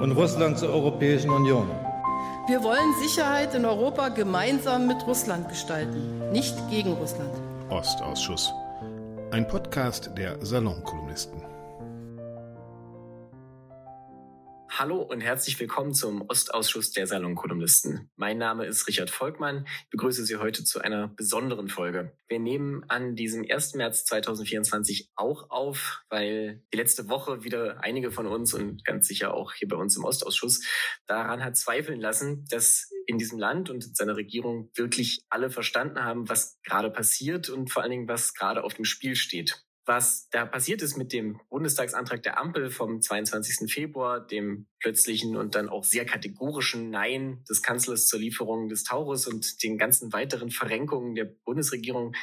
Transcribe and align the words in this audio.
und 0.00 0.12
Russland 0.12 0.58
zur 0.58 0.70
Europäischen 0.70 1.30
Union. 1.30 1.68
Wir 2.46 2.62
wollen 2.62 2.94
Sicherheit 3.00 3.54
in 3.54 3.64
Europa 3.64 4.08
gemeinsam 4.08 4.86
mit 4.86 5.06
Russland 5.06 5.48
gestalten, 5.48 6.30
nicht 6.32 6.54
gegen 6.70 6.92
Russland. 6.92 7.30
Ostausschuss. 7.68 8.52
Ein 9.30 9.46
Podcast 9.46 10.10
der 10.16 10.36
Salonkolumnisten. 10.44 11.42
Hallo 14.70 15.00
und 15.00 15.22
herzlich 15.22 15.58
willkommen 15.58 15.94
zum 15.94 16.22
Ostausschuss 16.28 16.92
der 16.92 17.06
Salonkolumnisten. 17.06 18.10
Mein 18.16 18.36
Name 18.38 18.66
ist 18.66 18.86
Richard 18.86 19.10
Volkmann. 19.10 19.66
Ich 19.84 19.90
begrüße 19.90 20.24
Sie 20.24 20.36
heute 20.36 20.62
zu 20.62 20.80
einer 20.80 21.08
besonderen 21.08 21.68
Folge. 21.68 22.12
Wir 22.28 22.38
nehmen 22.38 22.84
an 22.88 23.16
diesem 23.16 23.46
1. 23.50 23.74
März 23.74 24.04
2024 24.04 25.10
auch 25.16 25.50
auf, 25.50 26.02
weil 26.10 26.62
die 26.72 26.76
letzte 26.76 27.08
Woche 27.08 27.44
wieder 27.44 27.82
einige 27.82 28.12
von 28.12 28.26
uns 28.26 28.52
und 28.52 28.84
ganz 28.84 29.08
sicher 29.08 29.34
auch 29.34 29.54
hier 29.54 29.68
bei 29.68 29.76
uns 29.76 29.96
im 29.96 30.04
Ostausschuss 30.04 30.62
daran 31.06 31.42
hat 31.42 31.56
zweifeln 31.56 32.00
lassen, 32.00 32.44
dass 32.50 32.90
in 33.06 33.18
diesem 33.18 33.38
Land 33.38 33.70
und 33.70 33.96
seiner 33.96 34.16
Regierung 34.16 34.70
wirklich 34.74 35.22
alle 35.30 35.50
verstanden 35.50 36.04
haben, 36.04 36.28
was 36.28 36.60
gerade 36.62 36.90
passiert 36.90 37.48
und 37.48 37.72
vor 37.72 37.82
allen 37.82 37.90
Dingen, 37.90 38.08
was 38.08 38.34
gerade 38.34 38.62
auf 38.62 38.74
dem 38.74 38.84
Spiel 38.84 39.16
steht 39.16 39.64
was 39.88 40.28
da 40.28 40.44
passiert 40.44 40.82
ist 40.82 40.98
mit 40.98 41.14
dem 41.14 41.40
Bundestagsantrag 41.48 42.22
der 42.22 42.38
Ampel 42.38 42.70
vom 42.70 43.00
22. 43.00 43.72
Februar, 43.72 44.24
dem 44.24 44.66
plötzlichen 44.80 45.34
und 45.34 45.54
dann 45.54 45.70
auch 45.70 45.82
sehr 45.82 46.04
kategorischen 46.04 46.90
Nein 46.90 47.42
des 47.48 47.62
Kanzlers 47.62 48.06
zur 48.06 48.20
Lieferung 48.20 48.68
des 48.68 48.84
Taurus 48.84 49.26
und 49.26 49.62
den 49.62 49.78
ganzen 49.78 50.12
weiteren 50.12 50.50
Verrenkungen 50.50 51.14
der 51.14 51.24
Bundesregierung, 51.24 52.14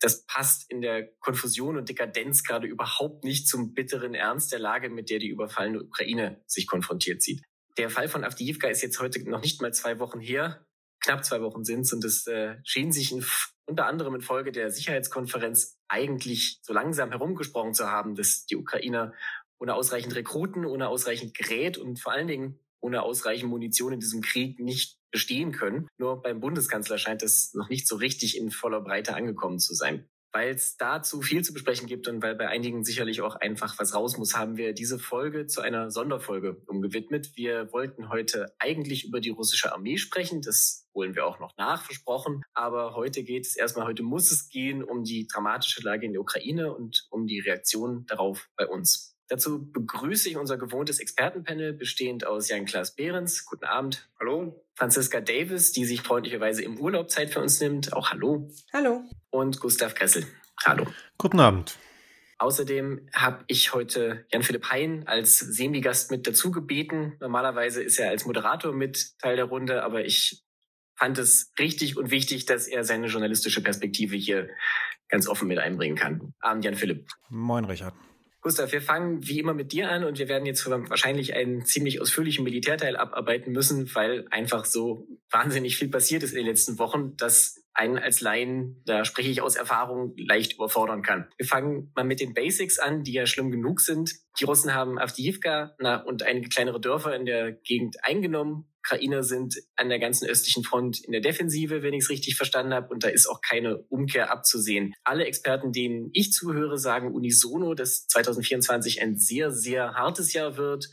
das 0.00 0.24
passt 0.24 0.70
in 0.70 0.80
der 0.80 1.08
Konfusion 1.20 1.76
und 1.76 1.90
Dekadenz 1.90 2.42
gerade 2.42 2.66
überhaupt 2.66 3.22
nicht 3.22 3.46
zum 3.46 3.74
bitteren 3.74 4.14
Ernst 4.14 4.50
der 4.50 4.58
Lage, 4.58 4.88
mit 4.88 5.10
der 5.10 5.18
die 5.18 5.28
überfallene 5.28 5.82
Ukraine 5.82 6.42
sich 6.46 6.66
konfrontiert 6.66 7.22
sieht. 7.22 7.42
Der 7.76 7.90
Fall 7.90 8.08
von 8.08 8.24
Avdiivka 8.24 8.68
ist 8.68 8.82
jetzt 8.82 8.98
heute 8.98 9.22
noch 9.28 9.42
nicht 9.42 9.60
mal 9.60 9.74
zwei 9.74 9.98
Wochen 9.98 10.20
her. 10.20 10.66
Knapp 11.02 11.24
zwei 11.24 11.42
Wochen 11.42 11.64
sind 11.64 11.82
es 11.82 11.92
und 11.92 12.04
es 12.04 12.26
äh, 12.26 12.56
schien 12.64 12.92
sich 12.92 13.12
in 13.12 13.24
unter 13.70 13.86
anderem 13.86 14.16
infolge 14.16 14.52
der 14.52 14.70
Sicherheitskonferenz 14.70 15.78
eigentlich 15.88 16.58
so 16.62 16.72
langsam 16.72 17.10
herumgesprochen 17.10 17.72
zu 17.72 17.90
haben, 17.90 18.16
dass 18.16 18.44
die 18.46 18.56
Ukrainer 18.56 19.14
ohne 19.60 19.74
ausreichend 19.74 20.14
Rekruten, 20.16 20.64
ohne 20.64 20.88
ausreichend 20.88 21.34
Gerät 21.34 21.78
und 21.78 22.00
vor 22.00 22.12
allen 22.12 22.26
Dingen 22.26 22.58
ohne 22.80 23.02
ausreichend 23.02 23.48
Munition 23.48 23.92
in 23.92 24.00
diesem 24.00 24.22
Krieg 24.22 24.58
nicht 24.58 24.98
bestehen 25.10 25.52
können. 25.52 25.86
Nur 25.98 26.22
beim 26.22 26.40
Bundeskanzler 26.40 26.98
scheint 26.98 27.22
es 27.22 27.54
noch 27.54 27.68
nicht 27.68 27.86
so 27.86 27.96
richtig 27.96 28.36
in 28.36 28.50
voller 28.50 28.80
Breite 28.80 29.14
angekommen 29.14 29.58
zu 29.58 29.74
sein. 29.74 30.08
Weil 30.32 30.54
es 30.54 30.76
dazu 30.76 31.22
viel 31.22 31.42
zu 31.42 31.52
besprechen 31.52 31.86
gibt 31.86 32.06
und 32.08 32.22
weil 32.22 32.34
bei 32.34 32.48
einigen 32.48 32.84
sicherlich 32.84 33.20
auch 33.20 33.36
einfach 33.36 33.78
was 33.78 33.94
raus 33.94 34.16
muss, 34.16 34.36
haben 34.36 34.56
wir 34.56 34.72
diese 34.72 34.98
Folge 34.98 35.46
zu 35.46 35.60
einer 35.60 35.90
Sonderfolge 35.90 36.62
umgewidmet. 36.66 37.36
Wir 37.36 37.72
wollten 37.72 38.08
heute 38.08 38.54
eigentlich 38.58 39.04
über 39.04 39.20
die 39.20 39.30
russische 39.30 39.72
Armee 39.72 39.96
sprechen. 39.96 40.42
Das 40.42 40.88
holen 40.94 41.14
wir 41.14 41.26
auch 41.26 41.40
noch 41.40 41.56
nach, 41.56 41.84
versprochen. 41.84 42.42
Aber 42.54 42.94
heute 42.94 43.24
geht 43.24 43.46
es 43.46 43.56
erstmal, 43.56 43.86
heute 43.86 44.02
muss 44.02 44.30
es 44.30 44.48
gehen 44.48 44.84
um 44.84 45.04
die 45.04 45.26
dramatische 45.26 45.82
Lage 45.82 46.06
in 46.06 46.12
der 46.12 46.22
Ukraine 46.22 46.74
und 46.74 47.06
um 47.10 47.26
die 47.26 47.40
Reaktion 47.40 48.06
darauf 48.06 48.48
bei 48.56 48.66
uns. 48.66 49.09
Dazu 49.30 49.70
begrüße 49.70 50.28
ich 50.28 50.36
unser 50.36 50.58
gewohntes 50.58 50.98
Expertenpanel, 50.98 51.72
bestehend 51.72 52.26
aus 52.26 52.48
Jan-Klaas 52.48 52.96
Behrens. 52.96 53.46
Guten 53.46 53.64
Abend. 53.64 54.10
Hallo. 54.18 54.60
Franziska 54.74 55.20
Davis, 55.20 55.70
die 55.70 55.84
sich 55.84 56.02
freundlicherweise 56.02 56.64
im 56.64 56.80
Urlaub 56.80 57.10
Zeit 57.10 57.30
für 57.30 57.38
uns 57.38 57.60
nimmt. 57.60 57.92
Auch 57.92 58.10
hallo. 58.10 58.50
Hallo. 58.72 59.04
Und 59.30 59.60
Gustav 59.60 59.94
Kressel. 59.94 60.26
Hallo. 60.64 60.84
Guten 61.16 61.38
Abend. 61.38 61.78
Außerdem 62.38 63.08
habe 63.14 63.44
ich 63.46 63.72
heute 63.72 64.26
Jan-Philipp 64.32 64.68
Hein 64.72 65.04
als 65.06 65.38
Semigast 65.38 66.10
mit 66.10 66.26
dazu 66.26 66.50
gebeten. 66.50 67.16
Normalerweise 67.20 67.84
ist 67.84 68.00
er 68.00 68.10
als 68.10 68.26
Moderator 68.26 68.72
mit 68.72 69.16
Teil 69.20 69.36
der 69.36 69.44
Runde, 69.44 69.84
aber 69.84 70.04
ich 70.04 70.42
fand 70.96 71.18
es 71.18 71.52
richtig 71.56 71.96
und 71.96 72.10
wichtig, 72.10 72.46
dass 72.46 72.66
er 72.66 72.82
seine 72.82 73.06
journalistische 73.06 73.62
Perspektive 73.62 74.16
hier 74.16 74.48
ganz 75.08 75.28
offen 75.28 75.46
mit 75.46 75.60
einbringen 75.60 75.94
kann. 75.94 76.34
Abend, 76.40 76.64
Jan-Philipp. 76.64 77.08
Moin, 77.28 77.64
Richard. 77.64 77.94
Gustav, 78.42 78.72
wir 78.72 78.80
fangen 78.80 79.26
wie 79.26 79.38
immer 79.38 79.52
mit 79.52 79.72
dir 79.72 79.90
an 79.90 80.02
und 80.02 80.18
wir 80.18 80.28
werden 80.28 80.46
jetzt 80.46 80.68
wahrscheinlich 80.68 81.34
einen 81.34 81.66
ziemlich 81.66 82.00
ausführlichen 82.00 82.42
Militärteil 82.42 82.96
abarbeiten 82.96 83.52
müssen, 83.52 83.94
weil 83.94 84.26
einfach 84.30 84.64
so 84.64 85.06
wahnsinnig 85.30 85.76
viel 85.76 85.88
passiert 85.88 86.22
ist 86.22 86.32
in 86.32 86.38
den 86.38 86.46
letzten 86.46 86.78
Wochen, 86.78 87.16
dass 87.16 87.62
einen 87.74 87.98
als 87.98 88.22
Laien, 88.22 88.82
da 88.86 89.04
spreche 89.04 89.30
ich 89.30 89.42
aus 89.42 89.56
Erfahrung, 89.56 90.14
leicht 90.16 90.54
überfordern 90.54 91.02
kann. 91.02 91.28
Wir 91.36 91.46
fangen 91.46 91.92
mal 91.94 92.04
mit 92.04 92.20
den 92.20 92.32
Basics 92.32 92.78
an, 92.78 93.04
die 93.04 93.12
ja 93.12 93.26
schlimm 93.26 93.50
genug 93.50 93.80
sind. 93.80 94.14
Die 94.38 94.44
Russen 94.44 94.74
haben 94.74 94.98
Avdiivka 94.98 95.76
und 96.06 96.22
einige 96.22 96.48
kleinere 96.48 96.80
Dörfer 96.80 97.14
in 97.14 97.26
der 97.26 97.52
Gegend 97.52 98.02
eingenommen 98.04 98.66
Ukrainer 98.90 99.22
sind 99.22 99.62
an 99.76 99.88
der 99.88 100.00
ganzen 100.00 100.28
östlichen 100.28 100.64
Front 100.64 101.04
in 101.04 101.12
der 101.12 101.20
Defensive, 101.20 101.82
wenn 101.82 101.94
ich 101.94 102.04
es 102.04 102.10
richtig 102.10 102.36
verstanden 102.36 102.74
habe, 102.74 102.88
und 102.88 103.04
da 103.04 103.08
ist 103.08 103.28
auch 103.28 103.40
keine 103.40 103.78
Umkehr 103.88 104.32
abzusehen. 104.32 104.94
Alle 105.04 105.26
Experten, 105.26 105.72
denen 105.72 106.10
ich 106.12 106.32
zuhöre, 106.32 106.76
sagen 106.76 107.14
unisono, 107.14 107.74
dass 107.74 108.08
2024 108.08 109.00
ein 109.00 109.16
sehr, 109.16 109.52
sehr 109.52 109.94
hartes 109.94 110.32
Jahr 110.32 110.56
wird, 110.56 110.88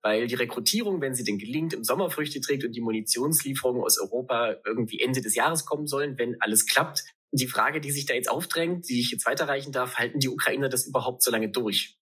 weil 0.00 0.26
die 0.28 0.34
Rekrutierung, 0.34 1.02
wenn 1.02 1.14
sie 1.14 1.24
denn 1.24 1.38
gelingt, 1.38 1.74
im 1.74 1.84
Sommer 1.84 2.10
Früchte 2.10 2.40
trägt 2.40 2.64
und 2.64 2.72
die 2.74 2.80
Munitionslieferungen 2.80 3.82
aus 3.82 3.98
Europa 3.98 4.56
irgendwie 4.64 5.00
Ende 5.00 5.20
des 5.20 5.34
Jahres 5.34 5.66
kommen 5.66 5.86
sollen, 5.86 6.16
wenn 6.16 6.40
alles 6.40 6.64
klappt. 6.64 7.04
Die 7.32 7.48
Frage, 7.48 7.82
die 7.82 7.90
sich 7.90 8.06
da 8.06 8.14
jetzt 8.14 8.30
aufdrängt, 8.30 8.88
die 8.88 9.00
ich 9.00 9.10
jetzt 9.10 9.26
weiterreichen 9.26 9.72
darf, 9.72 9.96
halten 9.96 10.20
die 10.20 10.28
Ukrainer 10.28 10.70
das 10.70 10.86
überhaupt 10.86 11.22
so 11.22 11.30
lange 11.30 11.50
durch? 11.50 11.98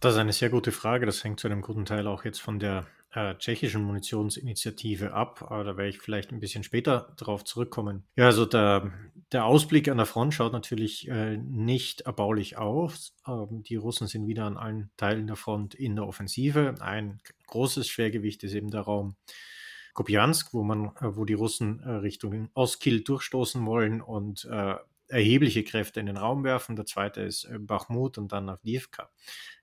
Das 0.00 0.14
ist 0.14 0.18
eine 0.18 0.32
sehr 0.32 0.48
gute 0.48 0.72
Frage. 0.72 1.06
Das 1.06 1.22
hängt 1.22 1.38
zu 1.38 1.46
einem 1.46 1.60
guten 1.60 1.84
Teil 1.84 2.06
auch 2.06 2.24
jetzt 2.24 2.40
von 2.40 2.58
der 2.58 2.86
äh, 3.12 3.34
tschechischen 3.36 3.82
Munitionsinitiative 3.82 5.12
ab. 5.12 5.42
Aber 5.50 5.64
da 5.64 5.76
werde 5.76 5.90
ich 5.90 6.00
vielleicht 6.00 6.32
ein 6.32 6.40
bisschen 6.40 6.62
später 6.62 7.14
darauf 7.16 7.44
zurückkommen. 7.44 8.04
Ja, 8.16 8.26
also 8.26 8.46
der, 8.46 8.92
der 9.32 9.44
Ausblick 9.44 9.88
an 9.88 9.96
der 9.96 10.06
Front 10.06 10.34
schaut 10.34 10.52
natürlich 10.52 11.08
äh, 11.08 11.36
nicht 11.36 12.02
erbaulich 12.02 12.56
aus. 12.56 13.14
Ähm, 13.26 13.62
die 13.62 13.76
Russen 13.76 14.06
sind 14.06 14.26
wieder 14.26 14.44
an 14.44 14.56
allen 14.56 14.90
Teilen 14.96 15.26
der 15.26 15.36
Front 15.36 15.74
in 15.74 15.96
der 15.96 16.06
Offensive. 16.06 16.74
Ein 16.80 17.20
großes 17.46 17.88
Schwergewicht 17.88 18.42
ist 18.44 18.54
eben 18.54 18.70
der 18.70 18.82
Raum 18.82 19.16
Kopiansk, 19.92 20.54
wo 20.54 20.62
man, 20.62 20.86
äh, 21.00 21.16
wo 21.16 21.24
die 21.24 21.34
Russen 21.34 21.80
äh, 21.80 21.90
Richtung 21.90 22.48
Oskil 22.54 23.02
durchstoßen 23.02 23.64
wollen 23.66 24.00
und 24.00 24.44
äh, 24.50 24.76
erhebliche 25.10 25.64
Kräfte 25.64 26.00
in 26.00 26.06
den 26.06 26.16
Raum 26.16 26.44
werfen. 26.44 26.76
Der 26.76 26.86
zweite 26.86 27.22
ist 27.22 27.44
äh, 27.44 27.58
Bachmut 27.58 28.18
und 28.18 28.32
dann 28.32 28.48
Avdiivka. 28.48 29.10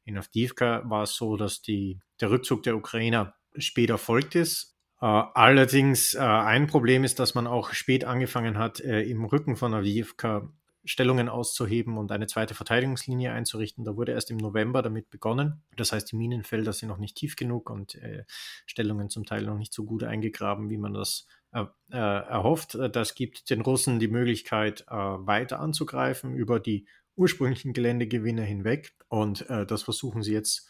In 0.04 0.18
Avdiivka 0.18 0.84
war 0.86 1.04
es 1.04 1.16
so, 1.16 1.38
dass 1.38 1.62
die, 1.62 2.00
der 2.22 2.32
Rückzug 2.32 2.64
der 2.64 2.76
Ukrainer 2.76 3.36
spät 3.58 3.90
erfolgt 3.90 4.36
ist. 4.36 4.78
Äh, 5.02 5.06
allerdings 5.06 6.16
äh, 6.16 6.20
ein 6.20 6.68
Problem 6.68 7.04
ist, 7.04 7.20
dass 7.20 7.36
man 7.36 7.48
auch 7.48 7.74
spät 7.74 8.06
angefangen 8.06 8.58
hat, 8.58 8.80
äh, 8.80 9.02
im 9.04 9.26
Rücken 9.26 9.56
von 9.56 9.74
Avdiivka 9.74 10.50
Stellungen 10.86 11.28
auszuheben 11.28 11.98
und 11.98 12.14
eine 12.14 12.28
zweite 12.28 12.56
Verteidigungslinie 12.56 13.34
einzurichten. 13.34 13.84
Da 13.84 13.98
wurde 13.98 14.14
erst 14.14 14.32
im 14.32 14.38
November 14.38 14.82
damit 14.82 15.10
begonnen. 15.10 15.62
Das 15.76 15.92
heißt, 15.92 16.14
die 16.14 16.16
Minenfelder 16.16 16.72
sind 16.72 16.88
noch 16.88 16.98
nicht 16.98 17.18
tief 17.18 17.36
genug 17.36 17.70
und 17.70 18.00
Stellungen 18.66 19.10
zum 19.10 19.26
Teil 19.26 19.44
noch 19.44 19.58
nicht 19.58 19.74
so 19.74 19.84
gut 19.84 20.06
eingegraben, 20.06 20.70
wie 20.70 20.78
man 20.78 20.94
das 20.94 21.28
erhofft. 21.90 22.78
Das 22.92 23.16
gibt 23.16 23.50
den 23.50 23.62
Russen 23.62 24.00
die 24.00 24.08
Möglichkeit, 24.08 24.86
weiter 24.88 25.60
anzugreifen 25.60 26.36
über 26.36 26.60
die 26.60 26.88
ursprünglichen 27.16 27.74
Geländegewinne 27.74 28.44
hinweg. 28.44 28.94
Und 29.08 29.46
das 29.50 29.84
versuchen 29.84 30.24
sie 30.24 30.34
jetzt 30.34 30.70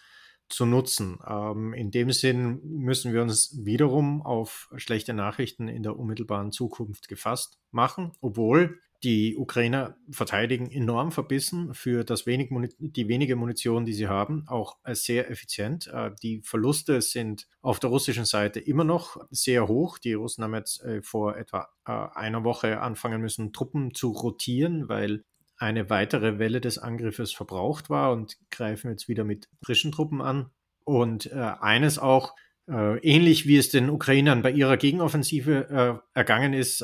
zu 0.50 0.66
nutzen. 0.66 1.20
Ähm, 1.28 1.74
in 1.74 1.92
dem 1.92 2.12
Sinn 2.12 2.62
müssen 2.64 3.14
wir 3.14 3.22
uns 3.22 3.66
wiederum 3.66 4.22
auf 4.22 4.70
schlechte 4.78 5.14
Nachrichten 5.14 5.68
in 5.68 5.84
der 5.84 5.98
unmittelbaren 5.98 6.52
Zukunft 6.52 7.08
gefasst 7.08 7.60
machen, 7.72 8.14
obwohl 8.22 8.80
die 9.04 9.38
Ukrainer 9.38 9.96
verteidigen 10.10 10.72
enorm 10.72 11.12
verbissen 11.12 11.76
für 11.76 12.04
das 12.04 12.26
wenig 12.26 12.50
die 12.80 13.08
wenige 13.08 13.36
Munition, 13.36 13.86
die 13.86 13.94
sie 13.94 14.08
haben, 14.08 14.44
auch 14.48 14.78
sehr 14.88 15.30
effizient. 15.30 15.86
Äh, 15.88 16.12
die 16.24 16.42
Verluste 16.42 17.02
sind 17.02 17.48
auf 17.62 17.80
der 17.80 17.92
russischen 17.92 18.26
Seite 18.26 18.60
immer 18.60 18.84
noch 18.84 19.18
sehr 19.30 19.68
hoch. 19.68 20.00
Die 20.00 20.14
Russen 20.14 20.44
haben 20.44 20.56
jetzt 20.56 20.84
äh, 20.84 21.04
vor 21.04 21.38
etwa 21.38 21.70
äh, 21.86 21.92
einer 21.92 22.44
Woche 22.44 22.82
anfangen 22.82 23.22
müssen, 23.22 23.54
Truppen 23.54 23.94
zu 23.94 24.10
rotieren, 24.10 24.90
weil 24.90 25.24
eine 25.58 25.92
weitere 25.92 26.40
Welle 26.40 26.60
des 26.60 26.80
Angriffes 26.80 27.32
verbraucht 27.34 27.92
war 27.92 28.12
und 28.12 28.38
greifen 28.50 28.90
jetzt 28.90 29.08
wieder 29.08 29.24
mit 29.24 29.48
frischen 29.62 29.92
Truppen 29.92 30.22
an. 30.22 30.50
Und 30.86 31.32
eines 31.32 32.00
auch, 32.00 32.36
Äh, 32.70 32.98
ähnlich 33.00 33.48
wie 33.48 33.56
es 33.56 33.70
den 33.70 33.90
Ukrainern 33.90 34.42
bei 34.42 34.52
ihrer 34.52 34.76
Gegenoffensive 34.76 36.02
ergangen 36.14 36.52
ist, 36.52 36.84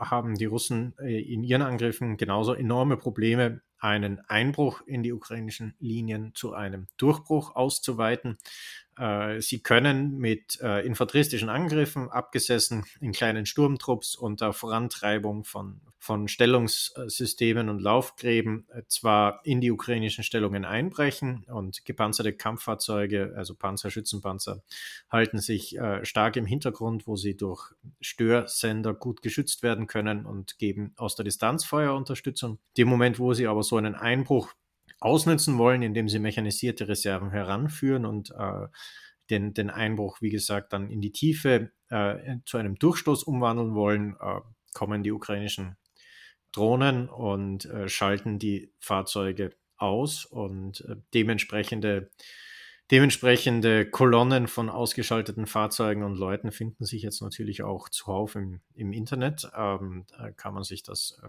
haben 0.00 0.34
die 0.34 0.46
Russen 0.46 0.94
äh, 0.98 1.20
in 1.20 1.44
ihren 1.44 1.62
Angriffen 1.62 2.16
genauso 2.16 2.54
enorme 2.54 2.96
Probleme, 2.96 3.60
einen 3.78 4.20
Einbruch 4.28 4.82
in 4.86 5.02
die 5.02 5.12
ukrainischen 5.12 5.74
Linien 5.78 6.32
zu 6.34 6.52
einem 6.52 6.86
Durchbruch 6.96 7.56
auszuweiten. 7.56 8.36
Äh, 9.00 9.40
sie 9.40 9.60
können 9.60 10.18
mit 10.18 10.60
äh, 10.60 10.84
infanteristischen 10.86 11.48
Angriffen, 11.48 12.10
abgesessen 12.10 12.84
in 13.00 13.12
kleinen 13.12 13.46
Sturmtrupps 13.46 14.14
unter 14.14 14.52
Vorantreibung 14.52 15.44
von, 15.44 15.80
von 15.98 16.28
Stellungssystemen 16.28 17.70
und 17.70 17.80
Laufgräben, 17.80 18.66
äh, 18.68 18.82
zwar 18.88 19.40
in 19.44 19.62
die 19.62 19.70
ukrainischen 19.70 20.22
Stellungen 20.22 20.66
einbrechen 20.66 21.44
und 21.44 21.86
gepanzerte 21.86 22.34
Kampffahrzeuge, 22.34 23.32
also 23.36 23.54
Panzer, 23.54 23.90
Schützenpanzer, 23.90 24.62
halten 25.10 25.38
sich 25.38 25.78
äh, 25.78 26.04
stark 26.04 26.36
im 26.36 26.44
Hintergrund, 26.44 27.06
wo 27.06 27.16
sie 27.16 27.38
durch 27.38 27.72
Störsender 28.02 28.92
gut 28.92 29.22
geschützt 29.22 29.62
werden 29.62 29.86
können 29.86 30.26
und 30.26 30.58
geben 30.58 30.92
aus 30.96 31.16
der 31.16 31.24
Distanz 31.24 31.64
Feuerunterstützung. 31.64 32.58
Dem 32.76 32.88
Moment, 32.88 33.18
wo 33.18 33.32
sie 33.32 33.46
aber 33.46 33.62
so 33.62 33.78
einen 33.78 33.94
Einbruch 33.94 34.52
ausnutzen 35.00 35.58
wollen, 35.58 35.82
indem 35.82 36.08
sie 36.08 36.18
mechanisierte 36.18 36.88
Reserven 36.88 37.30
heranführen 37.30 38.04
und 38.04 38.30
äh, 38.30 38.66
den, 39.30 39.54
den 39.54 39.70
Einbruch, 39.70 40.20
wie 40.20 40.30
gesagt, 40.30 40.72
dann 40.72 40.90
in 40.90 41.00
die 41.00 41.12
Tiefe 41.12 41.72
äh, 41.88 42.36
zu 42.46 42.58
einem 42.58 42.76
Durchstoß 42.76 43.22
umwandeln 43.24 43.74
wollen, 43.74 44.16
äh, 44.20 44.40
kommen 44.74 45.02
die 45.02 45.12
ukrainischen 45.12 45.76
Drohnen 46.52 47.08
und 47.08 47.64
äh, 47.66 47.88
schalten 47.88 48.38
die 48.38 48.72
Fahrzeuge 48.80 49.56
aus 49.76 50.24
und 50.24 50.82
äh, 50.82 50.96
dementsprechende 51.14 52.10
Dementsprechende 52.90 53.88
Kolonnen 53.88 54.48
von 54.48 54.68
ausgeschalteten 54.68 55.46
Fahrzeugen 55.46 56.02
und 56.02 56.16
Leuten 56.16 56.50
finden 56.50 56.84
sich 56.84 57.02
jetzt 57.02 57.22
natürlich 57.22 57.62
auch 57.62 57.88
zuhauf 57.88 58.34
im, 58.34 58.62
im 58.74 58.92
Internet. 58.92 59.48
Ähm, 59.56 60.06
kann 60.36 60.54
man 60.54 60.64
sich 60.64 60.82
das 60.82 61.20
äh, 61.22 61.28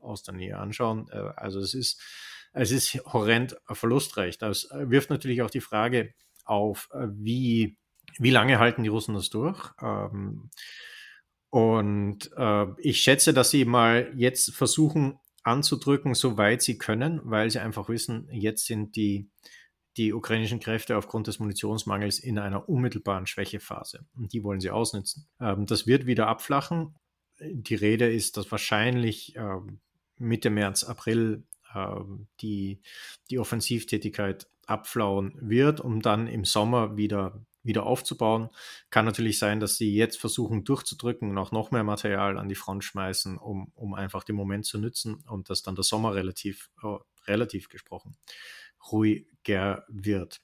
aus 0.00 0.24
der 0.24 0.34
Nähe 0.34 0.58
anschauen. 0.58 1.08
Äh, 1.12 1.30
also 1.36 1.60
es 1.60 1.74
ist 1.74 2.02
es 2.52 2.70
ist 2.70 2.94
horrend 3.12 3.56
verlustreich. 3.70 4.38
Das 4.38 4.70
äh, 4.70 4.90
wirft 4.90 5.10
natürlich 5.10 5.42
auch 5.42 5.50
die 5.50 5.60
Frage 5.60 6.14
auf, 6.44 6.88
äh, 6.92 7.06
wie, 7.10 7.76
wie 8.18 8.30
lange 8.30 8.58
halten 8.58 8.82
die 8.82 8.88
Russen 8.88 9.14
das 9.14 9.30
durch? 9.30 9.70
Ähm, 9.80 10.50
und 11.50 12.30
äh, 12.36 12.66
ich 12.78 13.00
schätze, 13.00 13.32
dass 13.32 13.50
sie 13.50 13.64
mal 13.64 14.12
jetzt 14.14 14.54
versuchen 14.54 15.18
anzudrücken, 15.42 16.14
soweit 16.14 16.62
sie 16.62 16.78
können, 16.78 17.20
weil 17.24 17.50
sie 17.50 17.60
einfach 17.60 17.88
wissen, 17.88 18.28
jetzt 18.30 18.66
sind 18.66 18.96
die, 18.96 19.30
die 19.96 20.12
ukrainischen 20.12 20.60
Kräfte 20.60 20.96
aufgrund 20.96 21.26
des 21.26 21.38
Munitionsmangels 21.38 22.18
in 22.18 22.38
einer 22.38 22.68
unmittelbaren 22.68 23.26
Schwächephase. 23.26 24.06
Und 24.14 24.32
die 24.32 24.42
wollen 24.42 24.60
sie 24.60 24.70
ausnutzen. 24.70 25.26
Ähm, 25.40 25.66
das 25.66 25.86
wird 25.86 26.06
wieder 26.06 26.26
abflachen. 26.26 26.94
Die 27.40 27.74
Rede 27.74 28.12
ist, 28.12 28.36
dass 28.36 28.50
wahrscheinlich 28.50 29.34
äh, 29.36 29.58
Mitte 30.18 30.50
März, 30.50 30.84
April 30.84 31.44
ähm, 31.44 31.44
die, 32.40 32.80
die 33.30 33.38
Offensivtätigkeit 33.38 34.48
abflauen 34.66 35.34
wird, 35.40 35.80
um 35.80 36.00
dann 36.00 36.26
im 36.26 36.44
Sommer 36.44 36.96
wieder, 36.96 37.44
wieder 37.62 37.84
aufzubauen. 37.84 38.50
Kann 38.90 39.04
natürlich 39.04 39.38
sein, 39.38 39.60
dass 39.60 39.76
sie 39.76 39.94
jetzt 39.94 40.18
versuchen 40.18 40.64
durchzudrücken 40.64 41.30
und 41.30 41.38
auch 41.38 41.52
noch 41.52 41.70
mehr 41.70 41.84
Material 41.84 42.38
an 42.38 42.48
die 42.48 42.54
Front 42.54 42.84
schmeißen, 42.84 43.38
um, 43.38 43.72
um 43.74 43.94
einfach 43.94 44.24
den 44.24 44.36
Moment 44.36 44.66
zu 44.66 44.78
nützen 44.78 45.24
und 45.26 45.50
dass 45.50 45.62
dann 45.62 45.74
der 45.74 45.84
Sommer 45.84 46.14
relativ, 46.14 46.70
äh, 46.82 46.96
relativ 47.26 47.68
gesprochen 47.68 48.16
ruhiger 48.92 49.84
wird. 49.88 50.40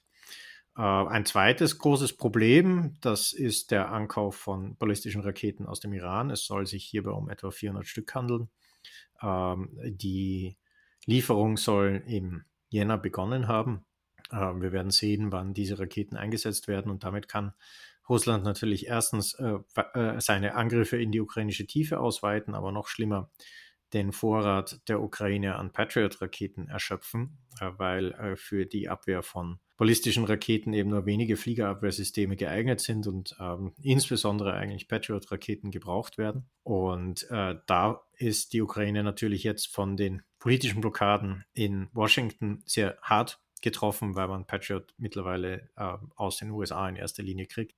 Äh, 0.77 0.81
ein 0.81 1.25
zweites 1.25 1.77
großes 1.77 2.17
Problem, 2.17 2.97
das 3.01 3.33
ist 3.33 3.71
der 3.71 3.91
Ankauf 3.91 4.35
von 4.35 4.75
ballistischen 4.77 5.21
Raketen 5.21 5.65
aus 5.65 5.79
dem 5.79 5.93
Iran. 5.93 6.29
Es 6.29 6.45
soll 6.45 6.65
sich 6.65 6.83
hierbei 6.83 7.11
um 7.11 7.29
etwa 7.29 7.51
400 7.51 7.85
Stück 7.85 8.13
handeln. 8.13 8.49
Ähm, 9.21 9.77
die 9.83 10.57
Lieferung 11.05 11.57
soll 11.57 12.03
im 12.07 12.45
Jänner 12.69 12.97
begonnen 12.97 13.47
haben. 13.47 13.85
Äh, 14.31 14.37
wir 14.37 14.71
werden 14.71 14.91
sehen, 14.91 15.31
wann 15.31 15.53
diese 15.53 15.79
Raketen 15.79 16.17
eingesetzt 16.17 16.67
werden 16.67 16.91
und 16.91 17.03
damit 17.03 17.27
kann 17.27 17.53
Russland 18.07 18.43
natürlich 18.43 18.87
erstens 18.87 19.33
äh, 19.33 19.57
äh, 19.93 20.19
seine 20.19 20.55
Angriffe 20.55 20.97
in 20.97 21.11
die 21.11 21.21
ukrainische 21.21 21.65
Tiefe 21.65 21.99
ausweiten, 21.99 22.53
aber 22.53 22.71
noch 22.71 22.87
schlimmer 22.87 23.31
den 23.93 24.11
Vorrat 24.11 24.81
der 24.89 25.01
Ukraine 25.01 25.55
an 25.55 25.71
Patriot-Raketen 25.71 26.67
erschöpfen, 26.67 27.37
weil 27.77 28.35
für 28.35 28.65
die 28.65 28.89
Abwehr 28.89 29.21
von 29.23 29.59
ballistischen 29.77 30.25
Raketen 30.25 30.73
eben 30.73 30.89
nur 30.89 31.05
wenige 31.05 31.37
Fliegerabwehrsysteme 31.37 32.35
geeignet 32.35 32.79
sind 32.79 33.07
und 33.07 33.35
ähm, 33.39 33.73
insbesondere 33.81 34.53
eigentlich 34.53 34.87
Patriot-Raketen 34.87 35.71
gebraucht 35.71 36.17
werden. 36.17 36.49
Und 36.63 37.29
äh, 37.29 37.55
da 37.67 38.01
ist 38.17 38.53
die 38.53 38.61
Ukraine 38.61 39.03
natürlich 39.03 39.43
jetzt 39.43 39.67
von 39.67 39.97
den 39.97 40.23
politischen 40.45 40.79
Blockaden 40.79 41.43
in 41.55 41.89
Washington 41.91 42.61
sehr 42.67 42.99
hart 43.01 43.39
getroffen, 43.63 44.15
weil 44.15 44.27
man 44.27 44.45
Patriot 44.45 44.93
mittlerweile 44.99 45.71
äh, 45.75 45.97
aus 46.15 46.37
den 46.37 46.51
USA 46.51 46.87
in 46.87 46.95
erster 46.95 47.23
Linie 47.23 47.47
kriegt. 47.47 47.73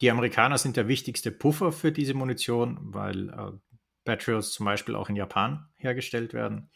Die 0.00 0.10
Amerikaner 0.10 0.56
sind 0.56 0.78
der 0.78 0.88
wichtigste 0.88 1.30
Puffer 1.30 1.72
für 1.72 1.92
diese 1.92 2.14
Munition, 2.14 2.78
weil 2.80 3.28
äh, 3.28 3.52
Patriots 4.06 4.52
zum 4.52 4.64
Beispiel 4.64 4.94
auch 4.94 5.10
in 5.10 5.16
Japan 5.16 5.68
hergestellt 5.76 6.32
werden 6.32 6.70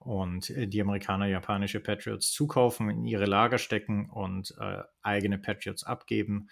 und 0.00 0.50
äh, 0.50 0.66
die 0.66 0.80
Amerikaner 0.80 1.26
japanische 1.26 1.78
Patriots 1.78 2.32
zukaufen, 2.32 2.90
in 2.90 3.04
ihre 3.04 3.26
Lager 3.26 3.58
stecken 3.58 4.10
und 4.10 4.52
äh, 4.58 4.82
eigene 5.00 5.38
Patriots 5.38 5.84
abgeben. 5.84 6.48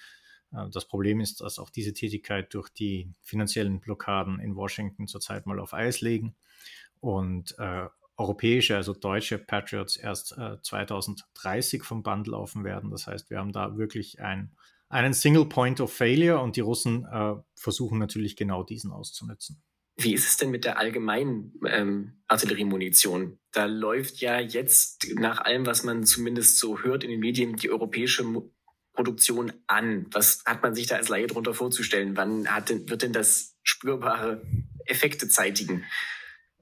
Äh, 0.52 0.68
das 0.70 0.86
Problem 0.86 1.18
ist, 1.18 1.40
dass 1.40 1.58
auch 1.58 1.68
diese 1.68 1.94
Tätigkeit 1.94 2.54
durch 2.54 2.68
die 2.68 3.10
finanziellen 3.22 3.80
Blockaden 3.80 4.38
in 4.38 4.54
Washington 4.54 5.08
zurzeit 5.08 5.46
mal 5.46 5.58
auf 5.58 5.74
Eis 5.74 6.00
liegen 6.00 6.36
und 7.00 7.58
äh, 7.58 7.88
europäische, 8.16 8.76
also 8.76 8.92
deutsche 8.92 9.38
Patriots 9.38 9.96
erst 9.96 10.36
äh, 10.38 10.60
2030 10.62 11.82
vom 11.82 12.02
Band 12.02 12.26
laufen 12.26 12.64
werden. 12.64 12.90
Das 12.90 13.06
heißt, 13.06 13.30
wir 13.30 13.38
haben 13.38 13.52
da 13.52 13.76
wirklich 13.76 14.20
ein, 14.20 14.52
einen 14.88 15.14
Single 15.14 15.46
Point 15.46 15.80
of 15.80 15.92
Failure 15.92 16.40
und 16.40 16.56
die 16.56 16.60
Russen 16.60 17.04
äh, 17.10 17.34
versuchen 17.56 17.98
natürlich 17.98 18.36
genau 18.36 18.62
diesen 18.62 18.92
auszunutzen. 18.92 19.62
Wie 19.96 20.12
ist 20.12 20.26
es 20.26 20.36
denn 20.36 20.50
mit 20.50 20.64
der 20.64 20.78
allgemeinen 20.78 21.52
ähm, 21.68 22.22
Artilleriemunition? 22.26 23.38
Da 23.52 23.66
läuft 23.66 24.20
ja 24.20 24.40
jetzt 24.40 25.06
nach 25.14 25.40
allem, 25.40 25.66
was 25.66 25.84
man 25.84 26.04
zumindest 26.04 26.58
so 26.58 26.80
hört 26.80 27.04
in 27.04 27.10
den 27.10 27.20
Medien, 27.20 27.56
die 27.56 27.70
europäische 27.70 28.24
Mo 28.24 28.50
Produktion 28.92 29.52
an. 29.66 30.06
Was 30.12 30.44
hat 30.46 30.62
man 30.62 30.76
sich 30.76 30.86
da 30.86 30.94
als 30.94 31.08
Laie 31.08 31.26
darunter 31.26 31.52
vorzustellen? 31.52 32.16
Wann 32.16 32.48
denn, 32.68 32.88
wird 32.88 33.02
denn 33.02 33.12
das 33.12 33.56
spürbare 33.64 34.46
Effekte 34.86 35.28
zeitigen? 35.28 35.84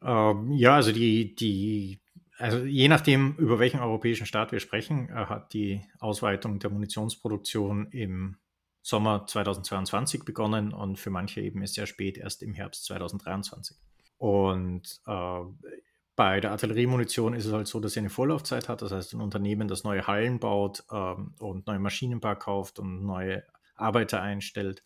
Ähm, 0.04 0.52
ja, 0.52 0.74
also 0.76 0.92
die, 0.92 1.34
die, 1.34 2.00
also 2.38 2.58
je 2.64 2.88
nachdem, 2.88 3.36
über 3.36 3.58
welchen 3.58 3.80
europäischen 3.80 4.26
Staat 4.26 4.52
wir 4.52 4.60
sprechen, 4.60 5.08
äh, 5.08 5.26
hat 5.26 5.52
die 5.52 5.82
Ausweitung 5.98 6.58
der 6.58 6.70
Munitionsproduktion 6.70 7.88
im 7.90 8.36
Sommer 8.82 9.26
2022 9.26 10.24
begonnen 10.24 10.72
und 10.72 10.98
für 10.98 11.10
manche 11.10 11.40
eben 11.40 11.62
ist 11.62 11.74
sehr 11.74 11.86
spät, 11.86 12.18
erst 12.18 12.42
im 12.42 12.52
Herbst 12.54 12.84
2023. 12.86 13.76
Und 14.18 15.00
äh, 15.06 15.40
bei 16.14 16.40
der 16.40 16.50
Artilleriemunition 16.50 17.34
ist 17.34 17.46
es 17.46 17.52
halt 17.52 17.68
so, 17.68 17.80
dass 17.80 17.94
sie 17.94 18.00
eine 18.00 18.10
Vorlaufzeit 18.10 18.68
hat. 18.68 18.82
Das 18.82 18.92
heißt, 18.92 19.14
ein 19.14 19.20
Unternehmen, 19.20 19.68
das 19.68 19.84
neue 19.84 20.06
Hallen 20.06 20.40
baut 20.40 20.84
ähm, 20.92 21.34
und 21.38 21.66
neue 21.66 21.78
Maschinenpark 21.78 22.40
kauft 22.40 22.78
und 22.78 23.04
neue 23.04 23.44
Arbeiter 23.76 24.20
einstellt, 24.20 24.82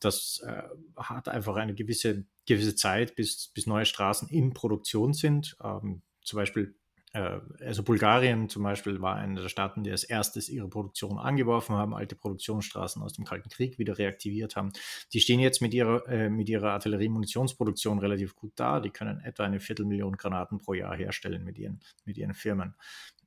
das 0.00 0.42
äh, 0.46 0.62
hat 0.96 1.28
einfach 1.28 1.56
eine 1.56 1.74
gewisse, 1.74 2.24
gewisse 2.46 2.74
Zeit, 2.76 3.16
bis, 3.16 3.48
bis 3.48 3.66
neue 3.66 3.86
Straßen 3.86 4.28
in 4.28 4.52
Produktion 4.52 5.12
sind. 5.12 5.56
Ähm, 5.62 6.02
zum 6.22 6.36
Beispiel 6.38 6.74
äh, 7.16 7.40
also 7.60 7.82
Bulgarien 7.82 8.48
zum 8.48 8.62
Beispiel 8.62 9.00
war 9.00 9.16
einer 9.16 9.40
der 9.40 9.48
Staaten, 9.48 9.82
die 9.82 9.90
als 9.90 10.04
erstes 10.04 10.48
ihre 10.48 10.68
Produktion 10.68 11.18
angeworfen 11.18 11.74
haben, 11.74 11.94
alte 11.94 12.14
Produktionsstraßen 12.14 13.02
aus 13.02 13.14
dem 13.14 13.24
Kalten 13.24 13.48
Krieg 13.48 13.78
wieder 13.78 13.96
reaktiviert 13.96 14.54
haben. 14.54 14.72
Die 15.12 15.20
stehen 15.20 15.40
jetzt 15.40 15.62
mit 15.62 15.72
ihrer, 15.72 16.06
äh, 16.08 16.28
mit 16.28 16.48
ihrer 16.48 16.72
Artillerie-Munitionsproduktion 16.72 17.98
relativ 17.98 18.34
gut 18.36 18.52
da. 18.56 18.80
Die 18.80 18.90
können 18.90 19.20
etwa 19.20 19.44
eine 19.44 19.60
Viertelmillion 19.60 20.16
Granaten 20.16 20.58
pro 20.58 20.74
Jahr 20.74 20.94
herstellen 20.94 21.42
mit 21.42 21.58
ihren, 21.58 21.80
mit 22.04 22.18
ihren 22.18 22.34
Firmen. 22.34 22.74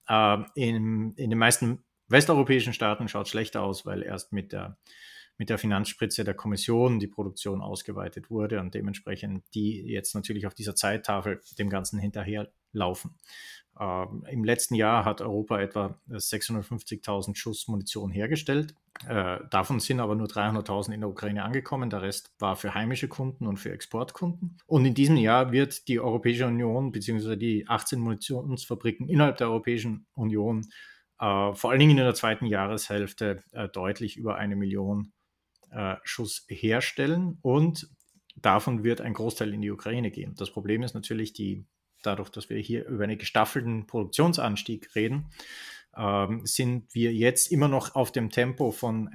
Äh, 0.08 0.38
in, 0.54 1.14
in 1.16 1.30
den 1.32 1.40
meisten 1.40 1.84
westeuropäischen 2.08 2.74
Staaten 2.74 3.08
schaut 3.08 3.26
es 3.26 3.32
schlechter 3.32 3.64
aus, 3.64 3.86
weil 3.88 4.04
erst 4.04 4.34
mit 4.34 4.52
der 4.52 4.78
mit 5.40 5.50
der 5.50 5.58
Finanzspritze 5.58 6.24
der 6.24 6.36
Kommission 6.36 7.00
die 7.00 7.08
Produktion 7.08 7.62
ausgeweitet 7.62 8.30
wurde 8.30 8.60
und 8.60 8.76
dementsprechend 8.76 9.44
die 9.56 9.82
jetzt 9.88 10.14
natürlich 10.14 10.46
auf 10.46 10.54
dieser 10.54 10.76
Zeittafel 10.76 11.42
dem 11.58 11.70
Ganzen 11.70 11.98
hinterherlaufen. 11.98 13.16
Ähm, 13.80 14.26
Im 14.30 14.44
letzten 14.44 14.76
Jahr 14.76 15.06
hat 15.06 15.22
Europa 15.22 15.62
etwa 15.62 15.98
650.000 16.10 17.38
Schuss 17.38 17.70
Munition 17.70 18.12
hergestellt. 18.12 18.76
Äh, 19.08 19.40
davon 19.50 19.80
sind 19.80 20.02
aber 20.02 20.16
nur 20.16 20.28
300.000 20.28 20.94
in 20.94 21.00
der 21.00 21.10
Ukraine 21.10 21.44
angekommen. 21.46 21.90
Der 21.90 22.02
Rest 22.02 22.34
war 22.40 22.58
für 22.58 22.74
heimische 22.74 23.08
Kunden 23.08 23.48
und 23.48 23.58
für 23.58 23.72
Exportkunden. 23.72 24.58
Und 24.68 24.86
in 24.86 24.94
diesem 24.94 25.16
Jahr 25.16 25.54
wird 25.54 25.88
die 25.88 26.02
Europäische 26.02 26.48
Union 26.48 26.92
bzw. 26.92 27.38
die 27.38 27.66
18 27.66 27.98
Munitionsfabriken 28.02 29.08
innerhalb 29.08 29.38
der 29.38 29.48
Europäischen 29.48 30.06
Union 30.16 30.68
äh, 31.22 31.54
vor 31.54 31.72
allen 31.72 31.80
Dingen 31.80 31.98
in 31.98 32.04
der 32.04 32.14
zweiten 32.14 32.46
Jahreshälfte 32.46 33.42
äh, 33.52 33.70
deutlich 33.70 34.18
über 34.18 34.36
eine 34.36 34.58
Million 34.58 35.14
äh, 35.72 35.96
Schuss 36.04 36.46
herstellen 36.48 37.38
und 37.42 37.90
davon 38.36 38.84
wird 38.84 39.02
ein 39.02 39.14
Großteil 39.14 39.54
in 39.54 39.62
die 39.62 39.72
Ukraine 39.72 40.12
gehen. 40.12 40.36
Das 40.38 40.52
Problem 40.52 40.84
ist 40.84 40.94
natürlich 40.94 41.34
die, 41.34 41.66
dadurch, 42.04 42.30
dass 42.30 42.50
wir 42.50 42.58
hier 42.58 42.86
über 42.88 43.04
einen 43.04 43.18
gestaffelten 43.18 43.88
Produktionsanstieg 43.88 44.96
reden, 44.96 45.28
ähm, 45.98 46.46
sind 46.46 46.94
wir 46.94 47.14
jetzt 47.14 47.52
immer 47.52 47.68
noch 47.68 47.96
auf 47.96 48.12
dem 48.12 48.30
Tempo 48.30 48.72
von 48.72 49.10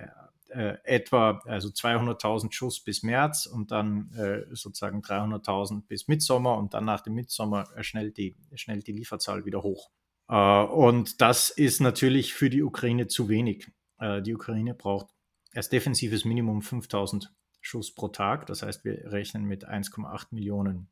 äh, 0.54 0.76
etwa 0.84 1.40
also 1.46 1.68
200.000 1.68 2.52
Schuss 2.52 2.80
bis 2.80 3.02
März 3.02 3.46
und 3.46 3.70
dann 3.70 4.12
äh, 4.12 4.44
sozusagen 4.54 5.00
300.000 5.00 5.86
bis 5.86 6.08
Mitsommer 6.08 6.56
und 6.56 6.74
dann 6.74 6.84
nach 6.84 7.00
dem 7.00 7.14
Mitsommer 7.14 7.64
äh, 7.76 7.82
schnell, 7.82 8.12
die, 8.12 8.36
schnell 8.54 8.80
die 8.80 8.92
Lieferzahl 8.92 9.44
wieder 9.44 9.62
hoch. 9.62 9.90
Äh, 10.28 10.62
und 10.64 11.20
das 11.20 11.50
ist 11.50 11.80
natürlich 11.80 12.34
für 12.34 12.50
die 12.50 12.62
Ukraine 12.62 13.08
zu 13.08 13.28
wenig. 13.28 13.70
Äh, 13.98 14.22
die 14.22 14.34
Ukraine 14.34 14.74
braucht 14.74 15.13
als 15.54 15.68
defensives 15.68 16.24
Minimum 16.24 16.60
5.000 16.60 17.28
Schuss 17.60 17.94
pro 17.94 18.08
Tag. 18.08 18.46
Das 18.46 18.62
heißt, 18.62 18.84
wir 18.84 19.12
rechnen 19.12 19.44
mit 19.44 19.68
1,8 19.68 20.26
Millionen 20.30 20.88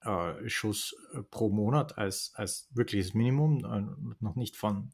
äh, 0.00 0.48
Schuss 0.48 0.96
pro 1.30 1.50
Monat 1.50 1.98
als, 1.98 2.32
als 2.34 2.68
wirkliches 2.72 3.14
Minimum, 3.14 4.16
noch 4.20 4.36
nicht 4.36 4.56
von 4.56 4.92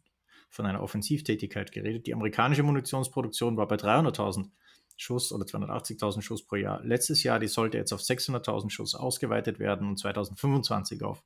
von 0.50 0.66
einer 0.66 0.82
Offensivtätigkeit 0.82 1.72
geredet. 1.72 2.06
Die 2.06 2.12
amerikanische 2.12 2.64
Munitionsproduktion 2.64 3.56
war 3.56 3.68
bei 3.68 3.76
300.000 3.76 4.50
Schuss 4.96 5.32
oder 5.32 5.46
280.000 5.46 6.20
Schuss 6.20 6.44
pro 6.44 6.56
Jahr. 6.56 6.84
Letztes 6.84 7.22
Jahr, 7.22 7.38
die 7.38 7.46
sollte 7.46 7.78
jetzt 7.78 7.92
auf 7.92 8.00
600.000 8.00 8.70
Schuss 8.70 8.94
ausgeweitet 8.94 9.58
werden 9.58 9.88
und 9.88 9.98
2025 9.98 11.02
auf 11.02 11.22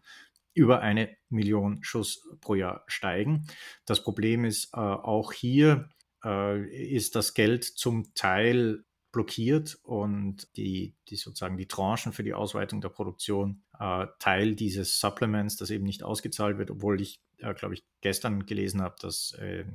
über 0.53 0.81
eine 0.81 1.17
Million 1.31 1.83
Schuss 1.83 2.29
pro 2.41 2.55
Jahr 2.55 2.85
steigen. 2.87 3.47
Das 3.87 4.05
Problem 4.05 4.45
ist 4.45 4.73
äh, 4.75 4.77
auch 4.77 5.33
hier, 5.33 5.89
äh, 6.25 6.65
ist 6.65 7.17
das 7.17 7.35
Geld 7.35 7.65
zum 7.65 8.15
Teil 8.15 8.85
blockiert 9.15 9.79
und 9.85 10.49
die, 10.57 10.97
die 11.09 11.17
sozusagen 11.17 11.57
die 11.57 11.69
Tranchen 11.69 12.13
für 12.13 12.25
die 12.25 12.35
Ausweitung 12.35 12.81
der 12.81 12.89
Produktion 12.89 13.63
äh, 13.79 14.07
Teil 14.19 14.57
dieses 14.57 14.99
Supplements, 14.99 15.57
das 15.57 15.71
eben 15.71 15.85
nicht 15.85 16.03
ausgezahlt 16.03 16.59
wird, 16.59 16.71
obwohl 16.71 17.01
ich, 17.01 17.23
äh, 17.39 17.55
glaube 17.55 17.75
ich, 17.75 17.85
gestern 18.01 18.45
gelesen 18.45 18.83
habe, 18.83 18.97
dass, 19.01 19.33
äh, 19.39 19.67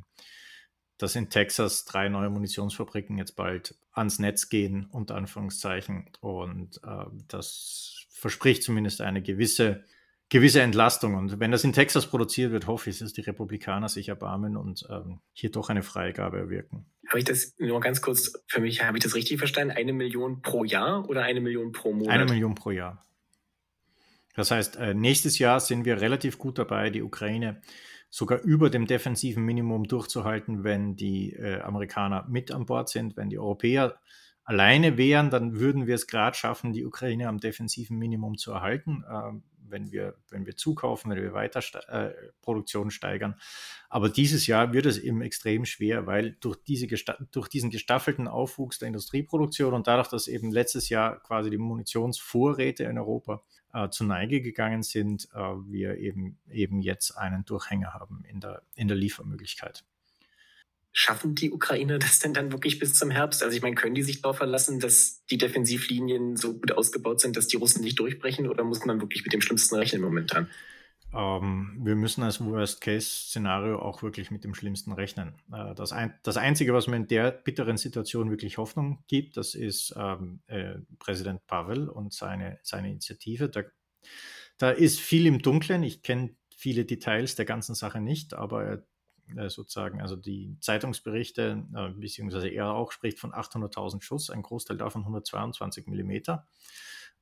dass 0.97 1.15
in 1.15 1.29
Texas 1.29 1.85
drei 1.85 2.09
neue 2.09 2.29
Munitionsfabriken 2.29 3.17
jetzt 3.17 3.37
bald 3.37 3.75
ans 3.93 4.19
Netz 4.19 4.49
gehen, 4.49 4.87
unter 4.91 5.15
Anführungszeichen. 5.15 6.09
Und 6.19 6.81
äh, 6.83 7.05
das 7.29 8.07
verspricht 8.09 8.63
zumindest 8.63 8.99
eine 8.99 9.21
gewisse 9.21 9.85
gewisse 10.29 10.61
Entlastung. 10.61 11.15
Und 11.15 11.39
wenn 11.39 11.51
das 11.51 11.63
in 11.63 11.73
Texas 11.73 12.07
produziert 12.07 12.51
wird, 12.51 12.67
hoffe 12.67 12.89
ich, 12.89 12.99
dass 12.99 13.13
die 13.13 13.21
Republikaner 13.21 13.89
sich 13.89 14.09
erbarmen 14.09 14.55
und 14.55 14.87
ähm, 14.89 15.19
hier 15.33 15.51
doch 15.51 15.69
eine 15.69 15.83
Freigabe 15.83 16.37
erwirken. 16.37 16.85
Habe 17.07 17.19
ich 17.19 17.25
das 17.25 17.55
nur 17.57 17.79
ganz 17.79 18.01
kurz 18.01 18.33
für 18.47 18.61
mich, 18.61 18.83
habe 18.83 18.97
ich 18.97 19.03
das 19.03 19.15
richtig 19.15 19.39
verstanden? 19.39 19.75
Eine 19.75 19.93
Million 19.93 20.41
pro 20.41 20.63
Jahr 20.63 21.09
oder 21.09 21.23
eine 21.23 21.41
Million 21.41 21.71
pro 21.71 21.93
Monat? 21.93 22.13
Eine 22.13 22.25
Million 22.25 22.53
pro 22.53 22.71
Jahr. 22.71 23.03
Das 24.35 24.51
heißt, 24.51 24.75
äh, 24.77 24.93
nächstes 24.93 25.39
Jahr 25.39 25.59
sind 25.59 25.85
wir 25.85 25.99
relativ 25.99 26.37
gut 26.37 26.59
dabei, 26.59 26.91
die 26.91 27.01
Ukraine 27.01 27.61
sogar 28.11 28.41
über 28.41 28.69
dem 28.69 28.87
defensiven 28.87 29.43
Minimum 29.43 29.85
durchzuhalten, 29.85 30.63
wenn 30.63 30.95
die 30.95 31.33
äh, 31.33 31.61
Amerikaner 31.61 32.25
mit 32.27 32.51
an 32.51 32.65
Bord 32.65 32.89
sind, 32.89 33.17
wenn 33.17 33.29
die 33.29 33.37
Europäer 33.37 33.99
alleine 34.43 34.97
wären, 34.97 35.29
dann 35.29 35.59
würden 35.59 35.85
wir 35.85 35.95
es 35.95 36.07
gerade 36.07 36.35
schaffen, 36.35 36.73
die 36.73 36.85
Ukraine 36.85 37.27
am 37.27 37.39
defensiven 37.39 37.97
Minimum 37.97 38.37
zu 38.37 38.51
erhalten. 38.51 39.03
Ähm, 39.11 39.43
wenn 39.71 39.91
wir, 39.91 40.15
wenn 40.29 40.45
wir 40.45 40.55
zukaufen, 40.55 41.11
wenn 41.11 41.21
wir 41.21 41.33
weiter 41.33 41.61
äh, 41.89 42.13
Produktion 42.41 42.91
steigern. 42.91 43.35
Aber 43.89 44.09
dieses 44.09 44.47
Jahr 44.47 44.73
wird 44.73 44.85
es 44.85 44.97
eben 44.97 45.21
extrem 45.21 45.65
schwer, 45.65 46.05
weil 46.05 46.37
durch, 46.39 46.57
diese 46.63 46.87
durch 47.31 47.47
diesen 47.47 47.69
gestaffelten 47.69 48.27
Aufwuchs 48.27 48.79
der 48.79 48.87
Industrieproduktion 48.87 49.73
und 49.73 49.87
dadurch, 49.87 50.09
dass 50.09 50.27
eben 50.27 50.51
letztes 50.51 50.89
Jahr 50.89 51.19
quasi 51.21 51.49
die 51.49 51.57
Munitionsvorräte 51.57 52.83
in 52.83 52.97
Europa 52.97 53.41
äh, 53.73 53.89
zur 53.89 54.07
Neige 54.07 54.41
gegangen 54.41 54.83
sind, 54.83 55.27
äh, 55.33 55.39
wir 55.39 55.97
eben, 55.97 56.39
eben 56.49 56.81
jetzt 56.81 57.17
einen 57.17 57.45
Durchhänger 57.45 57.93
haben 57.93 58.23
in 58.29 58.39
der, 58.39 58.61
in 58.75 58.87
der 58.87 58.97
Liefermöglichkeit. 58.97 59.83
Schaffen 61.01 61.33
die 61.33 61.53
Ukrainer 61.53 61.97
das 61.97 62.19
denn 62.19 62.33
dann 62.33 62.51
wirklich 62.51 62.77
bis 62.77 62.93
zum 62.93 63.09
Herbst? 63.09 63.41
Also 63.41 63.55
ich 63.55 63.61
meine, 63.61 63.73
können 63.73 63.95
die 63.95 64.03
sich 64.03 64.21
darauf 64.21 64.35
verlassen, 64.35 64.81
dass 64.81 65.25
die 65.27 65.37
Defensivlinien 65.37 66.35
so 66.35 66.55
gut 66.55 66.73
ausgebaut 66.73 67.21
sind, 67.21 67.37
dass 67.37 67.47
die 67.47 67.55
Russen 67.55 67.85
nicht 67.85 67.97
durchbrechen 67.99 68.49
oder 68.49 68.65
muss 68.65 68.83
man 68.83 68.99
wirklich 68.99 69.23
mit 69.23 69.31
dem 69.31 69.39
Schlimmsten 69.39 69.75
rechnen 69.75 70.01
momentan? 70.01 70.49
Ähm, 71.13 71.79
wir 71.81 71.95
müssen 71.95 72.21
als 72.21 72.43
Worst-Case-Szenario 72.43 73.79
auch 73.79 74.03
wirklich 74.03 74.29
mit 74.29 74.43
dem 74.43 74.53
Schlimmsten 74.53 74.91
rechnen. 74.91 75.35
Äh, 75.53 75.73
das, 75.73 75.93
ein, 75.93 76.13
das, 76.23 76.35
Einzige, 76.35 76.73
was 76.73 76.87
mir 76.87 76.97
in 76.97 77.07
der 77.07 77.31
bitteren 77.31 77.77
Situation 77.77 78.29
wirklich 78.29 78.57
Hoffnung 78.57 79.01
gibt, 79.07 79.37
das 79.37 79.55
ist 79.55 79.95
ähm, 79.95 80.41
äh, 80.47 80.79
Präsident 80.99 81.47
Pavel 81.47 81.87
und 81.87 82.11
seine, 82.11 82.59
seine 82.61 82.89
Initiative. 82.89 83.47
Da, 83.47 83.63
da 84.57 84.69
ist 84.69 84.99
viel 84.99 85.25
im 85.27 85.41
Dunkeln. 85.41 85.81
Ich 85.83 86.03
kenne 86.03 86.35
viele 86.57 86.83
Details 86.83 87.35
der 87.35 87.45
ganzen 87.45 87.73
Sache 87.73 88.01
nicht, 88.01 88.33
aber 88.33 88.65
er 88.65 88.83
sozusagen, 89.47 90.01
also 90.01 90.15
die 90.15 90.57
Zeitungsberichte, 90.59 91.63
äh, 91.75 91.89
beziehungsweise 91.89 92.49
er 92.49 92.73
auch 92.73 92.91
spricht 92.91 93.19
von 93.19 93.31
800.000 93.31 94.01
Schuss, 94.01 94.29
ein 94.29 94.41
Großteil 94.41 94.77
davon 94.77 95.01
122 95.01 95.87
Millimeter. 95.87 96.47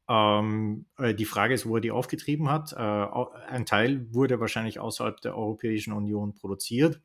Ähm, 0.09 0.85
äh, 0.97 1.13
die 1.13 1.25
Frage 1.25 1.53
ist, 1.53 1.65
wo 1.65 1.75
er 1.75 1.81
die 1.81 1.91
aufgetrieben 1.91 2.49
hat. 2.49 2.73
Äh, 2.73 2.77
ein 2.77 3.65
Teil 3.65 4.13
wurde 4.13 4.39
wahrscheinlich 4.39 4.79
außerhalb 4.79 5.19
der 5.21 5.37
Europäischen 5.37 5.93
Union 5.93 6.33
produziert. 6.33 7.01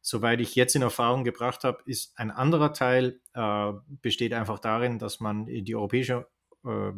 Soweit 0.00 0.40
ich 0.40 0.54
jetzt 0.54 0.76
in 0.76 0.82
Erfahrung 0.82 1.24
gebracht 1.24 1.64
habe, 1.64 1.78
ist 1.86 2.18
ein 2.18 2.30
anderer 2.30 2.74
Teil, 2.74 3.20
äh, 3.32 3.72
besteht 4.02 4.34
einfach 4.34 4.58
darin, 4.58 4.98
dass 4.98 5.20
man 5.20 5.46
die 5.46 5.74
Europäische 5.74 6.26
äh, 6.64 6.92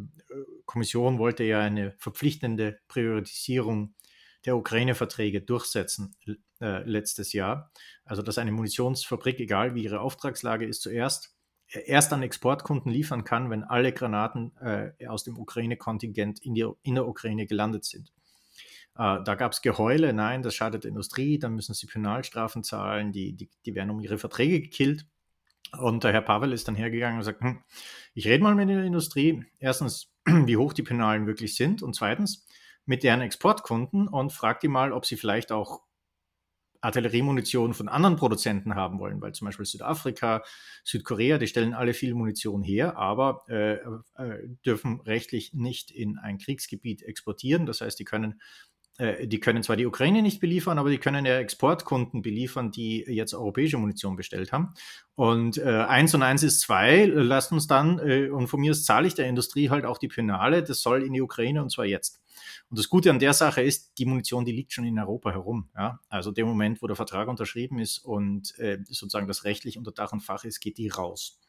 Kommission 0.65 1.17
wollte 1.17 1.43
ja 1.43 1.61
eine 1.61 1.93
verpflichtende 1.97 2.79
Priorisierung 2.87 3.93
der 4.45 4.55
Ukraine-Verträge 4.55 5.41
durchsetzen 5.41 6.15
äh, 6.61 6.83
letztes 6.83 7.33
Jahr. 7.33 7.71
Also 8.05 8.21
dass 8.21 8.37
eine 8.37 8.51
Munitionsfabrik, 8.51 9.39
egal 9.39 9.75
wie 9.75 9.83
ihre 9.83 9.99
Auftragslage 9.99 10.65
ist, 10.65 10.81
zuerst 10.81 11.35
äh, 11.71 11.81
erst 11.85 12.13
an 12.13 12.23
Exportkunden 12.23 12.91
liefern 12.91 13.23
kann, 13.23 13.49
wenn 13.49 13.63
alle 13.63 13.91
Granaten 13.91 14.55
äh, 14.57 15.07
aus 15.07 15.23
dem 15.23 15.37
Ukraine-Kontingent 15.37 16.39
in, 16.43 16.55
in 16.83 16.95
der 16.95 17.07
Ukraine 17.07 17.45
gelandet 17.45 17.85
sind. 17.85 18.11
Äh, 18.97 19.23
da 19.23 19.35
gab 19.35 19.51
es 19.51 19.61
Geheule, 19.61 20.13
nein, 20.13 20.41
das 20.41 20.55
schadet 20.55 20.83
der 20.83 20.89
Industrie, 20.89 21.37
dann 21.39 21.53
müssen 21.53 21.73
sie 21.73 21.87
Penalstrafen 21.87 22.63
zahlen, 22.63 23.11
die, 23.11 23.33
die, 23.33 23.49
die 23.65 23.75
werden 23.75 23.91
um 23.91 23.99
ihre 23.99 24.17
Verträge 24.17 24.61
gekillt. 24.61 25.05
Und 25.77 26.03
der 26.03 26.13
Herr 26.13 26.21
Pavel 26.21 26.53
ist 26.53 26.67
dann 26.67 26.75
hergegangen 26.75 27.17
und 27.17 27.23
sagt, 27.23 27.41
hm, 27.41 27.61
ich 28.13 28.25
rede 28.25 28.41
mal 28.41 28.55
mit 28.55 28.69
der 28.69 28.83
Industrie, 28.83 29.43
erstens, 29.59 30.13
wie 30.25 30.57
hoch 30.57 30.73
die 30.73 30.83
Penalen 30.83 31.27
wirklich 31.27 31.55
sind 31.55 31.83
und 31.83 31.95
zweitens, 31.95 32.47
mit 32.87 33.03
deren 33.03 33.21
Exportkunden 33.21 34.07
und 34.07 34.33
fragt 34.33 34.63
die 34.63 34.67
mal, 34.67 34.91
ob 34.91 35.05
sie 35.05 35.17
vielleicht 35.17 35.51
auch 35.51 35.81
Artilleriemunition 36.81 37.73
von 37.73 37.89
anderen 37.89 38.15
Produzenten 38.15 38.75
haben 38.75 38.99
wollen, 38.99 39.21
weil 39.21 39.33
zum 39.33 39.45
Beispiel 39.45 39.65
Südafrika, 39.65 40.43
Südkorea, 40.83 41.37
die 41.37 41.47
stellen 41.47 41.73
alle 41.73 41.93
viel 41.93 42.13
Munition 42.13 42.61
her, 42.61 42.97
aber 42.97 43.43
äh, 43.49 43.73
äh, 43.73 44.47
dürfen 44.65 45.01
rechtlich 45.01 45.53
nicht 45.53 45.91
in 45.91 46.17
ein 46.17 46.37
Kriegsgebiet 46.37 47.03
exportieren. 47.03 47.65
Das 47.65 47.81
heißt, 47.81 47.99
die 47.99 48.05
können 48.05 48.39
äh, 48.97 49.27
die 49.27 49.39
können 49.39 49.63
zwar 49.63 49.75
die 49.75 49.85
Ukraine 49.85 50.21
nicht 50.21 50.39
beliefern, 50.39 50.79
aber 50.79 50.89
die 50.89 50.97
können 50.97 51.25
ja 51.25 51.37
Exportkunden 51.37 52.21
beliefern, 52.21 52.71
die 52.71 53.03
jetzt 53.07 53.33
europäische 53.33 53.77
Munition 53.77 54.15
bestellt 54.15 54.51
haben. 54.51 54.73
Und 55.15 55.57
äh, 55.57 55.85
eins 55.87 56.13
und 56.13 56.23
eins 56.23 56.43
ist 56.43 56.61
zwei, 56.61 57.05
lasst 57.05 57.51
uns 57.51 57.67
dann, 57.67 57.99
äh, 57.99 58.29
und 58.29 58.47
von 58.47 58.59
mir 58.59 58.71
aus 58.71 58.83
zahle 58.83 59.07
ich 59.07 59.15
der 59.15 59.27
Industrie 59.27 59.69
halt 59.69 59.85
auch 59.85 59.97
die 59.97 60.07
Penale, 60.07 60.63
das 60.63 60.81
soll 60.81 61.03
in 61.03 61.13
die 61.13 61.21
Ukraine 61.21 61.61
und 61.61 61.71
zwar 61.71 61.85
jetzt. 61.85 62.21
Und 62.69 62.79
das 62.79 62.89
Gute 62.89 63.09
an 63.09 63.19
der 63.19 63.33
Sache 63.33 63.61
ist, 63.61 63.97
die 63.97 64.05
Munition, 64.05 64.43
die 64.43 64.51
liegt 64.51 64.73
schon 64.73 64.85
in 64.85 64.99
Europa 64.99 65.31
herum. 65.31 65.69
Ja? 65.75 65.99
Also 66.09 66.31
dem 66.31 66.47
Moment, 66.47 66.81
wo 66.81 66.87
der 66.87 66.95
Vertrag 66.95 67.29
unterschrieben 67.29 67.79
ist 67.79 67.99
und 67.99 68.57
äh, 68.59 68.79
sozusagen 68.87 69.27
das 69.27 69.45
rechtlich 69.45 69.77
unter 69.77 69.91
Dach 69.91 70.11
und 70.11 70.21
Fach 70.21 70.43
ist, 70.43 70.59
geht 70.59 70.77
die 70.77 70.89
raus. 70.89 71.39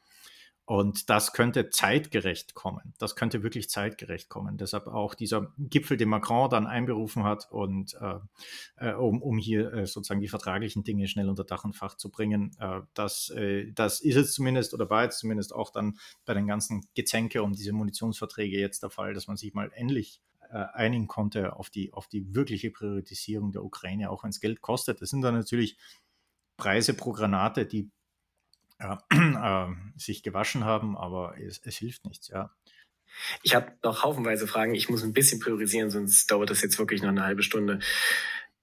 Und 0.69 1.09
das 1.09 1.33
könnte 1.33 1.71
zeitgerecht 1.71 2.53
kommen. 2.53 2.93
Das 2.99 3.17
könnte 3.17 3.43
wirklich 3.43 3.71
zeitgerecht 3.71 4.29
kommen. 4.29 4.59
Deshalb 4.59 4.87
auch 4.87 5.15
dieser 5.15 5.51
Gipfel, 5.57 5.97
den 5.97 6.11
Macron 6.11 6.51
dann 6.51 6.67
einberufen 6.67 7.25
hat 7.25 7.51
und 7.51 7.95
äh, 7.95 8.19
äh, 8.77 8.93
um, 8.93 9.23
um 9.23 9.39
hier 9.39 9.73
äh, 9.73 9.87
sozusagen 9.87 10.21
die 10.21 10.29
vertraglichen 10.29 10.85
Dinge 10.85 11.09
schnell 11.09 11.31
unter 11.31 11.45
Dach 11.45 11.65
und 11.65 11.75
Fach 11.75 11.97
zu 11.97 12.11
bringen. 12.11 12.55
Äh, 12.61 12.83
das, 12.93 13.31
äh, 13.31 13.73
das 13.73 14.01
ist 14.01 14.17
jetzt 14.17 14.35
zumindest 14.35 14.75
oder 14.75 14.91
war 14.91 15.05
jetzt 15.05 15.21
zumindest 15.21 15.55
auch 15.55 15.71
dann 15.71 15.99
bei 16.27 16.35
den 16.35 16.47
ganzen 16.47 16.87
Gezänke 16.95 17.43
um 17.43 17.55
diese 17.55 17.73
Munitionsverträge 17.73 18.61
jetzt 18.61 18.83
der 18.83 18.91
Fall, 18.91 19.15
dass 19.15 19.27
man 19.27 19.39
sich 19.39 19.55
mal 19.55 19.71
endlich 19.75 20.21
einigen 20.57 21.07
konnte 21.07 21.57
auf 21.57 21.71
die, 21.71 21.93
auf 21.93 22.09
die 22.09 22.35
wirkliche 22.35 22.71
Priorisierung 22.71 23.53
der 23.53 23.65
Ukraine, 23.65 24.11
auch 24.11 24.25
wenn 24.25 24.31
es 24.31 24.41
Geld 24.41 24.61
kostet. 24.61 25.01
Das 25.03 25.11
sind 25.11 25.23
dann 25.23 25.35
natürlich 25.35 25.77
Preise 26.57 26.95
pro 26.95 27.13
Granate, 27.13 27.67
die 27.67 27.91
äh, 28.79 29.67
sich 29.97 30.23
gewaschen 30.23 30.65
haben, 30.65 30.97
aber 30.97 31.39
es, 31.39 31.59
es 31.65 31.77
hilft 31.77 32.05
nichts, 32.05 32.29
ja. 32.29 32.55
Ich 33.43 33.55
habe 33.55 33.73
noch 33.83 34.03
haufenweise 34.05 34.47
Fragen. 34.47 34.75
Ich 34.75 34.89
muss 34.89 35.03
ein 35.03 35.13
bisschen 35.13 35.41
priorisieren, 35.41 35.91
sonst 35.91 36.31
dauert 36.31 36.51
das 36.51 36.63
jetzt 36.63 36.79
wirklich 36.79 37.03
noch 37.03 37.09
eine 37.09 37.25
halbe 37.25 37.43
Stunde. 37.43 37.81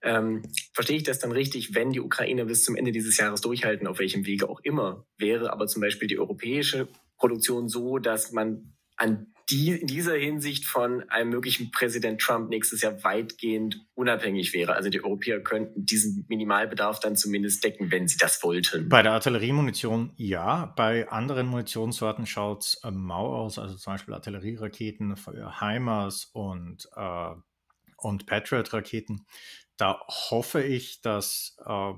Ähm, 0.02 0.44
verstehe 0.72 0.98
ich 0.98 1.04
das 1.04 1.20
dann 1.20 1.32
richtig, 1.32 1.74
wenn 1.74 1.92
die 1.92 2.00
Ukraine 2.00 2.46
bis 2.46 2.64
zum 2.64 2.76
Ende 2.76 2.92
dieses 2.92 3.18
Jahres 3.18 3.42
durchhalten, 3.42 3.88
auf 3.88 4.00
welchem 4.00 4.26
Wege 4.26 4.48
auch 4.48 4.60
immer, 4.60 5.06
wäre 5.18 5.52
aber 5.52 5.68
zum 5.68 5.82
Beispiel 5.82 6.08
die 6.08 6.20
europäische 6.20 6.88
Produktion 7.18 7.70
so, 7.70 7.98
dass 7.98 8.32
man 8.32 8.76
an 8.98 9.34
die 9.50 9.72
in 9.74 9.88
dieser 9.88 10.16
Hinsicht 10.16 10.66
von 10.66 11.08
einem 11.10 11.30
möglichen 11.30 11.70
Präsident 11.70 12.20
Trump 12.20 12.50
nächstes 12.50 12.82
Jahr 12.82 13.04
weitgehend 13.04 13.86
unabhängig 13.94 14.54
wäre. 14.54 14.74
Also 14.74 14.90
die 14.90 15.04
Europäer 15.04 15.42
könnten 15.42 15.86
diesen 15.86 16.26
Minimalbedarf 16.28 17.00
dann 17.00 17.16
zumindest 17.16 17.64
decken, 17.64 17.92
wenn 17.92 18.08
sie 18.08 18.18
das 18.18 18.42
wollten. 18.42 18.90
Bei 18.90 19.04
der 19.04 19.12
Artilleriemunition 19.12 20.14
ja, 20.16 20.74
bei 20.76 21.08
anderen 21.10 21.48
Munitionssorten 21.48 22.26
schaut 22.26 22.64
es 22.64 22.82
äh, 22.84 22.90
mau 22.90 23.36
aus, 23.36 23.60
also 23.60 23.76
zum 23.76 23.94
Beispiel 23.94 24.16
Artillerieraketen 24.16 25.16
HIMARS 25.60 26.26
und, 26.34 26.90
äh, 26.96 27.32
und 27.98 28.26
Patriot-Raketen. 28.26 29.28
Da 29.78 30.02
hoffe 30.08 30.64
ich, 30.64 31.02
dass, 31.02 31.56
äh, 31.64 31.94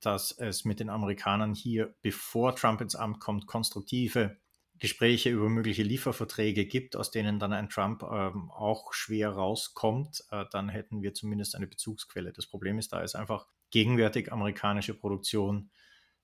dass 0.00 0.32
es 0.32 0.64
mit 0.64 0.80
den 0.80 0.90
Amerikanern 0.90 1.54
hier, 1.54 1.94
bevor 2.02 2.56
Trump 2.56 2.80
ins 2.80 2.96
Amt 2.96 3.20
kommt, 3.20 3.46
konstruktive 3.46 4.38
Gespräche 4.78 5.30
über 5.30 5.48
mögliche 5.48 5.82
Lieferverträge 5.82 6.66
gibt, 6.66 6.96
aus 6.96 7.10
denen 7.10 7.38
dann 7.38 7.52
ein 7.52 7.68
Trump 7.68 8.02
ähm, 8.02 8.50
auch 8.50 8.92
schwer 8.92 9.30
rauskommt, 9.30 10.24
äh, 10.30 10.44
dann 10.50 10.68
hätten 10.68 11.02
wir 11.02 11.14
zumindest 11.14 11.54
eine 11.54 11.66
Bezugsquelle. 11.66 12.32
Das 12.32 12.46
Problem 12.46 12.78
ist, 12.78 12.92
da 12.92 13.00
ist 13.02 13.14
einfach 13.14 13.46
gegenwärtig 13.70 14.32
amerikanische 14.32 14.94
Produktion 14.94 15.70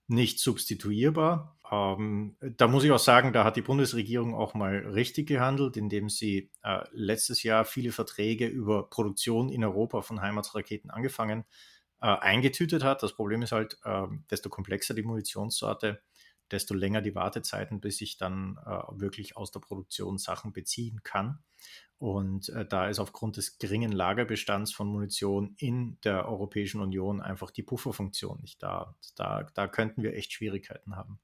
nicht 0.07 0.39
substituierbar. 0.39 1.57
Ähm, 1.71 2.35
da 2.41 2.67
muss 2.67 2.83
ich 2.83 2.91
auch 2.91 2.99
sagen, 2.99 3.31
da 3.31 3.45
hat 3.45 3.55
die 3.55 3.61
Bundesregierung 3.61 4.35
auch 4.35 4.53
mal 4.53 4.75
richtig 4.75 5.27
gehandelt, 5.27 5.77
indem 5.77 6.09
sie 6.09 6.51
äh, 6.63 6.83
letztes 6.91 7.43
Jahr 7.43 7.63
viele 7.63 7.93
Verträge 7.93 8.47
über 8.47 8.89
Produktion 8.89 9.49
in 9.49 9.63
Europa 9.63 10.01
von 10.01 10.21
Heimatsraketen 10.21 10.91
angefangen, 10.91 11.45
äh, 12.01 12.07
eingetütet 12.07 12.83
hat. 12.83 13.03
Das 13.03 13.13
Problem 13.13 13.41
ist 13.41 13.53
halt, 13.53 13.79
äh, 13.85 14.07
desto 14.29 14.49
komplexer 14.49 14.93
die 14.93 15.03
Munitionssorte, 15.03 16.01
desto 16.51 16.73
länger 16.73 17.01
die 17.01 17.15
Wartezeiten, 17.15 17.81
bis 17.81 18.01
ich 18.01 18.17
dann 18.17 18.57
äh, 18.65 18.81
wirklich 18.91 19.37
aus 19.37 19.51
der 19.51 19.59
Produktion 19.59 20.17
Sachen 20.17 20.53
beziehen 20.53 21.01
kann. 21.03 21.39
Und 21.97 22.49
äh, 22.49 22.65
da 22.65 22.89
ist 22.89 22.99
aufgrund 22.99 23.37
des 23.37 23.59
geringen 23.59 23.91
Lagerbestands 23.91 24.73
von 24.73 24.87
Munition 24.87 25.55
in 25.57 25.99
der 26.03 26.27
Europäischen 26.27 26.81
Union 26.81 27.21
einfach 27.21 27.51
die 27.51 27.63
Pufferfunktion 27.63 28.39
nicht 28.41 28.61
da. 28.63 28.95
Da, 29.15 29.47
da 29.53 29.67
könnten 29.67 30.01
wir 30.01 30.15
echt 30.15 30.33
Schwierigkeiten 30.33 30.95
haben. 30.95 31.19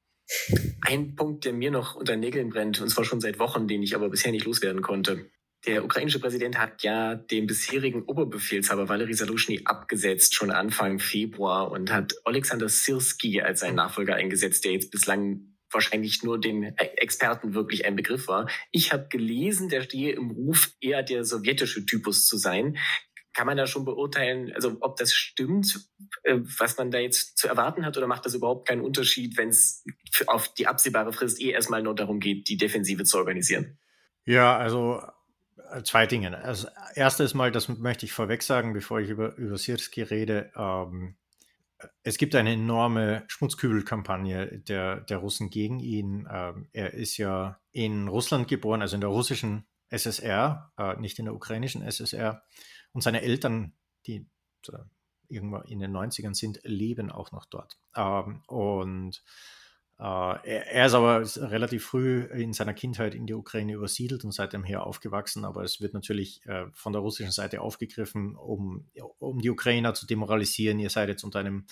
Ein 0.82 1.16
Punkt, 1.16 1.46
der 1.46 1.54
mir 1.54 1.72
noch 1.72 1.96
unter 1.96 2.16
Nägeln 2.16 2.50
brennt, 2.50 2.82
und 2.82 2.90
zwar 2.90 3.06
schon 3.06 3.22
seit 3.22 3.40
Wochen, 3.40 3.68
den 3.68 3.82
ich 3.82 3.96
aber 3.96 4.10
bisher 4.10 4.32
nicht 4.32 4.46
loswerden 4.46 4.82
konnte. 4.82 5.30
Der 5.66 5.84
ukrainische 5.84 6.20
Präsident 6.20 6.58
hat 6.60 6.84
ja 6.84 7.16
den 7.16 7.48
bisherigen 7.48 8.04
Oberbefehlshaber 8.04 8.88
Valery 8.88 9.14
Salushny 9.14 9.62
abgesetzt, 9.66 10.36
schon 10.36 10.52
Anfang 10.52 11.00
Februar, 11.00 11.72
und 11.72 11.92
hat 11.92 12.14
Alexander 12.26 12.70
Sirski 12.70 13.42
als 13.42 13.62
seinen 13.62 13.76
Nachfolger 13.76 14.16
eingesetzt, 14.16 14.66
der 14.66 14.74
jetzt 14.74 14.92
bislang 14.92 15.58
wahrscheinlich 15.72 16.24
nur 16.24 16.40
den 16.40 16.64
Experten 16.78 17.54
wirklich 17.54 17.86
ein 17.86 17.96
Begriff 17.96 18.28
war. 18.28 18.50
Ich 18.72 18.94
habe 18.94 19.08
gelesen, 19.10 19.68
der 19.68 19.82
stehe 19.82 20.14
im 20.14 20.32
Ruf, 20.32 20.72
eher 20.80 21.04
der 21.04 21.24
sowjetische 21.24 21.86
Typus 21.86 22.26
zu 22.26 22.38
sein. 22.38 22.78
Kann 23.34 23.48
man 23.48 23.58
da 23.58 23.68
schon 23.68 23.84
beurteilen, 23.86 24.52
also 24.54 24.78
ob 24.80 24.96
das 24.98 25.14
stimmt, 25.14 25.90
äh, 26.24 26.40
was 26.58 26.78
man 26.78 26.90
da 26.90 27.00
jetzt 27.00 27.38
zu 27.38 27.48
erwarten 27.48 27.86
hat, 27.86 27.98
oder 27.98 28.08
macht 28.08 28.26
das 28.26 28.34
überhaupt 28.34 28.68
keinen 28.68 28.82
Unterschied, 28.82 29.38
wenn 29.38 29.50
es 29.50 29.84
auf 30.28 30.54
die 30.54 30.66
absehbare 30.66 31.14
Frist 31.14 31.42
eh 31.42 31.50
erstmal 31.50 31.84
nur 31.84 31.94
darum 31.94 32.20
geht, 32.20 32.48
die 32.48 32.58
Defensive 32.58 33.04
zu 33.04 33.18
organisieren? 33.18 33.78
Ja, 34.26 34.58
also 34.58 35.02
zwei 35.84 36.08
Dinge. 36.08 36.38
Also 36.38 36.68
erstes 36.96 37.34
Mal, 37.34 37.52
das 37.52 37.68
möchte 37.68 38.06
ich 38.06 38.14
vorweg 38.14 38.44
sagen, 38.44 38.74
bevor 38.74 39.00
ich 39.00 39.10
über, 39.10 39.36
über 39.36 39.58
Sirski 39.58 40.02
rede. 40.02 40.52
Ähm, 40.56 41.16
es 42.04 42.18
gibt 42.18 42.36
eine 42.36 42.54
enorme 42.54 43.24
Schmutzkübelkampagne 43.28 44.60
der, 44.60 45.02
der 45.02 45.18
Russen 45.18 45.50
gegen 45.50 45.80
ihn. 45.80 46.28
Ähm, 46.32 46.68
er 46.74 46.94
ist 46.94 47.18
ja 47.18 47.60
in 47.72 48.08
Russland 48.08 48.48
geboren, 48.48 48.82
also 48.82 48.96
in 48.96 49.02
der 49.02 49.10
russischen 49.10 49.68
SSR, 49.90 50.72
äh, 50.78 51.00
nicht 51.00 51.20
in 51.20 51.26
der 51.26 51.36
ukrainischen 51.36 51.82
SSR. 51.84 52.44
Und 52.94 53.02
seine 53.02 53.22
Eltern, 53.22 53.74
die 54.06 54.28
äh, 54.70 54.78
irgendwo 55.30 55.58
in 55.58 55.80
den 55.80 55.96
90ern 55.96 56.34
sind, 56.34 56.60
leben 56.64 57.12
auch 57.12 57.32
noch 57.32 57.46
dort. 57.46 57.78
Ähm, 57.96 58.42
und 58.48 59.24
er, 60.00 60.68
er, 60.68 60.86
ist 60.86 60.94
aber 60.94 61.24
relativ 61.50 61.86
früh 61.86 62.22
in 62.26 62.54
seiner 62.54 62.76
Kindheit 62.76 63.16
in 63.16 63.26
die 63.26 63.34
Ukraine 63.34 63.74
übersiedelt 63.74 64.24
und 64.24 64.32
seitdem 64.32 64.64
her 64.64 64.86
aufgewachsen, 64.86 65.44
aber 65.44 65.64
es 65.64 65.82
wird 65.82 65.96
natürlich 65.96 66.46
äh, 66.46 66.66
von 66.74 66.94
der 66.94 67.02
russischen 67.02 67.32
Seite 67.32 67.62
aufgegriffen, 67.62 68.36
um, 68.36 68.86
um 69.18 69.42
die 69.42 69.50
Ukrainer 69.50 69.96
zu 69.96 70.06
demoralisieren. 70.06 70.78
Ihr 70.78 70.92
seid 70.92 71.10
jetzt 71.10 71.24
unter 71.24 71.40
einem, 71.40 71.66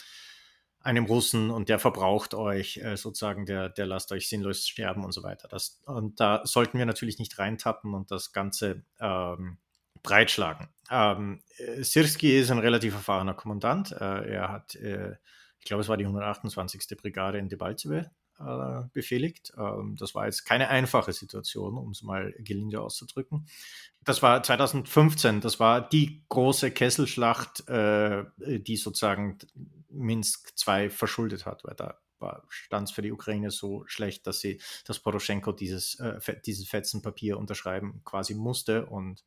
einem 0.80 1.06
Russen 1.06 1.52
und 1.52 1.70
der 1.70 1.78
verbraucht 1.78 2.34
euch 2.34 2.78
äh, 2.78 2.98
sozusagen, 2.98 3.46
der, 3.46 3.70
der 3.70 3.86
lasst 3.86 4.12
euch 4.12 4.28
sinnlos 4.28 4.68
sterben 4.68 5.04
und 5.04 5.12
so 5.12 5.22
weiter. 5.22 5.48
Das, 5.48 5.84
und 5.86 6.20
da 6.20 6.42
sollten 6.46 6.80
wir 6.80 6.88
natürlich 6.88 7.20
nicht 7.20 7.38
reintappen 7.38 7.94
und 7.94 8.10
das 8.10 8.34
Ganze 8.34 8.84
ähm, 9.00 9.60
breitschlagen. 10.02 10.70
Ähm, 10.90 11.42
Sirski 11.78 12.40
ist 12.40 12.50
ein 12.50 12.60
relativ 12.60 12.96
erfahrener 12.96 13.36
Kommandant. 13.36 13.92
Äh, 13.92 14.34
er 14.34 14.52
hat 14.52 14.76
äh, 14.76 15.16
ich 15.65 15.69
glaube, 15.69 15.82
es 15.82 15.89
war 15.89 15.97
die 15.97 16.06
128. 16.06 16.95
Brigade 16.95 17.39
in 17.39 17.49
Debaltseve 17.49 18.12
äh, 18.39 18.84
befehligt. 18.93 19.51
Ähm, 19.58 19.95
das 19.97 20.13
war 20.13 20.28
jetzt 20.28 20.45
keine 20.45 20.69
einfache 20.69 21.12
Situation, 21.12 21.75
um 21.75 21.89
es 21.89 22.04
mal 22.04 22.36
gelinde 22.38 22.82
auszudrücken. 22.82 23.47
Das 24.04 24.21
war 24.21 24.43
2015, 24.43 25.41
das 25.41 25.60
war 25.60 25.82
die 25.89 26.23
große 26.30 26.69
Kesselschlacht, 26.69 27.67
äh, 27.67 28.25
die 28.38 28.78
sozusagen 28.78 29.39
Minsk 29.89 30.54
II 30.67 30.91
verschuldet 30.91 31.47
hat, 31.47 31.63
weil 31.63 31.73
da 31.73 31.99
stand 32.47 32.89
es 32.89 32.93
für 32.93 33.01
die 33.01 33.12
Ukraine 33.12 33.49
so 33.49 33.86
schlecht, 33.88 34.28
dass 34.28 34.41
sie, 34.41 34.62
dass 34.86 34.99
Poroschenko 34.99 35.51
dieses, 35.51 35.95
äh, 35.95 36.19
dieses 36.45 36.67
Fetzenpapier 36.67 37.39
unterschreiben 37.39 38.01
quasi 38.06 38.36
musste 38.36 38.86
und 38.86 39.23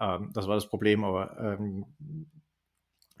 ähm, 0.00 0.32
das 0.34 0.48
war 0.48 0.56
das 0.56 0.68
Problem, 0.68 1.04
aber 1.04 1.38
ähm, 1.38 1.86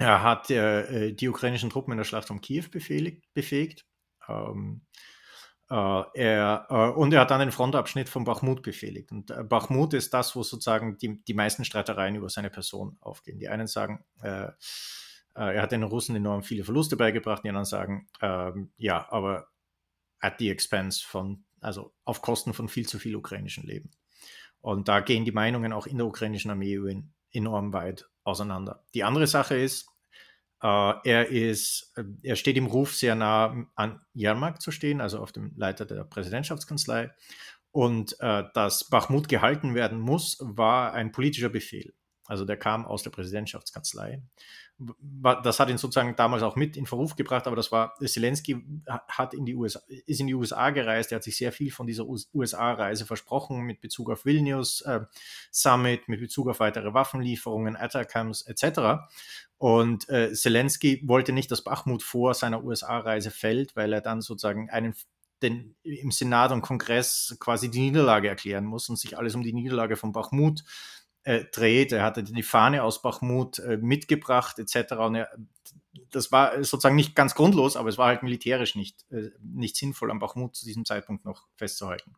er 0.00 0.22
hat 0.22 0.50
äh, 0.50 1.12
die 1.12 1.28
ukrainischen 1.28 1.68
Truppen 1.68 1.92
in 1.92 1.98
der 1.98 2.04
Schlacht 2.04 2.30
um 2.30 2.40
Kiew 2.40 2.64
befehligt, 2.70 3.22
befähigt. 3.34 3.84
Ähm, 4.26 4.80
äh, 5.68 5.74
er, 6.14 6.66
äh, 6.70 6.98
und 6.98 7.12
er 7.12 7.20
hat 7.20 7.30
dann 7.30 7.40
den 7.40 7.52
Frontabschnitt 7.52 8.08
von 8.08 8.24
Bachmut 8.24 8.62
befehligt. 8.62 9.12
Und 9.12 9.30
äh, 9.30 9.44
Bachmut 9.44 9.92
ist 9.92 10.14
das, 10.14 10.34
wo 10.34 10.42
sozusagen 10.42 10.96
die, 10.96 11.22
die 11.22 11.34
meisten 11.34 11.66
Streitereien 11.66 12.14
über 12.14 12.30
seine 12.30 12.48
Person 12.48 12.96
aufgehen. 13.02 13.38
Die 13.38 13.50
einen 13.50 13.66
sagen, 13.66 14.02
äh, 14.22 14.46
äh, 14.46 14.52
er 15.34 15.60
hat 15.60 15.72
den 15.72 15.82
Russen 15.82 16.16
enorm 16.16 16.44
viele 16.44 16.64
Verluste 16.64 16.96
beigebracht, 16.96 17.44
die 17.44 17.50
anderen 17.50 17.66
sagen, 17.66 18.08
ähm, 18.22 18.72
ja, 18.78 19.06
aber 19.10 19.48
at 20.18 20.36
the 20.38 20.48
expense 20.48 21.06
von, 21.06 21.44
also 21.60 21.92
auf 22.04 22.22
Kosten 22.22 22.54
von 22.54 22.70
viel 22.70 22.88
zu 22.88 22.98
viel 22.98 23.16
ukrainischen 23.16 23.66
Leben. 23.66 23.90
Und 24.62 24.88
da 24.88 25.00
gehen 25.00 25.26
die 25.26 25.32
Meinungen 25.32 25.74
auch 25.74 25.86
in 25.86 25.98
der 25.98 26.06
ukrainischen 26.06 26.50
Armee 26.50 27.04
enorm 27.32 27.74
weit 27.74 28.09
auseinander. 28.24 28.84
Die 28.94 29.04
andere 29.04 29.26
Sache 29.26 29.56
ist, 29.56 29.88
äh, 30.62 30.92
er 31.04 31.28
ist, 31.28 31.92
äh, 31.96 32.04
er 32.22 32.36
steht 32.36 32.56
im 32.56 32.66
Ruf, 32.66 32.94
sehr 32.94 33.14
nah 33.14 33.66
an 33.74 34.00
Jarmak 34.12 34.60
zu 34.60 34.70
stehen, 34.70 35.00
also 35.00 35.18
auf 35.18 35.32
dem 35.32 35.52
Leiter 35.56 35.86
der 35.86 36.04
Präsidentschaftskanzlei. 36.04 37.10
Und 37.72 38.16
äh, 38.20 38.44
dass 38.54 38.88
Bachmut 38.90 39.28
gehalten 39.28 39.74
werden 39.74 40.00
muss, 40.00 40.38
war 40.40 40.92
ein 40.92 41.12
politischer 41.12 41.50
Befehl. 41.50 41.94
Also 42.26 42.44
der 42.44 42.56
kam 42.56 42.84
aus 42.84 43.02
der 43.02 43.10
Präsidentschaftskanzlei 43.10 44.22
das 45.42 45.60
hat 45.60 45.68
ihn 45.68 45.76
sozusagen 45.76 46.16
damals 46.16 46.42
auch 46.42 46.56
mit 46.56 46.76
in 46.76 46.86
Verruf 46.86 47.14
gebracht, 47.14 47.46
aber 47.46 47.56
das 47.56 47.70
war, 47.70 47.94
Zelensky 48.02 48.64
hat 49.08 49.34
in 49.34 49.44
die 49.44 49.54
USA, 49.54 49.80
ist 50.06 50.20
in 50.20 50.26
die 50.26 50.34
USA 50.34 50.70
gereist, 50.70 51.12
er 51.12 51.16
hat 51.16 51.22
sich 51.22 51.36
sehr 51.36 51.52
viel 51.52 51.70
von 51.70 51.86
dieser 51.86 52.06
USA-Reise 52.06 53.04
versprochen 53.04 53.60
mit 53.60 53.80
Bezug 53.82 54.10
auf 54.10 54.24
Vilnius 54.24 54.80
äh, 54.82 55.00
Summit, 55.50 56.08
mit 56.08 56.20
Bezug 56.20 56.48
auf 56.48 56.60
weitere 56.60 56.94
Waffenlieferungen, 56.94 57.76
Atacams 57.76 58.42
etc. 58.42 59.02
Und 59.58 60.08
äh, 60.08 60.32
Zelensky 60.32 61.02
wollte 61.06 61.32
nicht, 61.32 61.50
dass 61.50 61.62
Bachmut 61.62 62.02
vor 62.02 62.32
seiner 62.32 62.64
USA-Reise 62.64 63.30
fällt, 63.30 63.76
weil 63.76 63.92
er 63.92 64.00
dann 64.00 64.22
sozusagen 64.22 64.70
einen 64.70 64.94
den, 65.42 65.74
im 65.82 66.10
Senat 66.10 66.52
und 66.52 66.62
Kongress 66.62 67.36
quasi 67.40 67.70
die 67.70 67.80
Niederlage 67.80 68.28
erklären 68.28 68.64
muss 68.64 68.88
und 68.88 68.96
sich 68.96 69.16
alles 69.18 69.34
um 69.34 69.42
die 69.42 69.52
Niederlage 69.52 69.96
von 69.96 70.12
Bachmut 70.12 70.64
äh, 71.24 71.44
dreht. 71.52 71.92
Er 71.92 72.02
hatte 72.02 72.22
die 72.22 72.42
Fahne 72.42 72.82
aus 72.82 73.02
Bachmut 73.02 73.58
äh, 73.60 73.76
mitgebracht 73.76 74.58
etc. 74.58 74.92
Und 74.94 75.14
er, 75.16 75.30
das 76.10 76.32
war 76.32 76.56
sozusagen 76.64 76.96
nicht 76.96 77.14
ganz 77.14 77.34
grundlos, 77.34 77.76
aber 77.76 77.88
es 77.88 77.98
war 77.98 78.08
halt 78.08 78.22
militärisch 78.22 78.74
nicht, 78.74 79.04
äh, 79.10 79.30
nicht 79.42 79.76
sinnvoll, 79.76 80.10
am 80.10 80.18
Bachmut 80.18 80.56
zu 80.56 80.64
diesem 80.64 80.84
Zeitpunkt 80.84 81.24
noch 81.24 81.46
festzuhalten. 81.56 82.14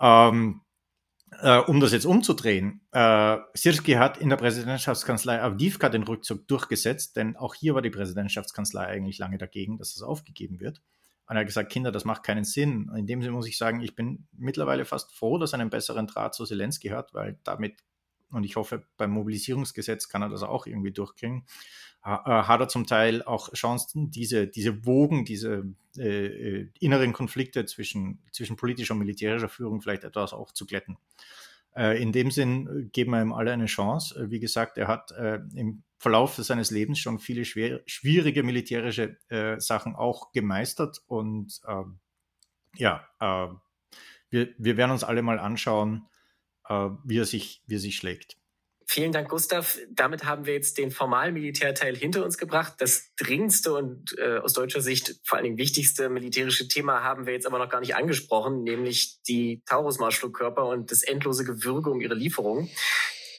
Ähm, 0.00 0.62
äh, 1.40 1.58
um 1.58 1.80
das 1.80 1.92
jetzt 1.92 2.04
umzudrehen, 2.04 2.82
äh, 2.92 3.38
Sirski 3.54 3.92
hat 3.92 4.18
in 4.18 4.28
der 4.28 4.36
Präsidentschaftskanzlei 4.36 5.40
Avdivka 5.40 5.88
den 5.88 6.02
Rückzug 6.02 6.46
durchgesetzt, 6.46 7.16
denn 7.16 7.36
auch 7.36 7.54
hier 7.54 7.74
war 7.74 7.82
die 7.82 7.90
Präsidentschaftskanzlei 7.90 8.86
eigentlich 8.86 9.18
lange 9.18 9.38
dagegen, 9.38 9.78
dass 9.78 9.94
das 9.94 10.02
aufgegeben 10.02 10.60
wird. 10.60 10.82
Und 11.26 11.36
er 11.36 11.40
hat 11.40 11.46
gesagt, 11.46 11.72
Kinder, 11.72 11.92
das 11.92 12.04
macht 12.04 12.24
keinen 12.24 12.44
Sinn. 12.44 12.90
In 12.96 13.06
dem 13.06 13.22
Sinne 13.22 13.32
muss 13.32 13.48
ich 13.48 13.56
sagen, 13.56 13.80
ich 13.80 13.94
bin 13.94 14.26
mittlerweile 14.32 14.84
fast 14.84 15.14
froh, 15.14 15.38
dass 15.38 15.52
er 15.52 15.60
einen 15.60 15.70
besseren 15.70 16.06
Draht 16.06 16.34
zu 16.34 16.44
Zelensky 16.44 16.88
hat, 16.88 17.14
weil 17.14 17.38
damit 17.44 17.82
und 18.32 18.44
ich 18.44 18.56
hoffe, 18.56 18.84
beim 18.96 19.10
Mobilisierungsgesetz 19.10 20.08
kann 20.08 20.22
er 20.22 20.28
das 20.28 20.42
auch 20.42 20.66
irgendwie 20.66 20.90
durchkriegen, 20.90 21.44
äh, 22.04 22.08
hat 22.08 22.60
er 22.60 22.68
zum 22.68 22.86
Teil 22.86 23.22
auch 23.22 23.52
Chancen, 23.52 24.10
diese, 24.10 24.48
diese 24.48 24.84
Wogen, 24.86 25.24
diese 25.24 25.64
äh, 25.96 26.26
äh, 26.26 26.70
inneren 26.80 27.12
Konflikte 27.12 27.64
zwischen, 27.66 28.22
zwischen 28.32 28.56
politischer 28.56 28.94
und 28.94 29.00
militärischer 29.00 29.48
Führung 29.48 29.80
vielleicht 29.80 30.04
etwas 30.04 30.32
auch 30.32 30.52
zu 30.52 30.66
glätten. 30.66 30.96
Äh, 31.76 32.02
in 32.02 32.12
dem 32.12 32.30
Sinn 32.30 32.90
geben 32.92 33.12
wir 33.12 33.22
ihm 33.22 33.32
alle 33.32 33.52
eine 33.52 33.66
Chance. 33.66 34.30
Wie 34.30 34.40
gesagt, 34.40 34.78
er 34.78 34.88
hat 34.88 35.12
im 35.54 35.82
Verlauf 36.02 36.34
seines 36.34 36.72
Lebens 36.72 36.98
schon 36.98 37.20
viele 37.20 37.44
schwer, 37.44 37.80
schwierige 37.86 38.42
militärische 38.42 39.16
äh, 39.28 39.60
Sachen 39.60 39.94
auch 39.94 40.32
gemeistert 40.32 41.00
und 41.06 41.60
ähm, 41.68 42.00
ja, 42.74 43.06
wir, 44.30 44.48
wir 44.56 44.76
werden 44.78 44.92
uns 44.92 45.04
alle 45.04 45.20
mal 45.20 45.38
anschauen, 45.38 46.08
wie, 47.04 47.18
er 47.18 47.26
sich, 47.26 47.62
wie 47.66 47.74
er 47.74 47.80
sich 47.80 47.96
schlägt. 47.96 48.38
Vielen 48.92 49.12
Dank, 49.12 49.30
Gustav. 49.30 49.78
Damit 49.90 50.24
haben 50.24 50.44
wir 50.44 50.52
jetzt 50.52 50.76
den 50.76 50.90
formalen 50.90 51.32
Militärteil 51.32 51.96
hinter 51.96 52.24
uns 52.24 52.36
gebracht. 52.36 52.74
Das 52.78 53.14
dringendste 53.16 53.72
und 53.72 54.14
äh, 54.18 54.36
aus 54.36 54.52
deutscher 54.52 54.82
Sicht 54.82 55.18
vor 55.24 55.38
allen 55.38 55.44
Dingen 55.44 55.56
wichtigste 55.56 56.10
militärische 56.10 56.68
Thema 56.68 57.02
haben 57.02 57.24
wir 57.24 57.32
jetzt 57.32 57.46
aber 57.46 57.58
noch 57.58 57.70
gar 57.70 57.80
nicht 57.80 57.96
angesprochen, 57.96 58.64
nämlich 58.64 59.22
die 59.22 59.62
Taurus-Marschflugkörper 59.64 60.66
und 60.66 60.90
das 60.90 61.02
endlose 61.02 61.44
Gewürge 61.44 61.90
um 61.90 62.02
ihre 62.02 62.14
Lieferung. 62.14 62.68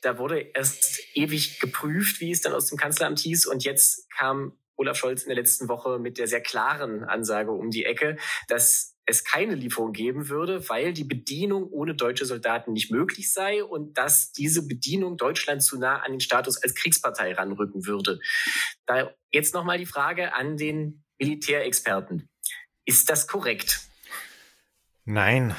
Da 0.03 0.17
wurde 0.17 0.39
erst 0.39 0.99
ewig 1.15 1.59
geprüft, 1.59 2.19
wie 2.19 2.31
es 2.31 2.41
dann 2.41 2.53
aus 2.53 2.67
dem 2.67 2.77
Kanzleramt 2.77 3.19
hieß. 3.19 3.45
Und 3.45 3.63
jetzt 3.63 4.09
kam 4.11 4.57
Olaf 4.75 4.97
Scholz 4.97 5.23
in 5.23 5.29
der 5.29 5.37
letzten 5.37 5.69
Woche 5.69 5.97
mit 5.99 6.17
der 6.17 6.27
sehr 6.27 6.41
klaren 6.41 7.03
Ansage 7.03 7.51
um 7.51 7.69
die 7.69 7.85
Ecke, 7.85 8.17
dass 8.47 8.95
es 9.05 9.23
keine 9.23 9.55
Lieferung 9.55 9.91
geben 9.91 10.29
würde, 10.29 10.67
weil 10.69 10.93
die 10.93 11.03
Bedienung 11.03 11.67
ohne 11.69 11.95
deutsche 11.95 12.25
Soldaten 12.25 12.73
nicht 12.73 12.91
möglich 12.91 13.33
sei 13.33 13.63
und 13.63 13.97
dass 13.97 14.31
diese 14.31 14.65
Bedienung 14.65 15.17
Deutschland 15.17 15.61
zu 15.61 15.77
nah 15.77 16.01
an 16.01 16.11
den 16.11 16.21
Status 16.21 16.61
als 16.61 16.75
Kriegspartei 16.75 17.33
ranrücken 17.33 17.85
würde. 17.85 18.19
Da 18.85 19.13
jetzt 19.31 19.53
nochmal 19.53 19.77
die 19.77 19.85
Frage 19.85 20.33
an 20.33 20.57
den 20.57 21.03
Militärexperten. 21.19 22.29
Ist 22.85 23.09
das 23.09 23.27
korrekt? 23.27 23.81
Nein, 25.05 25.55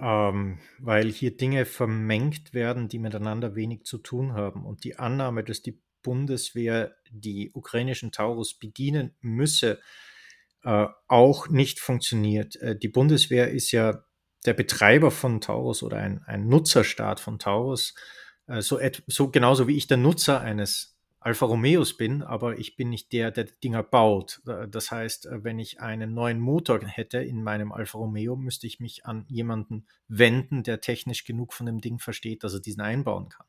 ähm, 0.00 0.58
weil 0.78 1.10
hier 1.10 1.36
Dinge 1.36 1.64
vermengt 1.64 2.54
werden, 2.54 2.88
die 2.88 2.98
miteinander 2.98 3.54
wenig 3.54 3.84
zu 3.84 3.98
tun 3.98 4.34
haben. 4.34 4.64
Und 4.64 4.84
die 4.84 4.98
Annahme, 4.98 5.44
dass 5.44 5.62
die 5.62 5.80
Bundeswehr 6.02 6.96
die 7.10 7.50
ukrainischen 7.52 8.12
Taurus 8.12 8.54
bedienen 8.54 9.14
müsse, 9.20 9.80
äh, 10.62 10.86
auch 11.08 11.48
nicht 11.48 11.80
funktioniert. 11.80 12.56
Äh, 12.56 12.78
die 12.78 12.88
Bundeswehr 12.88 13.50
ist 13.50 13.72
ja 13.72 14.04
der 14.44 14.54
Betreiber 14.54 15.10
von 15.10 15.40
Taurus 15.40 15.82
oder 15.82 15.98
ein, 15.98 16.22
ein 16.26 16.48
Nutzerstaat 16.48 17.20
von 17.20 17.38
Taurus, 17.38 17.94
äh, 18.46 18.60
so, 18.60 18.78
so 19.06 19.30
genauso 19.30 19.68
wie 19.68 19.76
ich 19.76 19.86
der 19.86 19.96
Nutzer 19.96 20.40
eines 20.40 20.95
Alfa 21.26 21.46
Romeos 21.46 21.96
bin, 21.96 22.22
aber 22.22 22.56
ich 22.56 22.76
bin 22.76 22.88
nicht 22.88 23.12
der, 23.12 23.32
der 23.32 23.46
Dinger 23.46 23.82
baut. 23.82 24.40
Äh, 24.46 24.68
das 24.68 24.92
heißt, 24.92 25.26
äh, 25.26 25.42
wenn 25.42 25.58
ich 25.58 25.80
einen 25.80 26.14
neuen 26.14 26.38
Motor 26.38 26.86
hätte 26.86 27.18
in 27.18 27.42
meinem 27.42 27.72
Alfa 27.72 27.98
Romeo, 27.98 28.36
müsste 28.36 28.68
ich 28.68 28.78
mich 28.78 29.06
an 29.06 29.24
jemanden 29.26 29.88
wenden, 30.06 30.62
der 30.62 30.80
technisch 30.80 31.24
genug 31.24 31.52
von 31.52 31.66
dem 31.66 31.80
Ding 31.80 31.98
versteht, 31.98 32.44
dass 32.44 32.54
er 32.54 32.60
diesen 32.60 32.80
einbauen 32.80 33.28
kann. 33.28 33.44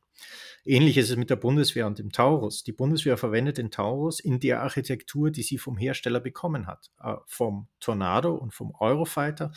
Ähnlich 0.65 0.97
ist 0.97 1.11
es 1.11 1.17
mit 1.17 1.29
der 1.29 1.35
Bundeswehr 1.35 1.85
und 1.85 1.99
dem 1.99 2.11
Taurus. 2.11 2.63
Die 2.63 2.71
Bundeswehr 2.71 3.15
verwendet 3.15 3.59
den 3.59 3.69
Taurus 3.69 4.19
in 4.19 4.39
der 4.39 4.63
Architektur, 4.63 5.29
die 5.29 5.43
sie 5.43 5.59
vom 5.59 5.77
Hersteller 5.77 6.19
bekommen 6.19 6.65
hat. 6.65 6.89
Äh, 6.99 7.13
vom 7.27 7.67
Tornado 7.79 8.33
und 8.33 8.55
vom 8.55 8.73
Eurofighter 8.79 9.51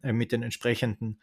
mit 0.00 0.32
den 0.32 0.42
entsprechenden 0.42 1.20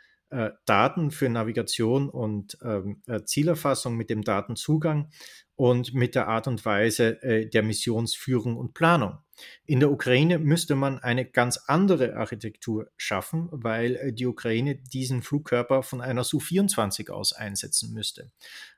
Daten 0.65 1.11
für 1.11 1.29
Navigation 1.29 2.09
und 2.09 2.57
ähm, 2.63 3.01
Zielerfassung, 3.25 3.95
mit 3.95 4.09
dem 4.09 4.23
Datenzugang 4.23 5.09
und 5.55 5.93
mit 5.93 6.15
der 6.15 6.27
Art 6.27 6.47
und 6.47 6.65
Weise 6.65 7.21
äh, 7.21 7.47
der 7.47 7.63
Missionsführung 7.63 8.57
und 8.57 8.73
Planung. 8.73 9.19
In 9.65 9.79
der 9.79 9.91
Ukraine 9.91 10.39
müsste 10.39 10.75
man 10.75 10.99
eine 10.99 11.25
ganz 11.25 11.57
andere 11.67 12.15
Architektur 12.15 12.89
schaffen, 12.97 13.49
weil 13.51 13.95
äh, 13.95 14.13
die 14.13 14.25
Ukraine 14.25 14.75
diesen 14.75 15.21
Flugkörper 15.21 15.83
von 15.83 16.01
einer 16.01 16.23
Su-24 16.23 17.11
aus 17.11 17.33
einsetzen 17.33 17.93
müsste. 17.93 18.31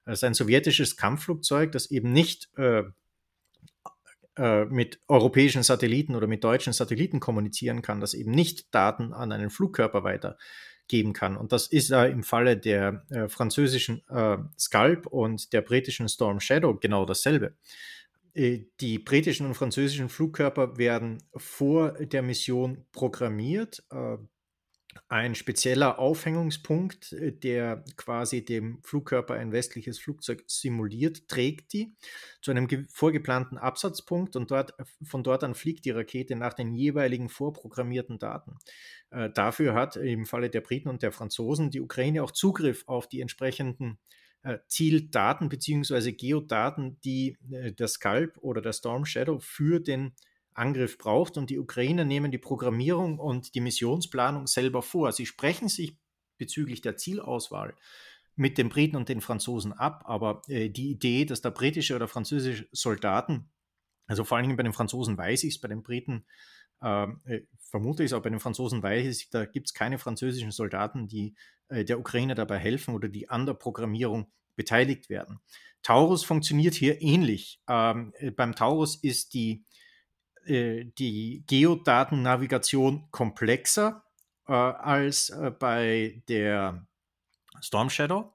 Das 0.05 0.19
ist 0.19 0.23
ein 0.23 0.33
sowjetisches 0.33 0.97
Kampfflugzeug, 0.97 1.71
das 1.71 1.91
eben 1.91 2.11
nicht 2.11 2.49
äh, 2.57 2.83
äh, 4.37 4.65
mit 4.65 4.99
europäischen 5.07 5.63
Satelliten 5.63 6.15
oder 6.15 6.27
mit 6.27 6.43
deutschen 6.43 6.73
Satelliten 6.73 7.21
kommunizieren 7.21 7.81
kann, 7.81 8.01
das 8.01 8.13
eben 8.13 8.31
nicht 8.31 8.73
Daten 8.75 9.13
an 9.13 9.31
einen 9.31 9.49
Flugkörper 9.49 10.03
weiter 10.03 10.37
geben 10.87 11.13
kann. 11.13 11.37
Und 11.37 11.51
das 11.51 11.67
ist 11.67 11.91
äh, 11.91 12.07
im 12.07 12.23
Falle 12.23 12.57
der 12.57 13.05
äh, 13.09 13.27
französischen 13.27 14.01
äh, 14.09 14.37
Scalp 14.57 15.07
und 15.07 15.53
der 15.53 15.61
britischen 15.61 16.07
Storm 16.09 16.39
Shadow 16.39 16.75
genau 16.75 17.05
dasselbe. 17.05 17.55
Äh, 18.33 18.65
die 18.81 18.99
britischen 18.99 19.47
und 19.47 19.55
französischen 19.55 20.09
Flugkörper 20.09 20.77
werden 20.77 21.23
vor 21.35 21.93
der 21.93 22.21
Mission 22.21 22.85
programmiert. 22.91 23.83
Äh, 23.91 24.17
ein 25.07 25.35
spezieller 25.35 25.99
Aufhängungspunkt, 25.99 27.13
äh, 27.13 27.31
der 27.31 27.83
quasi 27.97 28.43
dem 28.43 28.81
Flugkörper 28.83 29.35
ein 29.35 29.51
westliches 29.51 29.99
Flugzeug 29.99 30.43
simuliert, 30.47 31.27
trägt 31.27 31.73
die 31.73 31.95
zu 32.41 32.51
einem 32.51 32.67
vorgeplanten 32.89 33.57
Absatzpunkt 33.57 34.35
und 34.35 34.51
dort, 34.51 34.73
von 35.03 35.23
dort 35.23 35.43
an 35.43 35.55
fliegt 35.55 35.85
die 35.85 35.91
Rakete 35.91 36.35
nach 36.35 36.53
den 36.53 36.73
jeweiligen 36.73 37.29
vorprogrammierten 37.29 38.19
Daten. 38.19 38.57
Äh, 39.11 39.29
dafür 39.29 39.73
hat 39.73 39.95
im 39.95 40.25
Falle 40.25 40.49
der 40.49 40.61
Briten 40.61 40.89
und 40.89 41.03
der 41.03 41.11
Franzosen 41.11 41.71
die 41.71 41.81
Ukraine 41.81 42.23
auch 42.23 42.31
Zugriff 42.31 42.83
auf 42.87 43.07
die 43.07 43.21
entsprechenden 43.21 43.99
äh, 44.43 44.59
Zieldaten 44.67 45.49
bzw. 45.49 46.11
Geodaten, 46.11 46.99
die 47.03 47.37
der 47.41 47.87
Scalp 47.87 48.37
oder 48.41 48.61
der 48.61 48.73
Storm 48.73 49.05
Shadow 49.05 49.39
für 49.39 49.79
den 49.79 50.13
Angriff 50.53 50.97
braucht. 50.97 51.37
Und 51.37 51.49
die 51.49 51.59
Ukrainer 51.59 52.05
nehmen 52.05 52.31
die 52.31 52.37
Programmierung 52.37 53.19
und 53.19 53.55
die 53.55 53.61
Missionsplanung 53.61 54.47
selber 54.47 54.81
vor. 54.81 55.11
Sie 55.11 55.25
sprechen 55.25 55.67
sich 55.67 55.97
bezüglich 56.37 56.81
der 56.81 56.97
Zielauswahl 56.97 57.75
mit 58.35 58.57
den 58.57 58.69
Briten 58.69 58.97
und 58.97 59.07
den 59.07 59.21
Franzosen 59.21 59.73
ab, 59.73 60.03
aber 60.05 60.41
äh, 60.47 60.69
die 60.69 60.91
Idee, 60.91 61.25
dass 61.25 61.41
da 61.41 61.49
britische 61.49 61.95
oder 61.95 62.07
französische 62.07 62.67
Soldaten, 62.71 63.49
also 64.07 64.23
vor 64.23 64.37
allen 64.37 64.45
Dingen 64.45 64.57
bei 64.57 64.63
den 64.63 64.73
Franzosen 64.73 65.17
weiß 65.17 65.43
ich 65.43 65.55
es, 65.55 65.61
bei 65.61 65.69
den 65.69 65.83
Briten 65.83 66.25
ähm, 66.85 67.19
äh, 67.25 67.41
vermute 67.57 68.03
ich 68.03 68.09
es, 68.09 68.13
aber 68.13 68.23
bei 68.23 68.29
den 68.29 68.39
Franzosen 68.39 68.83
weiß 68.83 69.17
ich, 69.17 69.29
da 69.31 69.45
gibt 69.45 69.67
es 69.67 69.73
keine 69.73 69.97
französischen 69.97 70.51
Soldaten, 70.51 71.07
die 71.07 71.35
äh, 71.67 71.83
der 71.83 71.99
Ukraine 71.99 72.35
dabei 72.35 72.59
helfen 72.59 72.93
oder 72.93 73.09
die 73.09 73.27
an 73.27 73.47
der 73.47 73.55
Programmierung 73.55 74.31
beteiligt 74.55 75.09
werden. 75.09 75.39
Taurus 75.81 76.23
funktioniert 76.23 76.75
hier 76.75 77.01
ähnlich. 77.01 77.59
Ähm, 77.67 78.13
äh, 78.19 78.29
beim 78.31 78.55
Taurus 78.55 78.95
ist 78.95 79.33
die 79.33 79.65
die 80.47 81.43
Geodatennavigation 81.47 83.09
komplexer 83.09 84.03
als 84.45 85.33
bei 85.57 86.21
der 86.27 86.85
Storm 87.61 87.89
Shadow. 87.89 88.34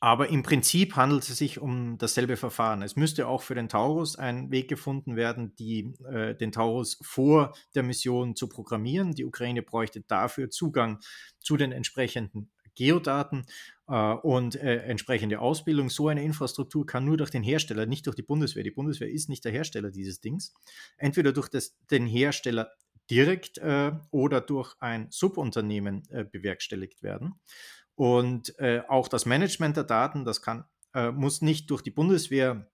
Aber 0.00 0.28
im 0.28 0.42
Prinzip 0.42 0.94
handelt 0.96 1.28
es 1.28 1.38
sich 1.38 1.58
um 1.58 1.98
dasselbe 1.98 2.36
Verfahren. 2.36 2.82
Es 2.82 2.94
müsste 2.94 3.26
auch 3.26 3.42
für 3.42 3.54
den 3.54 3.68
Taurus 3.68 4.16
ein 4.16 4.50
Weg 4.50 4.68
gefunden 4.68 5.16
werden, 5.16 5.54
die, 5.56 5.94
äh, 6.04 6.34
den 6.36 6.52
Taurus 6.52 6.98
vor 7.02 7.54
der 7.74 7.82
Mission 7.82 8.36
zu 8.36 8.48
programmieren. 8.48 9.12
Die 9.12 9.24
Ukraine 9.24 9.62
bräuchte 9.62 10.02
dafür 10.02 10.50
Zugang 10.50 11.00
zu 11.40 11.56
den 11.56 11.72
entsprechenden 11.72 12.50
Geodaten 12.76 13.44
äh, 13.88 14.12
und 14.12 14.54
äh, 14.54 14.76
entsprechende 14.84 15.40
Ausbildung. 15.40 15.90
So 15.90 16.06
eine 16.06 16.22
Infrastruktur 16.22 16.86
kann 16.86 17.04
nur 17.04 17.16
durch 17.16 17.30
den 17.30 17.42
Hersteller, 17.42 17.86
nicht 17.86 18.06
durch 18.06 18.14
die 18.14 18.22
Bundeswehr. 18.22 18.62
Die 18.62 18.70
Bundeswehr 18.70 19.10
ist 19.10 19.28
nicht 19.28 19.44
der 19.44 19.52
Hersteller 19.52 19.90
dieses 19.90 20.20
Dings. 20.20 20.54
Entweder 20.96 21.32
durch 21.32 21.48
das, 21.48 21.76
den 21.90 22.06
Hersteller 22.06 22.70
direkt 23.10 23.58
äh, 23.58 23.92
oder 24.10 24.40
durch 24.40 24.74
ein 24.80 25.08
Subunternehmen 25.10 26.08
äh, 26.10 26.24
bewerkstelligt 26.24 27.02
werden. 27.02 27.34
Und 27.98 28.56
äh, 28.60 28.82
auch 28.86 29.08
das 29.08 29.26
Management 29.26 29.76
der 29.76 29.82
Daten, 29.82 30.24
das 30.24 30.40
kann, 30.40 30.64
äh, 30.94 31.10
muss 31.10 31.42
nicht 31.42 31.68
durch 31.68 31.82
die 31.82 31.90
Bundeswehr 31.90 32.70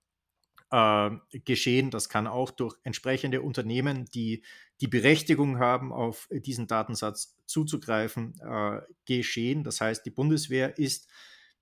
geschehen. 1.45 1.93
Das 1.93 2.09
kann 2.09 2.27
auch 2.27 2.51
durch 2.51 2.77
entsprechende 2.83 3.43
Unternehmen, 3.43 4.07
die 4.07 4.43
die 4.81 4.89
Berechtigung 4.89 5.61
haben, 5.61 5.93
auf 5.93 6.29
diesen 6.33 6.67
Datensatz 6.67 7.37
zuzugreifen, 7.47 8.35
äh, 8.41 8.81
geschehen. 9.05 9.63
Das 9.63 9.81
heißt, 9.81 10.05
die 10.05 10.11
Bundeswehr 10.11 10.77
ist 10.77 11.09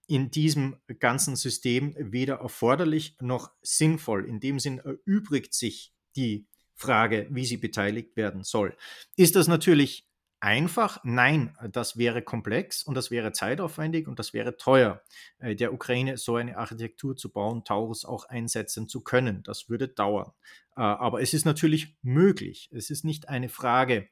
in 0.06 0.30
diesem 0.30 0.76
ganzen 0.98 1.36
System 1.36 1.94
weder 1.98 2.36
erforderlich 2.36 3.16
noch 3.20 3.50
sinnvoll. 3.60 4.24
In 4.26 4.40
dem 4.40 4.58
Sinn 4.58 4.78
erübrigt 4.78 5.52
sich 5.52 5.92
die 6.16 6.46
Frage, 6.74 7.26
wie 7.30 7.44
sie 7.44 7.58
beteiligt 7.58 8.16
werden 8.16 8.44
soll. 8.44 8.74
Ist 9.16 9.36
das 9.36 9.46
natürlich 9.46 10.08
einfach? 10.42 10.98
Nein, 11.04 11.56
das 11.70 11.96
wäre 11.96 12.20
komplex 12.20 12.82
und 12.82 12.94
das 12.96 13.10
wäre 13.10 13.32
zeitaufwendig 13.32 14.08
und 14.08 14.18
das 14.18 14.34
wäre 14.34 14.56
teuer, 14.56 15.02
äh, 15.38 15.54
der 15.54 15.72
Ukraine 15.72 16.16
so 16.18 16.36
eine 16.36 16.58
Architektur 16.58 17.16
zu 17.16 17.32
bauen, 17.32 17.64
Taurus 17.64 18.04
auch 18.04 18.24
einsetzen 18.28 18.88
zu 18.88 19.02
können. 19.02 19.42
Das 19.44 19.68
würde 19.68 19.88
dauern. 19.88 20.32
Äh, 20.76 20.80
aber 20.80 21.22
es 21.22 21.32
ist 21.32 21.44
natürlich 21.44 21.96
möglich. 22.02 22.68
Es 22.72 22.90
ist 22.90 23.04
nicht 23.04 23.28
eine 23.28 23.48
Frage 23.48 24.08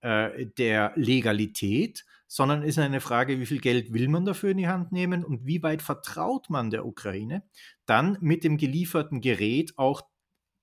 äh, 0.00 0.46
der 0.46 0.92
Legalität, 0.96 2.04
sondern 2.26 2.62
es 2.62 2.70
ist 2.70 2.78
eine 2.78 3.00
Frage, 3.00 3.38
wie 3.38 3.46
viel 3.46 3.60
Geld 3.60 3.92
will 3.92 4.08
man 4.08 4.24
dafür 4.24 4.50
in 4.50 4.58
die 4.58 4.68
Hand 4.68 4.90
nehmen 4.90 5.24
und 5.24 5.46
wie 5.46 5.62
weit 5.62 5.80
vertraut 5.80 6.50
man 6.50 6.70
der 6.70 6.86
Ukraine, 6.86 7.44
dann 7.86 8.18
mit 8.20 8.42
dem 8.42 8.58
gelieferten 8.58 9.20
Gerät 9.20 9.78
auch 9.78 10.02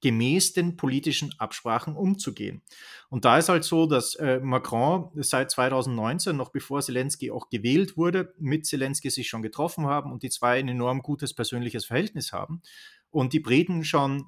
gemäß 0.01 0.53
den 0.53 0.77
politischen 0.77 1.34
Absprachen 1.39 1.95
umzugehen. 1.95 2.62
Und 3.10 3.25
da 3.25 3.38
ist 3.38 3.49
halt 3.49 3.63
so, 3.63 3.86
dass 3.86 4.15
äh, 4.15 4.39
Macron 4.39 5.10
seit 5.15 5.51
2019, 5.51 6.36
noch 6.36 6.49
bevor 6.49 6.81
Zelensky 6.81 7.31
auch 7.31 7.49
gewählt 7.49 7.97
wurde, 7.97 8.34
mit 8.38 8.65
Zelensky 8.65 9.10
sich 9.10 9.27
schon 9.27 9.41
getroffen 9.41 9.88
haben 9.88 10.12
und 10.12 10.23
die 10.23 10.29
zwei 10.29 10.60
ein 10.60 10.67
enorm 10.67 11.01
gutes 11.01 11.34
persönliches 11.34 11.86
Verhältnis 11.86 12.34
haben. 12.34 12.62
Und 13.10 13.34
die 13.34 13.39
Briten 13.39 13.84
schon 13.84 14.25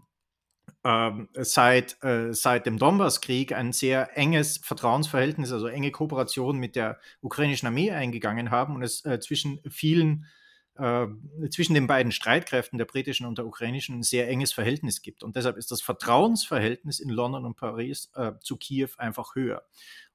ähm, 0.83 1.29
seit, 1.33 2.01
äh, 2.03 2.33
seit 2.33 2.65
dem 2.65 2.77
Donbasskrieg 2.77 3.51
ein 3.51 3.73
sehr 3.73 4.17
enges 4.17 4.57
Vertrauensverhältnis, 4.57 5.51
also 5.51 5.67
enge 5.67 5.91
Kooperation 5.91 6.57
mit 6.57 6.75
der 6.75 6.99
ukrainischen 7.21 7.67
Armee 7.67 7.91
eingegangen 7.91 8.51
haben 8.51 8.75
und 8.75 8.83
es 8.83 9.03
äh, 9.05 9.19
zwischen 9.19 9.59
vielen 9.69 10.25
äh, 10.77 11.07
zwischen 11.49 11.73
den 11.73 11.87
beiden 11.87 12.11
Streitkräften, 12.11 12.77
der 12.77 12.85
britischen 12.85 13.25
und 13.25 13.37
der 13.37 13.45
ukrainischen, 13.45 13.99
ein 13.99 14.03
sehr 14.03 14.27
enges 14.29 14.53
Verhältnis 14.53 15.01
gibt. 15.01 15.23
Und 15.23 15.35
deshalb 15.35 15.57
ist 15.57 15.71
das 15.71 15.81
Vertrauensverhältnis 15.81 16.99
in 16.99 17.09
London 17.09 17.45
und 17.45 17.55
Paris 17.55 18.11
äh, 18.15 18.33
zu 18.41 18.57
Kiew 18.57 18.89
einfach 18.97 19.35
höher. 19.35 19.63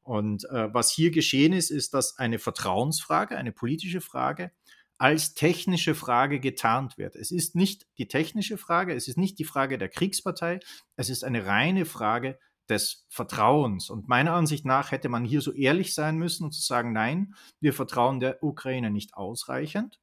Und 0.03 0.44
äh, 0.51 0.72
was 0.75 0.90
hier 0.90 1.11
geschehen 1.11 1.53
ist, 1.53 1.70
ist, 1.70 1.94
dass 1.94 2.18
eine 2.18 2.38
Vertrauensfrage, 2.38 3.37
eine 3.37 3.53
politische 3.53 4.01
Frage, 4.01 4.51
als 4.98 5.35
technische 5.35 5.94
Frage 5.94 6.38
getarnt 6.38 6.96
wird. 6.96 7.16
Es 7.16 7.33
ist 7.33 7.57
nicht 7.57 7.87
die 7.98 8.07
technische 8.07 8.57
Frage, 8.57 8.94
es 8.94 9.09
ist 9.09 9.18
nicht 9.18 9.38
die 9.38 9.44
Frage 9.44 9.77
der 9.77 9.88
Kriegspartei, 9.88 10.61
es 10.96 11.11
ist 11.11 11.25
eine 11.25 11.46
reine 11.46 11.87
Frage 11.87 12.38
des 12.68 13.07
Vertrauens. 13.09 13.90
Und 13.90 14.09
meiner 14.09 14.33
Ansicht 14.33 14.64
nach 14.64 14.92
hätte 14.92 15.09
man 15.09 15.25
hier 15.25 15.40
so 15.40 15.53
ehrlich 15.53 15.94
sein 15.94 16.18
müssen 16.18 16.44
und 16.44 16.53
zu 16.53 16.62
sagen, 16.62 16.92
nein, 16.92 17.35
wir 17.61 17.72
vertrauen 17.72 18.20
der 18.20 18.42
Ukraine 18.42 18.90
nicht 18.90 19.14
ausreichend. 19.14 19.98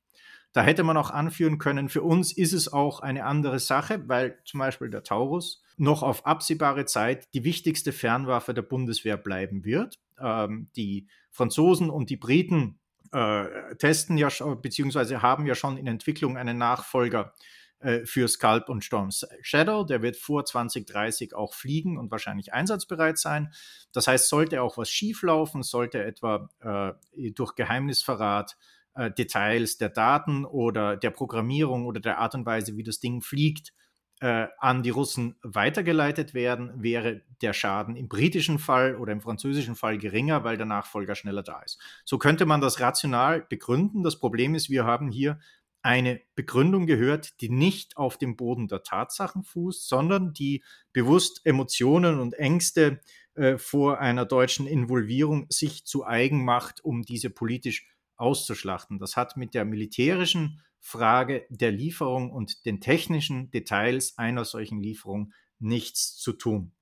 Da 0.53 0.63
hätte 0.63 0.83
man 0.83 0.97
auch 0.97 1.11
anführen 1.11 1.59
können, 1.59 1.89
für 1.89 2.01
uns 2.01 2.31
ist 2.31 2.53
es 2.53 2.71
auch 2.71 3.01
eine 3.01 3.25
andere 3.25 3.59
Sache, 3.59 4.03
weil 4.07 4.39
zum 4.45 4.59
Beispiel 4.59 4.89
der 4.89 5.03
Taurus 5.03 5.61
noch 5.77 6.01
auf 6.01 6.25
absehbare 6.25 6.85
Zeit 6.85 7.27
die 7.33 7.43
wichtigste 7.43 7.91
Fernwaffe 7.93 8.53
der 8.53 8.63
Bundeswehr 8.63 9.17
bleiben 9.17 9.63
wird. 9.63 9.99
Ähm, 10.19 10.69
die 10.75 11.07
Franzosen 11.31 11.89
und 11.89 12.09
die 12.09 12.17
Briten 12.17 12.79
äh, 13.11 13.75
testen 13.77 14.17
ja 14.17 14.29
schon, 14.29 14.61
beziehungsweise 14.61 15.21
haben 15.21 15.45
ja 15.45 15.55
schon 15.55 15.77
in 15.77 15.87
Entwicklung 15.87 16.37
einen 16.37 16.57
Nachfolger 16.57 17.33
äh, 17.79 18.05
für 18.05 18.27
Scalp 18.27 18.69
und 18.69 18.83
Storm 18.83 19.09
Shadow. 19.41 19.83
Der 19.83 20.01
wird 20.01 20.17
vor 20.17 20.45
2030 20.45 21.33
auch 21.33 21.53
fliegen 21.53 21.97
und 21.97 22.11
wahrscheinlich 22.11 22.53
einsatzbereit 22.53 23.17
sein. 23.17 23.53
Das 23.93 24.07
heißt, 24.07 24.27
sollte 24.27 24.61
auch 24.61 24.77
was 24.77 24.89
schieflaufen, 24.89 25.63
sollte 25.63 26.03
etwa 26.03 26.49
äh, 26.59 27.31
durch 27.31 27.55
Geheimnisverrat 27.55 28.57
äh, 28.99 29.11
Details 29.11 29.77
der 29.77 29.89
Daten 29.89 30.43
oder 30.43 30.97
der 30.97 31.11
Programmierung 31.11 31.85
oder 31.85 32.01
der 32.01 32.19
Art 32.19 32.35
und 32.35 32.45
Weise, 32.45 32.75
wie 32.75 32.83
das 32.83 32.99
Ding 32.99 33.21
fliegt, 33.21 33.73
äh, 34.19 34.47
an 34.59 34.83
die 34.83 34.89
Russen 34.89 35.37
weitergeleitet 35.41 36.33
werden, 36.33 36.83
wäre 36.83 37.21
der 37.41 37.53
Schaden 37.53 37.95
im 37.95 38.09
britischen 38.09 38.59
Fall 38.59 38.97
oder 38.97 39.13
im 39.13 39.21
französischen 39.21 39.75
Fall 39.75 39.97
geringer, 39.97 40.43
weil 40.43 40.57
der 40.57 40.65
Nachfolger 40.65 41.15
schneller 41.15 41.43
da 41.43 41.61
ist. 41.61 41.79
So 42.03 42.17
könnte 42.17 42.45
man 42.45 42.59
das 42.59 42.81
rational 42.81 43.45
begründen. 43.47 44.03
Das 44.03 44.19
Problem 44.19 44.55
ist, 44.55 44.69
wir 44.69 44.83
haben 44.83 45.09
hier 45.09 45.39
eine 45.81 46.19
Begründung 46.35 46.85
gehört, 46.85 47.39
die 47.39 47.49
nicht 47.49 47.95
auf 47.95 48.17
dem 48.17 48.35
Boden 48.35 48.67
der 48.67 48.83
Tatsachen 48.83 49.43
fußt, 49.43 49.87
sondern 49.87 50.33
die 50.33 50.61
bewusst 50.91 51.39
Emotionen 51.45 52.19
und 52.19 52.33
Ängste 52.33 52.99
äh, 53.35 53.57
vor 53.57 53.99
einer 53.99 54.25
deutschen 54.25 54.67
Involvierung 54.67 55.45
sich 55.49 55.85
zu 55.85 56.05
eigen 56.05 56.43
macht, 56.43 56.83
um 56.83 57.03
diese 57.03 57.29
politisch 57.29 57.87
auszuschlachten. 58.19 58.99
Das 58.99 59.15
hat 59.15 59.37
mit 59.37 59.53
der 59.53 59.65
militärischen 59.65 60.61
Frage 60.79 61.45
der 61.49 61.71
Lieferung 61.71 62.31
und 62.31 62.65
den 62.65 62.81
technischen 62.81 63.51
Details 63.51 64.17
einer 64.17 64.45
solchen 64.45 64.81
Lieferung 64.81 65.33
nichts 65.59 66.17
zu 66.17 66.33
tun. 66.33 66.73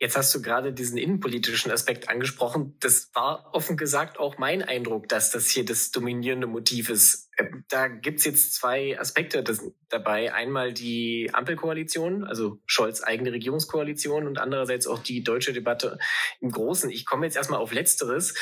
Jetzt 0.00 0.16
hast 0.16 0.32
du 0.32 0.40
gerade 0.40 0.72
diesen 0.72 0.96
innenpolitischen 0.96 1.72
Aspekt 1.72 2.08
angesprochen. 2.08 2.76
Das 2.78 3.10
war 3.14 3.52
offen 3.52 3.76
gesagt 3.76 4.20
auch 4.20 4.38
mein 4.38 4.62
Eindruck, 4.62 5.08
dass 5.08 5.32
das 5.32 5.48
hier 5.48 5.64
das 5.64 5.90
dominierende 5.90 6.46
Motiv 6.46 6.88
ist. 6.88 7.28
Ähm, 7.36 7.64
da 7.68 7.88
gibt's 7.88 8.24
jetzt 8.24 8.54
zwei 8.54 8.96
Aspekte 9.00 9.42
dabei. 9.88 10.32
Einmal 10.32 10.72
die 10.72 11.30
Ampelkoalition, 11.32 12.22
also 12.22 12.60
Scholz 12.66 13.02
eigene 13.02 13.32
Regierungskoalition 13.32 14.28
und 14.28 14.38
andererseits 14.38 14.86
auch 14.86 15.00
die 15.00 15.24
deutsche 15.24 15.52
Debatte 15.52 15.98
im 16.40 16.52
Großen. 16.52 16.90
Ich 16.90 17.04
komme 17.04 17.26
jetzt 17.26 17.36
erstmal 17.36 17.58
auf 17.58 17.72
Letzteres. 17.72 18.34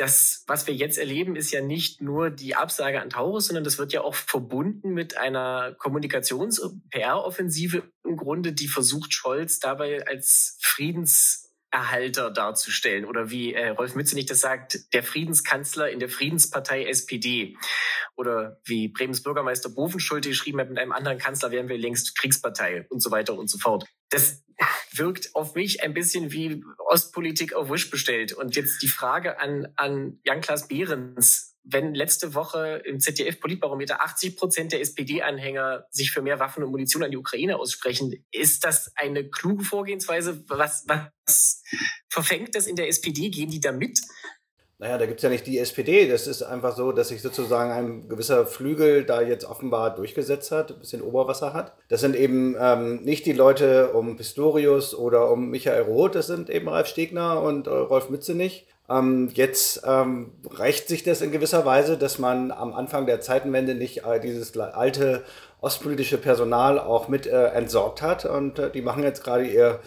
Das, 0.00 0.44
was 0.46 0.66
wir 0.66 0.72
jetzt 0.72 0.96
erleben, 0.96 1.36
ist 1.36 1.50
ja 1.50 1.60
nicht 1.60 2.00
nur 2.00 2.30
die 2.30 2.54
Absage 2.54 3.02
an 3.02 3.10
Taurus, 3.10 3.48
sondern 3.48 3.64
das 3.64 3.76
wird 3.76 3.92
ja 3.92 4.00
auch 4.00 4.14
verbunden 4.14 4.94
mit 4.94 5.18
einer 5.18 5.76
Kommunikations-PR-Offensive 5.78 7.82
im 8.04 8.16
Grunde, 8.16 8.54
die 8.54 8.68
versucht, 8.68 9.12
Scholz 9.12 9.58
dabei 9.58 10.06
als 10.06 10.56
Friedenserhalter 11.70 12.30
darzustellen. 12.30 13.04
Oder 13.04 13.30
wie 13.30 13.54
äh, 13.54 13.68
Rolf 13.68 13.94
Mützenich 13.94 14.26
das 14.26 14.40
sagt, 14.40 14.92
der 14.92 15.02
Friedenskanzler 15.02 15.90
in 15.90 16.00
der 16.00 16.08
Friedenspartei 16.08 16.84
SPD. 16.86 17.56
Oder 18.16 18.60
wie 18.64 18.88
Bremens 18.88 19.22
Bürgermeister 19.22 19.68
Bovenschulte 19.68 20.28
geschrieben 20.28 20.60
hat, 20.60 20.68
mit 20.68 20.78
einem 20.78 20.92
anderen 20.92 21.18
Kanzler 21.18 21.50
wären 21.50 21.68
wir 21.68 21.78
längst 21.78 22.16
Kriegspartei 22.18 22.86
und 22.90 23.00
so 23.00 23.10
weiter 23.10 23.34
und 23.34 23.48
so 23.48 23.58
fort. 23.58 23.84
Das 24.10 24.42
wirkt 24.92 25.34
auf 25.34 25.54
mich 25.54 25.82
ein 25.82 25.94
bisschen 25.94 26.32
wie 26.32 26.62
Ostpolitik 26.78 27.54
auf 27.54 27.70
Wish 27.70 27.90
bestellt. 27.90 28.32
Und 28.32 28.56
jetzt 28.56 28.82
die 28.82 28.88
Frage 28.88 29.38
an, 29.40 29.68
an 29.76 30.18
Jan-Klaas 30.24 30.68
Behrens. 30.68 31.49
Wenn 31.62 31.94
letzte 31.94 32.34
Woche 32.34 32.82
im 32.84 33.00
ZDF-Politbarometer 33.00 34.02
80 34.02 34.36
Prozent 34.36 34.72
der 34.72 34.80
SPD-Anhänger 34.80 35.86
sich 35.90 36.10
für 36.10 36.22
mehr 36.22 36.40
Waffen 36.40 36.64
und 36.64 36.70
Munition 36.70 37.02
an 37.02 37.10
die 37.10 37.16
Ukraine 37.16 37.58
aussprechen, 37.58 38.24
ist 38.32 38.64
das 38.64 38.92
eine 38.96 39.28
kluge 39.28 39.64
Vorgehensweise? 39.64 40.42
Was, 40.48 40.84
was 40.86 41.62
verfängt 42.08 42.54
das 42.54 42.66
in 42.66 42.76
der 42.76 42.88
SPD? 42.88 43.28
Gehen 43.28 43.50
die 43.50 43.60
da 43.60 43.72
mit? 43.72 44.00
Naja, 44.80 44.96
da 44.96 45.04
gibt 45.04 45.18
es 45.18 45.22
ja 45.22 45.28
nicht 45.28 45.46
die 45.46 45.58
SPD. 45.58 46.08
Das 46.08 46.26
ist 46.26 46.42
einfach 46.42 46.74
so, 46.74 46.90
dass 46.92 47.08
sich 47.08 47.20
sozusagen 47.20 47.70
ein 47.70 48.08
gewisser 48.08 48.46
Flügel 48.46 49.04
da 49.04 49.20
jetzt 49.20 49.44
offenbar 49.44 49.94
durchgesetzt 49.94 50.50
hat, 50.52 50.72
ein 50.72 50.78
bisschen 50.78 51.02
Oberwasser 51.02 51.52
hat. 51.52 51.74
Das 51.88 52.00
sind 52.00 52.16
eben 52.16 52.56
ähm, 52.58 53.02
nicht 53.02 53.26
die 53.26 53.34
Leute 53.34 53.92
um 53.92 54.16
Pistorius 54.16 54.94
oder 54.94 55.30
um 55.30 55.50
Michael 55.50 55.82
Roth, 55.82 56.14
das 56.14 56.28
sind 56.28 56.48
eben 56.48 56.66
Ralf 56.66 56.86
Stegner 56.86 57.42
und 57.42 57.66
äh, 57.66 57.70
Rolf 57.70 58.08
Mützenich. 58.08 58.68
Ähm, 58.90 59.30
jetzt 59.34 59.82
ähm, 59.86 60.32
rächt 60.50 60.88
sich 60.88 61.04
das 61.04 61.20
in 61.20 61.30
gewisser 61.30 61.64
Weise, 61.64 61.96
dass 61.96 62.18
man 62.18 62.50
am 62.50 62.74
Anfang 62.74 63.06
der 63.06 63.20
Zeitenwende 63.20 63.74
nicht 63.74 64.04
äh, 64.04 64.18
dieses 64.18 64.58
alte 64.58 65.22
ostpolitische 65.60 66.18
Personal 66.18 66.78
auch 66.78 67.08
mit 67.08 67.26
äh, 67.26 67.46
entsorgt 67.48 68.02
hat. 68.02 68.24
Und 68.24 68.58
äh, 68.58 68.70
die 68.70 68.82
machen 68.82 69.04
jetzt 69.04 69.22
gerade 69.22 69.46
ihr 69.46 69.78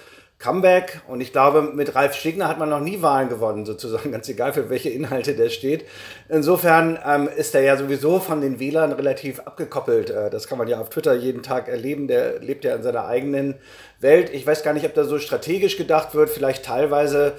Comeback. 0.44 1.02
Und 1.08 1.22
ich 1.22 1.32
glaube, 1.32 1.62
mit 1.62 1.96
Ralf 1.96 2.16
Stegner 2.16 2.50
hat 2.50 2.60
man 2.60 2.70
noch 2.70 2.82
nie 2.82 3.02
Wahlen 3.02 3.30
gewonnen, 3.30 3.66
sozusagen, 3.66 4.12
ganz 4.12 4.28
egal 4.28 4.52
für 4.52 4.70
welche 4.70 4.90
Inhalte 4.90 5.36
der 5.36 5.50
steht. 5.50 5.86
Insofern 6.28 7.00
ähm, 7.06 7.30
ist 7.34 7.56
er 7.56 7.62
ja 7.62 7.78
sowieso 7.78 8.20
von 8.20 8.42
den 8.42 8.60
Wählern 8.60 8.92
relativ 8.92 9.40
abgekoppelt. 9.40 10.10
Äh, 10.10 10.30
das 10.30 10.48
kann 10.48 10.58
man 10.58 10.68
ja 10.68 10.82
auf 10.82 10.90
Twitter 10.90 11.14
jeden 11.14 11.44
Tag 11.44 11.70
erleben. 11.70 12.10
Der 12.10 12.40
lebt 12.40 12.66
ja 12.66 12.76
in 12.76 12.84
seiner 12.84 13.06
eigenen 13.06 13.56
Welt. 14.02 14.32
Ich 14.34 14.46
weiß 14.46 14.64
gar 14.64 14.74
nicht, 14.74 14.86
ob 14.86 14.94
da 14.94 15.06
so 15.06 15.18
strategisch 15.18 15.78
gedacht 15.78 16.14
wird. 16.14 16.30
Vielleicht 16.30 16.66
teilweise 16.66 17.36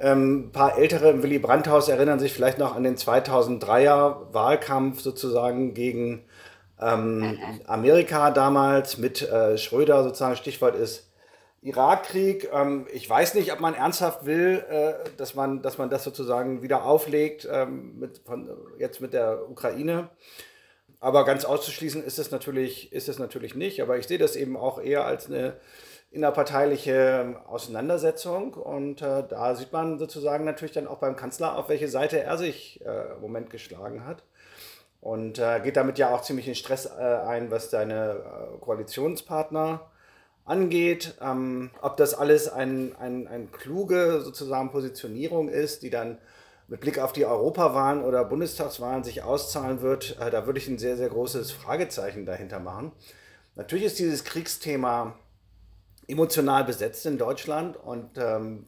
ähm, 0.00 0.48
ein 0.48 0.52
paar 0.52 0.78
ältere 0.78 1.10
im 1.10 1.22
Willy 1.22 1.38
Brandt-Haus 1.38 1.88
erinnern 1.88 2.18
sich 2.18 2.32
vielleicht 2.32 2.58
noch 2.58 2.74
an 2.74 2.82
den 2.82 2.96
2003er 2.96 4.32
Wahlkampf 4.32 5.00
sozusagen 5.00 5.74
gegen 5.74 6.24
ähm, 6.80 7.38
Amerika 7.66 8.30
damals 8.30 8.98
mit 8.98 9.22
äh, 9.22 9.56
Schröder 9.58 10.02
sozusagen. 10.02 10.36
Stichwort 10.36 10.74
ist 10.74 11.07
Irakkrieg, 11.62 12.50
ähm, 12.52 12.86
ich 12.92 13.08
weiß 13.08 13.34
nicht, 13.34 13.52
ob 13.52 13.60
man 13.60 13.74
ernsthaft 13.74 14.24
will, 14.24 14.64
äh, 14.68 14.94
dass, 15.16 15.34
man, 15.34 15.62
dass 15.62 15.78
man 15.78 15.90
das 15.90 16.04
sozusagen 16.04 16.62
wieder 16.62 16.84
auflegt, 16.84 17.48
ähm, 17.50 17.98
mit, 17.98 18.18
von, 18.24 18.48
jetzt 18.78 19.00
mit 19.00 19.12
der 19.12 19.48
Ukraine. 19.50 20.08
Aber 21.00 21.24
ganz 21.24 21.44
auszuschließen 21.44 22.02
ist 22.04 22.18
es 22.18 22.30
natürlich, 22.30 22.90
natürlich 23.18 23.54
nicht. 23.54 23.82
Aber 23.82 23.98
ich 23.98 24.06
sehe 24.06 24.18
das 24.18 24.36
eben 24.36 24.56
auch 24.56 24.80
eher 24.80 25.04
als 25.04 25.26
eine 25.26 25.56
innerparteiliche 26.10 27.36
Auseinandersetzung. 27.46 28.54
Und 28.54 29.02
äh, 29.02 29.24
da 29.28 29.54
sieht 29.54 29.72
man 29.72 29.98
sozusagen 29.98 30.44
natürlich 30.44 30.72
dann 30.72 30.88
auch 30.88 30.98
beim 30.98 31.16
Kanzler, 31.16 31.56
auf 31.56 31.68
welche 31.68 31.88
Seite 31.88 32.20
er 32.20 32.38
sich 32.38 32.80
äh, 32.84 33.14
im 33.14 33.20
Moment 33.20 33.50
geschlagen 33.50 34.06
hat. 34.06 34.22
Und 35.00 35.38
äh, 35.38 35.60
geht 35.60 35.76
damit 35.76 35.98
ja 35.98 36.12
auch 36.12 36.22
ziemlich 36.22 36.48
in 36.48 36.56
Stress 36.56 36.86
äh, 36.86 37.00
ein, 37.00 37.50
was 37.50 37.70
seine 37.70 38.22
äh, 38.54 38.58
Koalitionspartner 38.58 39.88
angeht, 40.48 41.14
ähm, 41.20 41.70
ob 41.80 41.96
das 41.96 42.14
alles 42.14 42.48
eine 42.48 42.92
ein, 42.98 43.28
ein 43.28 43.52
kluge 43.52 44.20
sozusagen 44.22 44.70
Positionierung 44.70 45.48
ist, 45.48 45.82
die 45.82 45.90
dann 45.90 46.18
mit 46.68 46.80
Blick 46.80 46.98
auf 46.98 47.12
die 47.12 47.24
Europawahlen 47.24 48.02
oder 48.02 48.24
Bundestagswahlen 48.24 49.02
sich 49.02 49.22
auszahlen 49.22 49.80
wird, 49.80 50.18
äh, 50.20 50.30
da 50.30 50.46
würde 50.46 50.58
ich 50.58 50.68
ein 50.68 50.78
sehr, 50.78 50.96
sehr 50.96 51.08
großes 51.08 51.50
Fragezeichen 51.50 52.26
dahinter 52.26 52.60
machen. 52.60 52.92
Natürlich 53.56 53.86
ist 53.86 53.98
dieses 53.98 54.24
Kriegsthema 54.24 55.14
emotional 56.06 56.64
besetzt 56.64 57.04
in 57.06 57.18
Deutschland 57.18 57.76
und 57.76 58.16
ähm, 58.16 58.66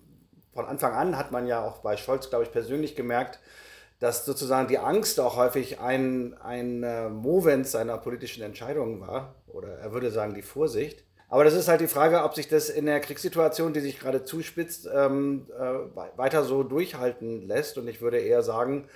von 0.53 0.67
Anfang 0.67 0.93
an 0.93 1.17
hat 1.17 1.31
man 1.31 1.47
ja 1.47 1.65
auch 1.65 1.79
bei 1.79 1.97
Scholz, 1.97 2.29
glaube 2.29 2.45
ich, 2.45 2.53
persönlich 2.53 2.97
gemerkt, 2.97 3.39
dass 4.01 4.25
sozusagen 4.25 4.67
die 4.69 4.79
Angst 4.79 5.21
auch 5.21 5.37
häufig 5.37 5.79
ein, 5.79 6.35
ein 6.43 6.83
äh, 6.83 7.09
Movent 7.09 7.67
seiner 7.67 7.99
politischen 7.99 8.43
Entscheidungen 8.43 9.01
war. 9.01 9.35
Oder 9.47 9.79
er 9.79 9.93
würde 9.93 10.11
sagen, 10.11 10.35
die 10.35 10.43
Vorsicht. 10.43 11.05
Aber 11.31 11.45
das 11.45 11.55
ist 11.55 11.69
halt 11.69 11.81
die 11.81 11.87
Frage, 11.87 12.25
ob 12.25 12.35
sich 12.35 12.49
das 12.49 12.69
in 12.69 12.87
der 12.87 12.99
Kriegssituation, 12.99 13.73
die 13.73 13.79
sich 13.79 14.01
gerade 14.01 14.25
zuspitzt, 14.25 14.89
ähm, 14.93 15.47
äh, 15.57 16.19
weiter 16.19 16.43
so 16.43 16.65
durchhalten 16.65 17.47
lässt. 17.47 17.79
Und 17.79 17.87
ich 17.87 18.01
würde 18.01 18.19
eher 18.19 18.43
sagen, 18.43 18.89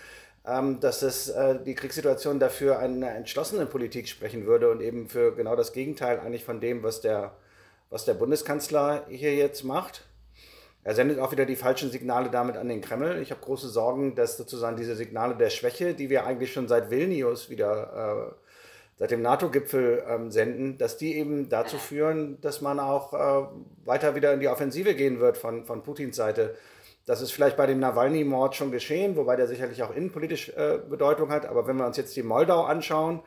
ähm, 0.44 0.81
dass 0.81 1.03
es 1.03 1.29
äh, 1.29 1.61
die 1.64 1.77
Kriegssituation 1.77 2.40
dafür 2.40 2.81
eine 2.81 3.09
entschlossene 3.11 3.66
Politik 3.66 4.09
sprechen 4.09 4.47
würde 4.47 4.68
und 4.70 4.81
eben 4.81 5.09
für 5.09 5.33
genau 5.37 5.55
das 5.55 5.73
Gegenteil 5.73 6.18
eigentlich 6.18 6.44
von 6.44 6.61
dem, 6.61 6.83
was 6.83 7.01
der, 7.01 7.37
was 7.88 8.05
der 8.05 8.14
Bundeskanzler 8.14 9.07
hier 9.09 9.37
jetzt 9.37 9.62
macht. 9.62 10.05
Er 10.83 10.97
sendet 10.97 11.20
auch 11.20 11.31
wieder 11.31 11.47
die 11.47 11.57
falschen 11.57 11.90
Signale 11.92 12.31
damit 12.31 12.57
an 12.57 12.68
den 12.68 12.81
Kreml. 12.81 13.23
Ich 13.23 13.31
habe 13.31 13.40
große 13.40 13.68
Sorgen, 13.68 14.16
dass 14.16 14.37
sozusagen 14.37 14.77
diese 14.77 14.97
Signale 14.97 15.37
der 15.37 15.51
Schwäche, 15.51 15.94
die 15.94 16.11
wir 16.11 16.27
eigentlich 16.27 16.53
schon 16.53 16.66
seit 16.66 16.90
Vilnius 16.90 17.49
wieder, 17.49 18.35
äh, 18.37 18.43
seit 18.96 19.11
dem 19.11 19.22
NATO-Gipfel 19.22 20.04
ähm, 20.09 20.30
senden, 20.30 20.78
dass 20.78 20.96
die 20.96 21.16
eben 21.16 21.48
dazu 21.48 21.78
führen, 21.78 22.40
dass 22.40 22.61
man 22.61 22.78
auch 22.78 23.12
äh, 23.12 23.46
weiter 23.85 24.14
wieder 24.14 24.33
in 24.33 24.40
die 24.40 24.48
Offensive 24.48 24.94
gehen 24.94 25.20
wird 25.20 25.37
von, 25.37 25.64
von 25.64 25.83
Putins 25.83 26.16
Seite. 26.16 26.54
Das 27.07 27.20
ist 27.20 27.33
vielleicht 27.33 27.59
bei 27.59 27.66
dem 27.66 27.80
Nawalny-Mord 27.80 28.54
schon 28.54 28.70
geschehen, 28.70 29.16
wobei 29.16 29.37
der 29.37 29.46
sicherlich 29.46 29.83
auch 29.83 29.94
innenpolitisch 29.94 30.50
äh, 30.50 30.78
Bedeutung 30.88 31.30
hat. 31.30 31.44
Aber 31.44 31.66
wenn 31.66 31.76
wir 31.76 31.87
uns 31.87 31.98
jetzt 31.98 32.16
die 32.16 32.22
Moldau 32.22 32.62
anschauen, 32.64 33.20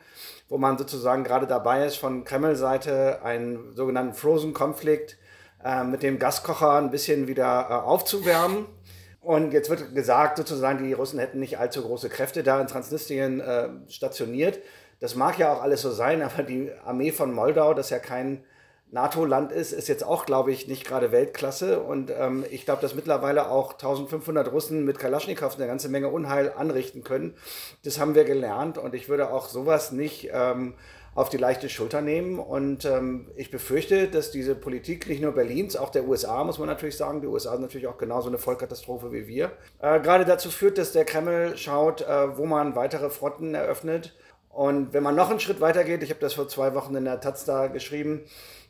wo 0.48 0.58
man 0.58 0.78
sozusagen 0.78 1.22
gerade 1.22 1.46
dabei 1.46 1.86
ist, 1.86 1.96
von 1.96 2.24
Kreml-Seite 2.24 3.22
einen 3.22 3.76
sogenannten 3.76 4.14
Frozen-Konflikt 4.14 5.16
äh, 5.64 5.84
mit 5.84 6.02
dem 6.02 6.18
Gaskocher 6.18 6.72
ein 6.72 6.90
bisschen 6.90 7.28
wieder 7.28 7.66
äh, 7.70 7.74
aufzuwärmen. 7.74 8.66
Und 9.20 9.52
jetzt 9.52 9.70
wird 9.70 9.94
gesagt, 9.94 10.38
sozusagen, 10.38 10.84
die 10.84 10.92
Russen 10.92 11.18
hätten 11.20 11.38
nicht 11.38 11.58
allzu 11.58 11.82
große 11.82 12.08
Kräfte 12.08 12.42
da 12.42 12.60
in 12.60 12.66
Transnistrien 12.66 13.40
äh, 13.40 13.68
stationiert. 13.86 14.58
Das 15.00 15.14
mag 15.14 15.38
ja 15.38 15.52
auch 15.52 15.62
alles 15.62 15.82
so 15.82 15.90
sein, 15.90 16.22
aber 16.22 16.42
die 16.42 16.70
Armee 16.84 17.12
von 17.12 17.32
Moldau, 17.32 17.74
das 17.74 17.90
ja 17.90 17.98
kein 17.98 18.44
NATO-Land 18.90 19.52
ist, 19.52 19.72
ist 19.72 19.88
jetzt 19.88 20.04
auch, 20.04 20.24
glaube 20.24 20.50
ich, 20.50 20.66
nicht 20.66 20.86
gerade 20.86 21.12
Weltklasse. 21.12 21.80
Und 21.80 22.10
ähm, 22.10 22.44
ich 22.50 22.64
glaube, 22.64 22.80
dass 22.80 22.94
mittlerweile 22.94 23.50
auch 23.50 23.72
1500 23.72 24.50
Russen 24.50 24.84
mit 24.84 24.98
Kalaschnikows 24.98 25.56
eine 25.56 25.66
ganze 25.66 25.88
Menge 25.88 26.08
Unheil 26.08 26.52
anrichten 26.56 27.04
können. 27.04 27.34
Das 27.84 28.00
haben 28.00 28.14
wir 28.14 28.24
gelernt 28.24 28.78
und 28.78 28.94
ich 28.94 29.08
würde 29.08 29.30
auch 29.30 29.48
sowas 29.48 29.92
nicht 29.92 30.30
ähm, 30.32 30.74
auf 31.14 31.28
die 31.28 31.36
leichte 31.36 31.68
Schulter 31.68 32.00
nehmen. 32.00 32.38
Und 32.38 32.86
ähm, 32.86 33.30
ich 33.36 33.50
befürchte, 33.50 34.08
dass 34.08 34.30
diese 34.30 34.54
Politik 34.54 35.06
nicht 35.06 35.20
nur 35.20 35.32
Berlins, 35.32 35.76
auch 35.76 35.90
der 35.90 36.08
USA, 36.08 36.42
muss 36.44 36.58
man 36.58 36.68
natürlich 36.68 36.96
sagen, 36.96 37.20
die 37.20 37.26
USA 37.26 37.52
sind 37.52 37.62
natürlich 37.62 37.88
auch 37.88 37.98
genauso 37.98 38.28
eine 38.28 38.38
Vollkatastrophe 38.38 39.12
wie 39.12 39.26
wir, 39.26 39.52
äh, 39.80 40.00
gerade 40.00 40.24
dazu 40.24 40.50
führt, 40.50 40.78
dass 40.78 40.92
der 40.92 41.04
Kreml 41.04 41.56
schaut, 41.58 42.02
äh, 42.02 42.38
wo 42.38 42.46
man 42.46 42.74
weitere 42.74 43.10
Fronten 43.10 43.54
eröffnet. 43.54 44.14
Und 44.58 44.92
wenn 44.92 45.04
man 45.04 45.14
noch 45.14 45.30
einen 45.30 45.38
Schritt 45.38 45.60
weiter 45.60 45.84
geht, 45.84 46.02
ich 46.02 46.10
habe 46.10 46.18
das 46.18 46.34
vor 46.34 46.48
zwei 46.48 46.74
Wochen 46.74 46.96
in 46.96 47.04
der 47.04 47.20
Taz 47.20 47.44
da 47.44 47.68
geschrieben, 47.68 48.22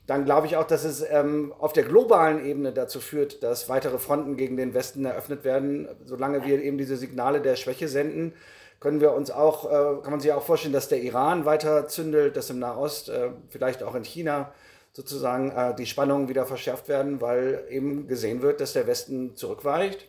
dann 0.06 0.26
glaube 0.26 0.46
ich 0.46 0.58
auch, 0.58 0.66
dass 0.66 0.84
es 0.84 1.02
ähm, 1.08 1.54
auf 1.58 1.72
der 1.72 1.84
globalen 1.84 2.44
Ebene 2.44 2.74
dazu 2.74 3.00
führt, 3.00 3.42
dass 3.42 3.70
weitere 3.70 3.98
Fronten 3.98 4.36
gegen 4.36 4.58
den 4.58 4.74
Westen 4.74 5.06
eröffnet 5.06 5.44
werden, 5.44 5.88
solange 6.04 6.44
wir 6.44 6.62
eben 6.62 6.76
diese 6.76 6.98
Signale 6.98 7.40
der 7.40 7.56
Schwäche 7.56 7.88
senden 7.88 8.34
können 8.80 9.00
wir 9.00 9.12
uns 9.12 9.30
auch, 9.30 9.64
äh, 9.64 10.02
kann 10.02 10.10
man 10.10 10.20
sich 10.20 10.30
auch 10.30 10.44
vorstellen, 10.44 10.74
dass 10.74 10.88
der 10.88 11.02
Iran 11.02 11.46
weiter 11.46 11.88
zündelt, 11.88 12.36
dass 12.36 12.50
im 12.50 12.58
Nahost, 12.58 13.08
äh, 13.08 13.30
vielleicht 13.48 13.82
auch 13.82 13.94
in 13.94 14.04
China 14.04 14.52
sozusagen 14.92 15.50
äh, 15.50 15.74
die 15.74 15.86
Spannungen 15.86 16.28
wieder 16.28 16.44
verschärft 16.46 16.88
werden, 16.88 17.20
weil 17.22 17.64
eben 17.70 18.06
gesehen 18.08 18.42
wird, 18.42 18.60
dass 18.60 18.74
der 18.74 18.86
Westen 18.86 19.36
zurückweicht, 19.36 20.06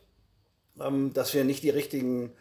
ähm, 0.79 1.13
dass 1.13 1.33
wir 1.33 1.45
nicht 1.45 1.63
die 1.63 1.69
richtigen 1.69 2.33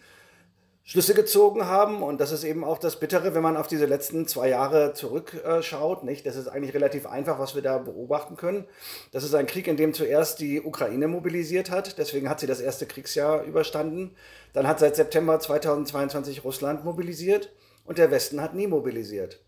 Schlüsse 0.88 1.12
gezogen 1.12 1.66
haben. 1.66 2.02
Und 2.02 2.18
das 2.18 2.32
ist 2.32 2.44
eben 2.44 2.64
auch 2.64 2.78
das 2.78 2.98
Bittere, 2.98 3.34
wenn 3.34 3.42
man 3.42 3.58
auf 3.58 3.66
diese 3.66 3.84
letzten 3.84 4.26
zwei 4.26 4.48
Jahre 4.48 4.94
zurückschaut. 4.94 6.02
Nicht? 6.02 6.24
Das 6.24 6.34
ist 6.34 6.48
eigentlich 6.48 6.74
relativ 6.74 7.04
einfach, 7.04 7.38
was 7.38 7.54
wir 7.54 7.60
da 7.60 7.76
beobachten 7.76 8.36
können. 8.36 8.64
Das 9.12 9.22
ist 9.22 9.34
ein 9.34 9.46
Krieg, 9.46 9.66
in 9.66 9.76
dem 9.76 9.92
zuerst 9.92 10.40
die 10.40 10.62
Ukraine 10.62 11.06
mobilisiert 11.06 11.70
hat. 11.70 11.98
Deswegen 11.98 12.30
hat 12.30 12.40
sie 12.40 12.46
das 12.46 12.62
erste 12.62 12.86
Kriegsjahr 12.86 13.42
überstanden. 13.42 14.16
Dann 14.54 14.66
hat 14.66 14.78
seit 14.78 14.96
September 14.96 15.38
2022 15.38 16.42
Russland 16.42 16.86
mobilisiert 16.86 17.52
und 17.84 17.98
der 17.98 18.10
Westen 18.10 18.40
hat 18.40 18.54
nie 18.54 18.66
mobilisiert. 18.66 19.44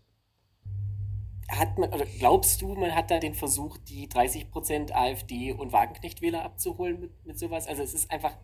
Hat 1.49 1.75
man, 1.79 1.91
oder 1.91 2.05
glaubst 2.19 2.61
du, 2.61 2.75
man 2.75 2.95
hat 2.95 3.09
da 3.09 3.17
den 3.17 3.33
Versuch, 3.33 3.79
die 3.79 4.07
30% 4.07 4.91
AfD 4.91 5.53
und 5.53 5.73
Wagenknecht-Wähler 5.73 6.45
abzuholen 6.45 6.99
mit, 6.99 7.25
mit 7.25 7.39
sowas? 7.39 7.65
Also 7.67 7.81
es 7.81 7.95
ist 7.95 8.11
einfach, 8.11 8.37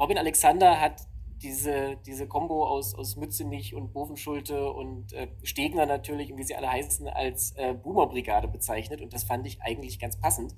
Robin 0.00 0.18
Alexander 0.18 0.80
hat 0.80 1.06
diese, 1.42 1.96
diese 2.06 2.26
Kombo 2.26 2.66
aus, 2.66 2.94
aus 2.94 3.16
Mützenich 3.16 3.74
und 3.74 3.92
Bovenschulte 3.92 4.70
und 4.70 5.12
äh, 5.12 5.28
Stegner 5.42 5.86
natürlich 5.86 6.32
und 6.32 6.38
wie 6.38 6.44
sie 6.44 6.54
alle 6.54 6.70
heißen, 6.70 7.08
als 7.08 7.52
äh, 7.56 7.74
Boomer-Brigade 7.74 8.48
bezeichnet 8.48 9.00
und 9.00 9.12
das 9.12 9.24
fand 9.24 9.46
ich 9.46 9.60
eigentlich 9.62 9.98
ganz 9.98 10.18
passend. 10.18 10.54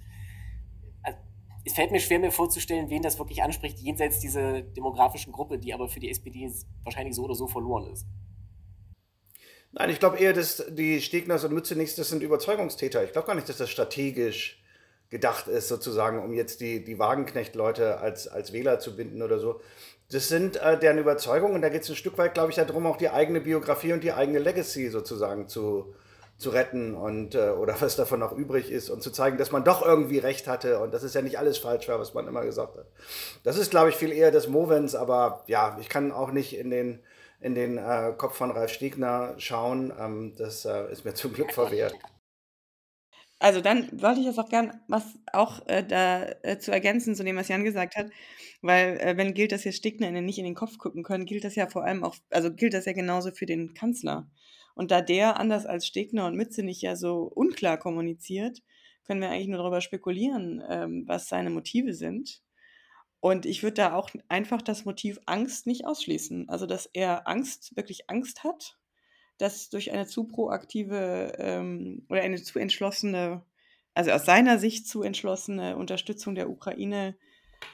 Also, 1.03 1.19
es 1.65 1.73
fällt 1.73 1.91
mir 1.91 2.01
schwer, 2.01 2.19
mir 2.19 2.31
vorzustellen, 2.31 2.91
wen 2.91 3.03
das 3.03 3.19
wirklich 3.19 3.43
anspricht, 3.43 3.79
jenseits 3.79 4.21
dieser 4.21 4.63
demografischen 4.63 5.33
Gruppe, 5.33 5.59
die 5.59 5.75
aber 5.75 5.89
für 5.89 6.01
die 6.01 6.11
SPD 6.11 6.51
wahrscheinlich 6.85 7.15
so 7.15 7.25
oder 7.25 7.35
so 7.35 7.47
verloren 7.47 7.93
ist. 7.93 8.07
Nein, 9.73 9.91
ich 9.91 9.99
glaube 9.99 10.19
eher, 10.19 10.33
dass 10.33 10.65
die 10.71 11.01
Stegners 11.01 11.45
und 11.45 11.53
Mützenichs, 11.53 11.95
das 11.95 12.09
sind 12.09 12.23
Überzeugungstäter. 12.23 13.05
Ich 13.05 13.13
glaube 13.13 13.27
gar 13.27 13.35
nicht, 13.35 13.49
dass 13.49 13.59
das 13.59 13.69
strategisch 13.69 14.63
gedacht 15.11 15.49
ist, 15.49 15.69
sozusagen, 15.69 16.23
um 16.23 16.33
jetzt 16.33 16.61
die, 16.61 16.85
die 16.85 16.99
Wagenknecht-Leute 16.99 17.99
als, 17.99 18.29
als 18.29 18.53
Wähler 18.53 18.79
zu 18.79 18.97
binden 18.97 19.23
oder 19.23 19.39
so. 19.39 19.61
Das 20.11 20.29
sind 20.29 20.57
äh, 20.57 20.79
deren 20.79 20.99
Überzeugungen 20.99 21.55
und 21.57 21.63
da 21.63 21.69
geht 21.69 21.83
es 21.83 21.91
ein 21.91 21.97
Stück 21.97 22.17
weit, 22.17 22.35
glaube 22.35 22.51
ich, 22.51 22.57
darum, 22.57 22.87
auch 22.87 22.97
die 22.97 23.11
eigene 23.11 23.41
Biografie 23.41 23.93
und 23.93 24.03
die 24.03 24.13
eigene 24.13 24.39
Legacy 24.39 24.89
sozusagen 24.89 25.49
zu, 25.49 25.95
zu 26.39 26.49
retten 26.51 26.95
und 26.95 27.35
äh, 27.35 27.51
oder 27.51 27.79
was 27.81 27.97
davon 27.97 28.21
noch 28.21 28.33
übrig 28.33 28.71
ist 28.71 28.89
und 28.89 29.03
zu 29.03 29.11
zeigen, 29.11 29.37
dass 29.37 29.53
man 29.53 29.65
doch 29.65 29.85
irgendwie 29.85 30.19
recht 30.19 30.47
hatte 30.47 30.79
und 30.79 30.95
dass 30.95 31.03
es 31.03 31.13
ja 31.13 31.21
nicht 31.21 31.39
alles 31.39 31.59
falsch 31.59 31.89
war, 31.89 31.99
was 31.99 32.15
man 32.15 32.27
immer 32.27 32.43
gesagt 32.43 32.79
hat. 32.79 32.87
Das 33.45 33.59
ist, 33.59 33.71
glaube 33.71 33.91
ich, 33.91 33.97
viel 33.97 34.13
eher 34.13 34.31
des 34.31 34.49
Movens, 34.49 34.95
aber 34.95 35.45
ja, 35.47 35.77
ich 35.81 35.91
kann 35.91 36.11
auch 36.11 36.31
nicht 36.31 36.57
in 36.57 36.71
den 36.71 37.01
in 37.41 37.55
den 37.55 37.79
äh, 37.79 38.13
Kopf 38.17 38.37
von 38.37 38.51
Ralf 38.51 38.73
Stiegner 38.73 39.35
schauen. 39.39 39.93
Ähm, 39.99 40.35
das 40.37 40.65
äh, 40.65 40.91
ist 40.91 41.05
mir 41.05 41.15
zum 41.15 41.33
Glück 41.33 41.53
verwehrt. 41.53 41.95
Also 43.41 43.61
dann 43.61 43.89
wollte 44.03 44.21
ich 44.21 44.27
das 44.27 44.39
auch 44.39 44.49
gern 44.49 44.81
was 44.89 45.05
auch 45.33 45.65
äh, 45.69 45.85
da 45.85 46.25
äh, 46.43 46.59
ergänzen 46.67 47.15
zu 47.15 47.23
dem, 47.23 47.37
was 47.37 47.49
Jan 47.49 47.63
gesagt 47.63 47.95
hat, 47.97 48.07
weil 48.61 48.99
äh, 48.99 49.17
wenn 49.17 49.35
gilt, 49.35 49.53
dass 49.53 49.65
jetzt 49.65 49.79
Stegner 49.79 50.11
nicht 50.11 50.39
in 50.39 50.45
den 50.45 50.55
Kopf 50.55 50.79
gucken 50.79 51.03
können, 51.03 51.27
gilt 51.27 51.45
das 51.45 51.55
ja 51.55 51.69
vor 51.69 51.85
allem 51.85 52.05
auch, 52.05 52.17
also 52.31 52.53
gilt 52.53 52.75
das 52.75 52.87
ja 52.87 52.93
genauso 52.93 53.31
für 53.31 53.47
den 53.47 53.75
Kanzler. 53.75 54.29
Und 54.75 54.91
da 54.91 55.01
der 55.01 55.39
anders 55.41 55.67
als 55.67 55.87
Stegner 55.87 56.27
und 56.27 56.37
Mütze 56.37 56.63
nicht 56.63 56.83
ja 56.83 56.97
so 56.97 57.23
unklar 57.23 57.79
kommuniziert, 57.79 58.63
können 59.05 59.21
wir 59.21 59.31
eigentlich 59.31 59.49
nur 59.49 59.59
darüber 59.59 59.81
spekulieren, 59.81 60.63
ähm, 60.69 61.05
was 61.07 61.29
seine 61.29 61.51
Motive 61.51 61.95
sind. 61.95 62.43
Und 63.21 63.47
ich 63.47 63.63
würde 63.63 63.75
da 63.75 63.95
auch 63.95 64.11
einfach 64.29 64.63
das 64.63 64.85
Motiv 64.85 65.19
Angst 65.27 65.67
nicht 65.67 65.87
ausschließen. 65.87 66.49
Also, 66.49 66.67
dass 66.67 66.87
er 66.93 67.27
Angst, 67.27 67.77
wirklich 67.77 68.09
Angst 68.09 68.45
hat 68.45 68.79
dass 69.39 69.71
durch 69.71 69.93
eine 69.93 70.07
zu 70.07 70.25
proaktive 70.25 71.33
ähm, 71.39 72.05
oder 72.09 72.23
eine 72.23 72.43
zu 72.43 72.59
entschlossene, 72.59 73.43
also 73.95 74.11
aus 74.11 74.27
seiner 74.27 74.59
Sicht 74.59 74.89
zu 74.89 75.03
entschlossene 75.03 75.77
Unterstützung 75.77 76.35
der 76.35 76.51
Ukraine 76.51 77.17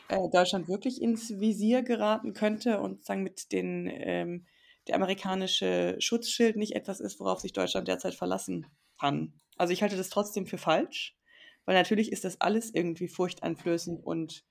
äh, 0.09 0.29
Deutschland 0.33 0.68
wirklich 0.68 1.01
ins 1.01 1.31
Visier 1.40 1.83
geraten 1.83 2.33
könnte 2.33 2.81
und 2.81 3.05
sagen 3.05 3.23
mit 3.23 3.53
den 3.53 3.88
ähm, 3.92 4.47
der 4.87 4.97
amerikanische 4.97 5.97
Schutzschild 5.99 6.57
nicht 6.57 6.75
etwas 6.77 7.01
ist, 7.01 7.18
worauf 7.20 7.40
sich 7.40 7.53
Deutschland 7.53 7.88
derzeit 7.88 8.14
verlassen 8.14 8.66
kann. 8.99 9.33
Also 9.57 9.73
ich 9.73 9.83
halte 9.83 9.97
das 9.97 10.11
trotzdem 10.11 10.47
für 10.47 10.59
falsch, 10.59 11.16
weil 11.64 11.75
natürlich 11.75 12.12
ist 12.12 12.25
das 12.25 12.40
alles 12.40 12.75
irgendwie 12.75 13.09
furchteinflößend 13.09 14.05
und 14.05 14.44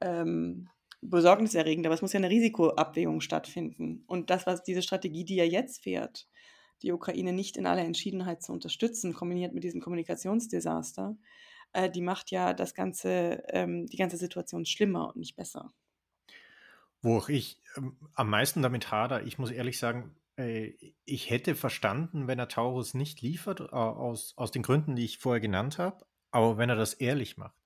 ähm, 0.00 0.68
besorgniserregend, 1.00 1.86
aber 1.86 1.94
es 1.94 2.02
muss 2.02 2.12
ja 2.12 2.18
eine 2.18 2.30
Risikoabwägung 2.30 3.20
stattfinden. 3.20 4.04
Und 4.06 4.30
das, 4.30 4.46
was 4.46 4.62
diese 4.62 4.82
Strategie, 4.82 5.24
die 5.24 5.38
er 5.38 5.48
jetzt 5.48 5.82
fährt, 5.82 6.28
die 6.82 6.92
Ukraine 6.92 7.32
nicht 7.32 7.56
in 7.56 7.66
aller 7.66 7.84
Entschiedenheit 7.84 8.42
zu 8.42 8.52
unterstützen, 8.52 9.12
kombiniert 9.12 9.52
mit 9.52 9.64
diesem 9.64 9.80
Kommunikationsdesaster, 9.80 11.16
äh, 11.72 11.90
die 11.90 12.00
macht 12.00 12.30
ja 12.30 12.54
das 12.54 12.74
ganze, 12.74 13.42
ähm, 13.48 13.86
die 13.86 13.96
ganze 13.96 14.16
Situation 14.16 14.66
schlimmer 14.66 15.08
und 15.08 15.16
nicht 15.16 15.36
besser. 15.36 15.72
Wo 17.00 17.22
ich 17.28 17.62
ähm, 17.76 17.96
am 18.14 18.30
meisten 18.30 18.62
damit 18.62 18.90
hader, 18.90 19.24
ich 19.24 19.38
muss 19.38 19.50
ehrlich 19.50 19.78
sagen, 19.78 20.16
äh, 20.36 20.72
ich 21.04 21.30
hätte 21.30 21.54
verstanden, 21.54 22.26
wenn 22.26 22.38
er 22.38 22.48
Taurus 22.48 22.94
nicht 22.94 23.20
liefert, 23.20 23.60
äh, 23.60 23.64
aus, 23.74 24.34
aus 24.36 24.50
den 24.50 24.62
Gründen, 24.62 24.96
die 24.96 25.04
ich 25.04 25.18
vorher 25.18 25.40
genannt 25.40 25.78
habe, 25.78 26.06
aber 26.30 26.58
wenn 26.58 26.70
er 26.70 26.76
das 26.76 26.94
ehrlich 26.94 27.36
macht. 27.36 27.56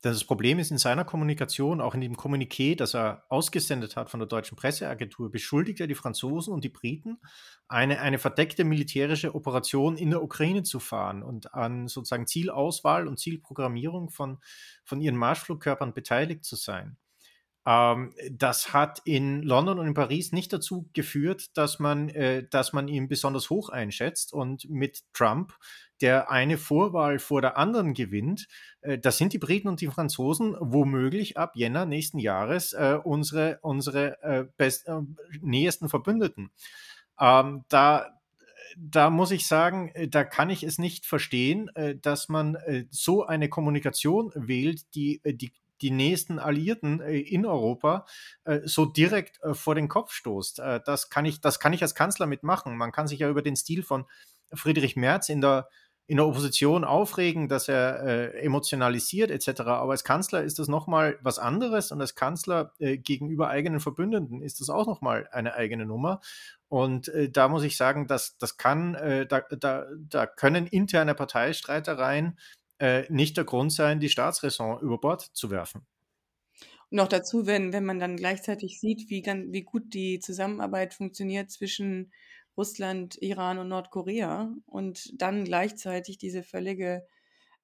Das 0.00 0.22
Problem 0.24 0.60
ist 0.60 0.70
in 0.70 0.78
seiner 0.78 1.04
Kommunikation, 1.04 1.80
auch 1.80 1.92
in 1.92 2.00
dem 2.00 2.14
Kommuniqué, 2.16 2.76
das 2.76 2.94
er 2.94 3.24
ausgesendet 3.28 3.96
hat 3.96 4.10
von 4.10 4.20
der 4.20 4.28
deutschen 4.28 4.56
Presseagentur, 4.56 5.32
beschuldigt 5.32 5.80
er 5.80 5.88
die 5.88 5.96
Franzosen 5.96 6.54
und 6.54 6.62
die 6.62 6.68
Briten, 6.68 7.18
eine, 7.66 8.00
eine 8.00 8.18
verdeckte 8.18 8.62
militärische 8.62 9.34
Operation 9.34 9.96
in 9.96 10.10
der 10.10 10.22
Ukraine 10.22 10.62
zu 10.62 10.78
fahren 10.78 11.24
und 11.24 11.52
an 11.52 11.88
sozusagen 11.88 12.28
Zielauswahl 12.28 13.08
und 13.08 13.18
Zielprogrammierung 13.18 14.10
von, 14.10 14.38
von 14.84 15.00
ihren 15.00 15.16
Marschflugkörpern 15.16 15.94
beteiligt 15.94 16.44
zu 16.44 16.54
sein. 16.54 16.96
Ähm, 17.68 18.14
das 18.30 18.72
hat 18.72 19.02
in 19.04 19.42
London 19.42 19.78
und 19.78 19.86
in 19.88 19.92
Paris 19.94 20.32
nicht 20.32 20.54
dazu 20.54 20.88
geführt, 20.94 21.54
dass 21.58 21.78
man, 21.78 22.08
äh, 22.08 22.48
dass 22.48 22.72
man 22.72 22.88
ihn 22.88 23.08
besonders 23.08 23.50
hoch 23.50 23.68
einschätzt 23.68 24.32
und 24.32 24.70
mit 24.70 25.02
Trump 25.12 25.52
der 26.00 26.30
eine 26.30 26.56
Vorwahl 26.56 27.18
vor 27.18 27.42
der 27.42 27.58
anderen 27.58 27.92
gewinnt, 27.92 28.48
äh, 28.80 28.96
das 28.96 29.18
sind 29.18 29.34
die 29.34 29.38
Briten 29.38 29.68
und 29.68 29.82
die 29.82 29.88
Franzosen 29.88 30.56
womöglich 30.58 31.36
ab 31.36 31.56
Jänner 31.56 31.84
nächsten 31.84 32.18
Jahres 32.18 32.72
äh, 32.72 32.98
unsere, 33.04 33.58
unsere 33.60 34.22
äh, 34.22 34.44
best, 34.56 34.88
äh, 34.88 35.00
nähesten 35.42 35.90
Verbündeten. 35.90 36.50
Ähm, 37.20 37.66
da, 37.68 38.18
da 38.78 39.10
muss 39.10 39.30
ich 39.30 39.46
sagen, 39.46 39.90
äh, 39.90 40.08
da 40.08 40.24
kann 40.24 40.48
ich 40.48 40.62
es 40.62 40.78
nicht 40.78 41.04
verstehen, 41.04 41.70
dass 42.00 42.30
man 42.30 42.56
so 42.88 43.26
eine 43.26 43.50
Kommunikation 43.50 44.32
wählt, 44.34 44.94
die, 44.94 45.20
die 45.24 45.52
die 45.82 45.90
nächsten 45.90 46.38
Alliierten 46.38 47.00
in 47.00 47.46
Europa 47.46 48.06
so 48.64 48.84
direkt 48.84 49.40
vor 49.52 49.74
den 49.74 49.88
Kopf 49.88 50.12
stoßt. 50.12 50.58
das, 50.58 51.10
kann 51.10 51.24
ich, 51.24 51.40
das 51.40 51.60
kann 51.60 51.72
ich 51.72 51.82
als 51.82 51.94
Kanzler 51.94 52.26
mitmachen. 52.26 52.76
Man 52.76 52.92
kann 52.92 53.08
sich 53.08 53.20
ja 53.20 53.28
über 53.28 53.42
den 53.42 53.56
Stil 53.56 53.82
von 53.82 54.06
Friedrich 54.52 54.96
Merz 54.96 55.28
in 55.28 55.40
der 55.40 55.68
in 56.08 56.16
der 56.16 56.26
Opposition 56.26 56.84
aufregen, 56.84 57.48
dass 57.48 57.68
er 57.68 58.02
äh, 58.02 58.40
emotionalisiert 58.40 59.30
etc. 59.30 59.60
Aber 59.60 59.90
als 59.90 60.04
Kanzler 60.04 60.42
ist 60.42 60.58
das 60.58 60.66
nochmal 60.66 61.18
was 61.20 61.38
anderes 61.38 61.92
und 61.92 62.00
als 62.00 62.14
Kanzler 62.14 62.72
äh, 62.78 62.96
gegenüber 62.96 63.50
eigenen 63.50 63.78
Verbündeten 63.78 64.40
ist 64.40 64.60
das 64.60 64.70
auch 64.70 64.86
nochmal 64.86 65.28
eine 65.32 65.52
eigene 65.52 65.84
Nummer. 65.84 66.20
Und 66.68 67.08
äh, 67.08 67.30
da 67.30 67.48
muss 67.48 67.62
ich 67.62 67.76
sagen, 67.76 68.06
dass 68.06 68.38
das 68.38 68.56
kann, 68.56 68.94
äh, 68.94 69.26
da, 69.26 69.42
da, 69.50 69.84
da 69.98 70.26
können 70.26 70.66
interne 70.66 71.14
Parteistreitereien 71.14 72.38
äh, 72.78 73.04
nicht 73.12 73.36
der 73.36 73.44
Grund 73.44 73.72
sein, 73.72 74.00
die 74.00 74.08
Staatsräson 74.08 74.80
über 74.80 74.98
Bord 74.98 75.22
zu 75.22 75.50
werfen. 75.50 75.86
Noch 76.90 77.08
dazu, 77.08 77.46
wenn, 77.46 77.72
wenn 77.72 77.84
man 77.84 77.98
dann 77.98 78.16
gleichzeitig 78.16 78.80
sieht, 78.80 79.10
wie, 79.10 79.22
wie 79.24 79.62
gut 79.62 79.92
die 79.92 80.20
Zusammenarbeit 80.20 80.94
funktioniert 80.94 81.50
zwischen 81.50 82.12
Russland, 82.56 83.16
Iran 83.20 83.58
und 83.58 83.68
Nordkorea 83.68 84.52
und 84.66 85.20
dann 85.20 85.44
gleichzeitig 85.44 86.18
diese 86.18 86.42
völlige 86.42 87.06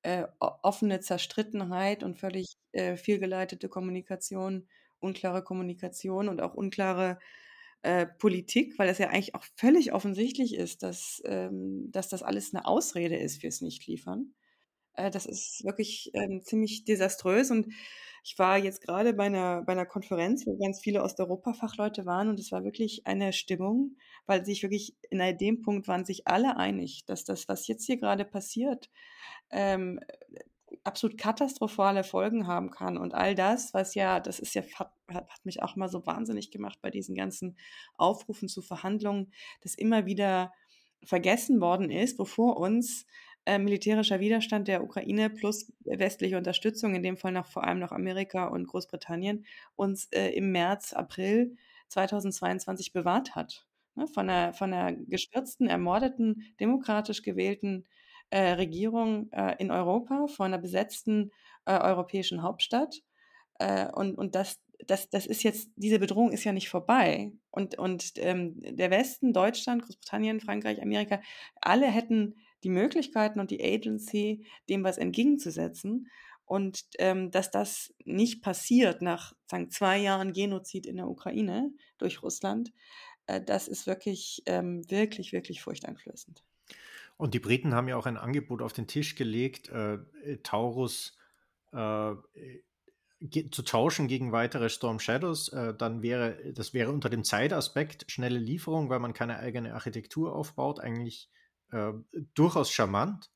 äh, 0.03 0.27
offene 0.39 1.01
Zerstrittenheit 1.01 2.03
und 2.03 2.19
völlig 2.19 2.59
äh, 2.73 2.97
fehlgeleitete 2.97 3.69
Kommunikation, 3.69 4.69
unklare 5.01 5.43
Kommunikation 5.43 6.29
und 6.29 6.43
auch 6.43 6.55
unklare 6.55 7.19
äh, 7.83 8.07
Politik, 8.07 8.79
weil 8.79 8.89
es 8.89 8.99
ja 8.99 9.09
eigentlich 9.09 9.35
auch 9.35 9.45
völlig 9.57 9.93
offensichtlich 9.93 10.55
ist, 10.55 10.83
dass, 10.83 11.23
ähm, 11.25 11.91
dass 11.91 12.11
das 12.11 12.23
alles 12.23 12.55
eine 12.55 12.67
Ausrede 12.67 13.17
ist 13.17 13.41
fürs 13.41 13.63
Nichtliefern. 13.63 14.35
Äh, 14.95 15.11
das 15.11 15.27
ist 15.27 15.65
wirklich 15.65 16.11
ähm, 16.15 16.43
ziemlich 16.43 16.85
desaströs 16.85 17.51
und 17.51 17.73
ich 18.27 18.39
war 18.39 18.57
jetzt 18.57 18.81
gerade 18.81 19.13
bei 19.13 19.25
einer, 19.25 19.63
bei 19.63 19.73
einer 19.73 19.85
Konferenz, 19.85 20.47
wo 20.47 20.57
ganz 20.57 20.81
viele 20.81 21.03
Osteuropa-Fachleute 21.03 22.07
waren 22.07 22.31
und 22.31 22.41
es 22.41 22.53
war 22.53 22.65
wirklich 22.65 23.07
eine 23.07 23.35
Stimmung, 23.35 23.97
weil 24.25 24.47
sich 24.47 24.63
wirklich 24.63 24.97
in 25.11 25.19
dem 25.37 25.61
Punkt 25.61 25.89
waren 25.89 26.07
sich 26.07 26.27
alle 26.27 26.57
einig, 26.57 27.05
dass 27.05 27.25
das, 27.25 27.49
was 27.49 27.67
jetzt 27.67 27.85
hier 27.85 27.99
gerade 27.99 28.25
passiert, 28.25 28.89
ähm, 29.51 30.01
absolut 30.85 31.19
katastrophale 31.19 32.03
Folgen 32.03 32.47
haben 32.47 32.71
kann. 32.71 32.97
Und 32.97 33.15
all 33.15 33.35
das, 33.35 33.75
was 33.75 33.95
ja, 33.95 34.21
das 34.21 34.39
ist 34.39 34.55
ja, 34.55 34.63
hat, 34.79 34.93
hat 35.09 35.45
mich 35.45 35.63
auch 35.63 35.77
mal 35.77 35.89
so 35.89 36.07
wahnsinnig 36.07 36.51
gemacht 36.51 36.79
bei 36.81 36.91
diesen 36.91 37.15
ganzen 37.15 37.59
Aufrufen 37.97 38.49
zu 38.49 38.63
Verhandlungen, 38.63 39.33
dass 39.61 39.75
immer 39.75 40.07
wieder 40.07 40.53
vergessen 41.05 41.61
worden 41.61 41.91
ist, 41.91 42.17
bevor 42.17 42.57
uns 42.57 43.07
äh, 43.47 43.59
militärischer 43.59 44.21
Widerstand 44.21 44.69
der 44.69 44.83
Ukraine 44.83 45.31
plus 45.31 45.73
westliche 45.85 46.39
Unterstützung, 46.39 46.95
in 46.95 47.03
dem 47.03 47.17
Fall 47.17 47.33
noch 47.33 47.47
vor 47.47 47.65
allem 47.65 47.79
noch 47.79 47.93
Amerika 47.93 48.47
und 48.47 48.67
Großbritannien, 48.67 49.45
uns 49.77 50.07
äh, 50.13 50.31
im 50.31 50.53
März, 50.53 50.93
April 50.93 51.57
2022 51.89 52.93
bewahrt 52.93 53.35
hat. 53.35 53.67
Ne? 53.95 54.07
Von, 54.07 54.31
einer, 54.31 54.53
von 54.53 54.73
einer 54.73 54.97
gestürzten, 54.97 55.67
ermordeten, 55.67 56.55
demokratisch 56.59 57.23
gewählten 57.23 57.85
äh, 58.31 58.53
Regierung 58.53 59.31
äh, 59.33 59.55
in 59.59 59.71
Europa, 59.71 60.27
von 60.27 60.47
einer 60.47 60.59
besetzten 60.59 61.31
äh, 61.67 61.79
europäischen 61.79 62.43
Hauptstadt. 62.43 63.03
Und, 63.93 64.19
und 64.19 64.35
das, 64.35 64.61
das, 64.85 65.09
das 65.11 65.27
ist 65.27 65.45
jetzt, 65.45 65.71
diese 65.77 66.01
Bedrohung 66.01 66.33
ist 66.33 66.43
ja 66.43 66.53
nicht 66.53 66.69
vorbei. 66.69 67.31
Und, 67.53 67.79
und 67.79 68.15
ähm, 68.17 68.57
der 68.59 68.91
Westen, 68.91 69.33
Deutschland, 69.33 69.83
Großbritannien, 69.83 70.41
Frankreich, 70.41 70.83
Amerika, 70.83 71.21
alle 71.61 71.87
hätten 71.87 72.35
die 72.65 72.71
Möglichkeiten 72.71 73.39
und 73.39 73.51
die 73.51 73.63
Agency, 73.63 74.47
dem 74.69 74.83
was 74.83 74.99
entgegenzusetzen. 74.99 76.09
Und 76.47 76.85
ähm, 76.99 77.31
dass 77.31 77.51
das 77.51 77.95
nicht 78.05 78.43
passiert 78.43 79.01
nach 79.01 79.35
sagen, 79.47 79.71
zwei 79.71 79.99
Jahren 79.99 80.33
Genozid 80.33 80.87
in 80.87 80.97
der 80.97 81.09
Ukraine 81.09 81.71
durch 81.99 82.23
Russland, 82.23 82.73
äh, 83.27 83.41
das 83.41 83.69
ist 83.69 83.87
wirklich, 83.87 84.43
ähm, 84.47 84.83
wirklich, 84.91 85.33
wirklich 85.33 85.63
furchteinflößend. 85.63 86.43
Und 87.17 87.35
die 87.35 87.39
Briten 87.39 87.75
haben 87.75 87.89
ja 87.89 87.97
auch 87.97 88.07
ein 88.07 88.17
Angebot 88.17 88.61
auf 88.61 88.73
den 88.73 88.87
Tisch 88.87 89.15
gelegt, 89.15 89.69
äh, 89.69 89.99
Taurus 90.43 91.17
äh, 91.73 92.15
zu 93.51 93.63
tauschen 93.63 94.09
gegen 94.09 94.33
weitere 94.33 94.69
Storm 94.69 94.99
Shadows, 94.99 95.49
äh, 95.49 95.75
dann 95.75 96.03
wäre, 96.03 96.53
das 96.53 96.75
wäre 96.75 96.93
unter 96.93 97.09
dem 97.09 97.25
Zeitaspekt 97.25 98.11
schnelle 98.11 98.39
Lieferung, 98.39 98.91
weil 98.91 98.99
man 98.99 99.15
keine 99.15 99.39
eigene 99.39 99.75
Architektur 99.75 100.35
aufbaut, 100.35 100.81
eigentlich 100.81 101.31
äh, 101.71 101.93
durchaus 102.35 102.71
charmant, 102.71 103.31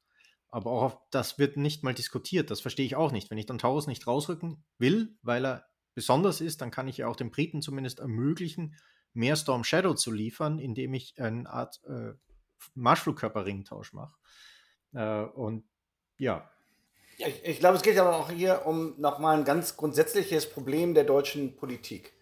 aber 0.48 0.70
auch 0.70 0.82
auf, 0.82 0.98
das 1.10 1.38
wird 1.38 1.56
nicht 1.56 1.84
mal 1.84 1.94
diskutiert. 1.94 2.50
Das 2.50 2.60
verstehe 2.60 2.86
ich 2.86 2.96
auch 2.96 3.12
nicht. 3.12 3.30
Wenn 3.30 3.38
ich 3.38 3.46
dann 3.46 3.58
Taurus 3.58 3.86
nicht 3.86 4.06
rausrücken 4.06 4.64
will, 4.78 5.16
weil 5.22 5.44
er 5.44 5.66
besonders 5.94 6.40
ist, 6.40 6.60
dann 6.60 6.70
kann 6.70 6.88
ich 6.88 6.98
ja 6.98 7.08
auch 7.08 7.16
den 7.16 7.30
Briten 7.30 7.60
zumindest 7.60 7.98
ermöglichen, 7.98 8.76
mehr 9.12 9.36
Storm 9.36 9.64
Shadow 9.64 9.94
zu 9.94 10.12
liefern, 10.12 10.58
indem 10.58 10.94
ich 10.94 11.20
eine 11.20 11.48
Art 11.50 11.80
äh, 11.88 12.12
Marschflugkörperringtausch 12.74 13.92
mache. 13.92 14.16
Äh, 14.92 15.22
und 15.22 15.64
ja. 16.16 16.50
ja 17.18 17.26
ich, 17.26 17.44
ich 17.44 17.58
glaube, 17.58 17.76
es 17.76 17.82
geht 17.82 17.98
aber 17.98 18.16
auch 18.16 18.30
hier 18.30 18.64
um 18.64 18.98
nochmal 19.00 19.38
ein 19.38 19.44
ganz 19.44 19.76
grundsätzliches 19.76 20.48
Problem 20.48 20.94
der 20.94 21.04
deutschen 21.04 21.56
Politik. 21.56 22.12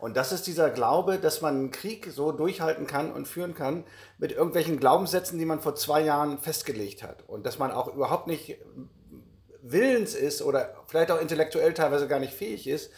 Und 0.00 0.16
das 0.16 0.32
ist 0.32 0.46
dieser 0.46 0.70
Glaube, 0.70 1.18
dass 1.18 1.42
man 1.42 1.54
einen 1.54 1.70
Krieg 1.70 2.08
so 2.10 2.32
durchhalten 2.32 2.86
kann 2.86 3.12
und 3.12 3.28
führen 3.28 3.54
kann 3.54 3.84
mit 4.18 4.32
irgendwelchen 4.32 4.80
Glaubenssätzen, 4.80 5.38
die 5.38 5.44
man 5.44 5.60
vor 5.60 5.74
zwei 5.74 6.00
Jahren 6.00 6.38
festgelegt 6.38 7.02
hat. 7.02 7.28
Und 7.28 7.44
dass 7.44 7.58
man 7.58 7.70
auch 7.70 7.94
überhaupt 7.94 8.26
nicht 8.26 8.58
willens 9.62 10.14
ist 10.14 10.40
oder 10.40 10.74
vielleicht 10.86 11.10
auch 11.10 11.20
intellektuell 11.20 11.74
teilweise 11.74 12.08
gar 12.08 12.18
nicht 12.18 12.32
fähig 12.32 12.66
ist, 12.66 12.90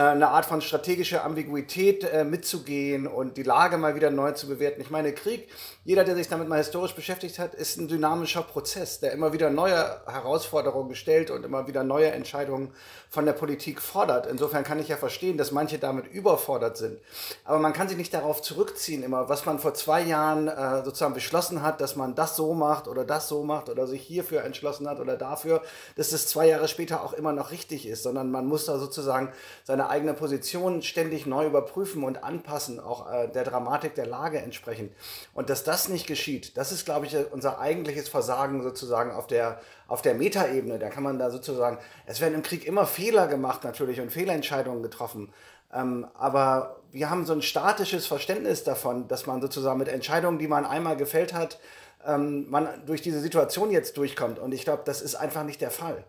eine 0.00 0.28
Art 0.28 0.44
von 0.44 0.60
strategischer 0.60 1.24
Ambiguität 1.24 2.04
äh, 2.04 2.24
mitzugehen 2.24 3.06
und 3.06 3.36
die 3.36 3.42
Lage 3.42 3.78
mal 3.78 3.94
wieder 3.94 4.10
neu 4.10 4.32
zu 4.32 4.48
bewerten. 4.48 4.80
Ich 4.80 4.90
meine, 4.90 5.12
Krieg, 5.12 5.48
jeder, 5.84 6.04
der 6.04 6.14
sich 6.16 6.28
damit 6.28 6.48
mal 6.48 6.58
historisch 6.58 6.94
beschäftigt 6.94 7.38
hat, 7.38 7.54
ist 7.54 7.76
ein 7.76 7.88
dynamischer 7.88 8.42
Prozess, 8.42 9.00
der 9.00 9.12
immer 9.12 9.32
wieder 9.32 9.50
neue 9.50 10.00
Herausforderungen 10.06 10.94
stellt 10.94 11.30
und 11.30 11.44
immer 11.44 11.66
wieder 11.68 11.84
neue 11.84 12.10
Entscheidungen 12.10 12.72
von 13.08 13.26
der 13.26 13.34
Politik 13.34 13.80
fordert. 13.80 14.26
Insofern 14.26 14.64
kann 14.64 14.80
ich 14.80 14.88
ja 14.88 14.96
verstehen, 14.96 15.38
dass 15.38 15.52
manche 15.52 15.78
damit 15.78 16.06
überfordert 16.06 16.76
sind. 16.76 16.98
Aber 17.44 17.58
man 17.58 17.72
kann 17.72 17.88
sich 17.88 17.96
nicht 17.96 18.12
darauf 18.12 18.42
zurückziehen, 18.42 19.02
immer, 19.02 19.28
was 19.28 19.46
man 19.46 19.60
vor 19.60 19.74
zwei 19.74 20.02
Jahren 20.02 20.48
äh, 20.48 20.82
sozusagen 20.84 21.14
beschlossen 21.14 21.62
hat, 21.62 21.80
dass 21.80 21.94
man 21.94 22.14
das 22.14 22.34
so 22.34 22.54
macht 22.54 22.88
oder 22.88 23.04
das 23.04 23.28
so 23.28 23.44
macht 23.44 23.68
oder 23.68 23.86
sich 23.86 24.02
hierfür 24.02 24.42
entschlossen 24.42 24.88
hat 24.88 24.98
oder 24.98 25.16
dafür, 25.16 25.62
dass 25.96 26.12
es 26.12 26.26
zwei 26.26 26.48
Jahre 26.48 26.66
später 26.66 27.04
auch 27.04 27.12
immer 27.12 27.32
noch 27.32 27.52
richtig 27.52 27.86
ist, 27.86 28.02
sondern 28.02 28.30
man 28.30 28.46
muss 28.46 28.64
da 28.64 28.78
sozusagen 28.78 29.32
seine 29.62 29.83
eigene 29.90 30.14
Position 30.14 30.82
ständig 30.82 31.26
neu 31.26 31.46
überprüfen 31.46 32.04
und 32.04 32.22
anpassen, 32.22 32.80
auch 32.80 33.10
äh, 33.10 33.28
der 33.28 33.44
Dramatik 33.44 33.94
der 33.94 34.06
Lage 34.06 34.38
entsprechend. 34.38 34.92
Und 35.32 35.50
dass 35.50 35.64
das 35.64 35.88
nicht 35.88 36.06
geschieht, 36.06 36.56
das 36.56 36.72
ist, 36.72 36.84
glaube 36.84 37.06
ich, 37.06 37.16
unser 37.32 37.58
eigentliches 37.58 38.08
Versagen 38.08 38.62
sozusagen 38.62 39.10
auf 39.10 39.26
der, 39.26 39.60
auf 39.88 40.02
der 40.02 40.14
Metaebene. 40.14 40.78
Da 40.78 40.88
kann 40.88 41.02
man 41.02 41.18
da 41.18 41.30
sozusagen, 41.30 41.78
es 42.06 42.20
werden 42.20 42.34
im 42.34 42.42
Krieg 42.42 42.66
immer 42.66 42.86
Fehler 42.86 43.26
gemacht 43.26 43.64
natürlich 43.64 44.00
und 44.00 44.10
Fehlentscheidungen 44.10 44.82
getroffen. 44.82 45.32
Ähm, 45.72 46.06
aber 46.14 46.80
wir 46.92 47.10
haben 47.10 47.26
so 47.26 47.32
ein 47.32 47.42
statisches 47.42 48.06
Verständnis 48.06 48.64
davon, 48.64 49.08
dass 49.08 49.26
man 49.26 49.40
sozusagen 49.40 49.78
mit 49.78 49.88
Entscheidungen, 49.88 50.38
die 50.38 50.48
man 50.48 50.64
einmal 50.64 50.96
gefällt 50.96 51.34
hat, 51.34 51.58
ähm, 52.06 52.48
man 52.48 52.68
durch 52.86 53.02
diese 53.02 53.20
Situation 53.20 53.70
jetzt 53.70 53.96
durchkommt. 53.96 54.38
Und 54.38 54.52
ich 54.52 54.64
glaube, 54.64 54.82
das 54.84 55.02
ist 55.02 55.16
einfach 55.16 55.44
nicht 55.44 55.60
der 55.60 55.70
Fall. 55.70 56.04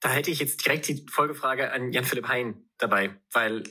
Da 0.00 0.10
hätte 0.10 0.30
ich 0.30 0.38
jetzt 0.38 0.64
direkt 0.64 0.88
die 0.88 1.04
Folgefrage 1.10 1.72
an 1.72 1.92
Jan-Philipp 1.92 2.28
Hein 2.28 2.70
dabei, 2.78 3.16
weil 3.32 3.64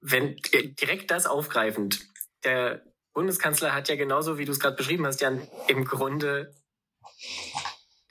wenn 0.00 0.36
direkt 0.80 1.10
das 1.10 1.26
aufgreifend, 1.26 2.00
der 2.44 2.84
Bundeskanzler 3.12 3.74
hat 3.74 3.88
ja 3.88 3.96
genauso, 3.96 4.38
wie 4.38 4.44
du 4.44 4.52
es 4.52 4.60
gerade 4.60 4.76
beschrieben 4.76 5.06
hast, 5.06 5.20
Jan, 5.20 5.46
im 5.68 5.84
Grunde 5.84 6.54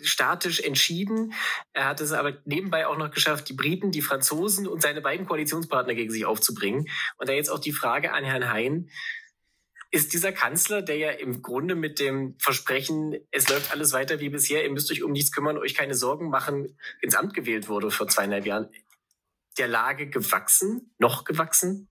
statisch 0.04 0.60
entschieden. 0.60 1.34
Er 1.74 1.86
hat 1.86 2.02
es 2.02 2.12
aber 2.12 2.38
nebenbei 2.46 2.88
auch 2.88 2.98
noch 2.98 3.12
geschafft, 3.12 3.50
die 3.50 3.54
Briten, 3.54 3.92
die 3.92 4.02
Franzosen 4.02 4.68
und 4.68 4.82
seine 4.82 5.02
beiden 5.02 5.28
Koalitionspartner 5.28 5.94
gegen 5.94 6.12
sich 6.12 6.26
aufzubringen. 6.26 6.88
Und 7.18 7.30
da 7.30 7.34
jetzt 7.34 7.50
auch 7.50 7.60
die 7.60 7.72
Frage 7.72 8.14
an 8.14 8.24
Herrn 8.24 8.52
Hein. 8.52 8.90
Ist 9.94 10.14
dieser 10.14 10.32
Kanzler, 10.32 10.82
der 10.82 10.98
ja 10.98 11.12
im 11.12 11.42
Grunde 11.42 11.76
mit 11.76 12.00
dem 12.00 12.36
Versprechen, 12.40 13.18
es 13.32 13.50
läuft 13.50 13.72
alles 13.72 13.92
weiter 13.92 14.22
wie 14.22 14.30
bisher, 14.30 14.64
ihr 14.64 14.72
müsst 14.72 14.90
euch 14.90 15.04
um 15.04 15.12
nichts 15.12 15.34
kümmern, 15.34 15.58
euch 15.58 15.76
keine 15.76 15.96
Sorgen 15.96 16.30
machen, 16.30 16.78
ins 17.02 17.16
Amt 17.16 17.34
gewählt 17.34 17.68
wurde 17.68 17.92
vor 17.92 18.08
zweieinhalb 18.08 18.46
Jahren, 18.46 18.70
der 19.58 19.68
Lage 19.68 20.10
gewachsen, 20.10 20.94
noch 20.98 21.26
gewachsen? 21.26 21.90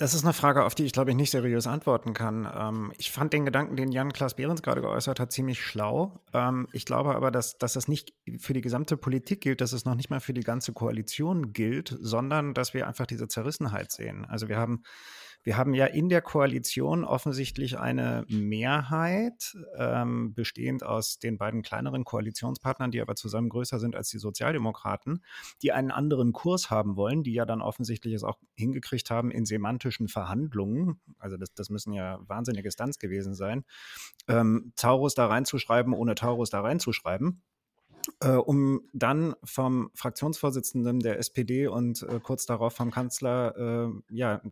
Das 0.00 0.14
ist 0.14 0.24
eine 0.24 0.32
Frage, 0.32 0.64
auf 0.64 0.74
die 0.74 0.84
ich, 0.84 0.94
glaube 0.94 1.10
ich, 1.10 1.16
nicht 1.16 1.30
seriös 1.30 1.66
antworten 1.66 2.14
kann. 2.14 2.50
Ähm, 2.56 2.90
ich 2.96 3.10
fand 3.10 3.34
den 3.34 3.44
Gedanken, 3.44 3.76
den 3.76 3.92
Jan-Klaas 3.92 4.34
Behrens 4.34 4.62
gerade 4.62 4.80
geäußert 4.80 5.20
hat, 5.20 5.30
ziemlich 5.30 5.62
schlau. 5.62 6.24
Ähm, 6.32 6.68
ich 6.72 6.86
glaube 6.86 7.14
aber, 7.14 7.30
dass, 7.30 7.58
dass 7.58 7.74
das 7.74 7.86
nicht 7.86 8.14
für 8.38 8.54
die 8.54 8.62
gesamte 8.62 8.96
Politik 8.96 9.42
gilt, 9.42 9.60
dass 9.60 9.74
es 9.74 9.84
noch 9.84 9.94
nicht 9.94 10.08
mal 10.08 10.20
für 10.20 10.32
die 10.32 10.42
ganze 10.42 10.72
Koalition 10.72 11.52
gilt, 11.52 11.94
sondern 12.00 12.54
dass 12.54 12.72
wir 12.72 12.88
einfach 12.88 13.04
diese 13.04 13.28
Zerrissenheit 13.28 13.92
sehen. 13.92 14.24
Also 14.24 14.48
wir 14.48 14.56
haben 14.56 14.84
wir 15.42 15.56
haben 15.56 15.74
ja 15.74 15.86
in 15.86 16.08
der 16.08 16.22
Koalition 16.22 17.04
offensichtlich 17.04 17.78
eine 17.78 18.24
Mehrheit, 18.28 19.56
ähm, 19.76 20.34
bestehend 20.34 20.84
aus 20.84 21.18
den 21.18 21.38
beiden 21.38 21.62
kleineren 21.62 22.04
Koalitionspartnern, 22.04 22.90
die 22.90 23.00
aber 23.00 23.14
zusammen 23.14 23.48
größer 23.48 23.78
sind 23.78 23.96
als 23.96 24.10
die 24.10 24.18
Sozialdemokraten, 24.18 25.24
die 25.62 25.72
einen 25.72 25.90
anderen 25.90 26.32
Kurs 26.32 26.70
haben 26.70 26.96
wollen, 26.96 27.22
die 27.22 27.32
ja 27.32 27.46
dann 27.46 27.62
offensichtlich 27.62 28.14
es 28.14 28.24
auch 28.24 28.38
hingekriegt 28.56 29.10
haben 29.10 29.30
in 29.30 29.46
semantischen 29.46 30.08
Verhandlungen, 30.08 31.00
also 31.18 31.36
das, 31.36 31.54
das 31.54 31.70
müssen 31.70 31.92
ja 31.92 32.18
wahnsinnige 32.26 32.70
Stunts 32.70 32.98
gewesen 32.98 33.34
sein, 33.34 33.64
ähm, 34.28 34.72
Taurus 34.76 35.14
da 35.14 35.26
reinzuschreiben, 35.26 35.94
ohne 35.94 36.14
Taurus 36.14 36.50
da 36.50 36.60
reinzuschreiben 36.60 37.42
äh, 38.20 38.32
um 38.32 38.82
dann 38.92 39.34
vom 39.44 39.90
Fraktionsvorsitzenden 39.94 41.00
der 41.00 41.18
SPD 41.18 41.66
und 41.66 42.02
äh, 42.02 42.20
kurz 42.22 42.46
darauf 42.46 42.74
vom 42.74 42.90
Kanzler 42.90 43.56
äh, 43.56 44.14
ja, 44.14 44.42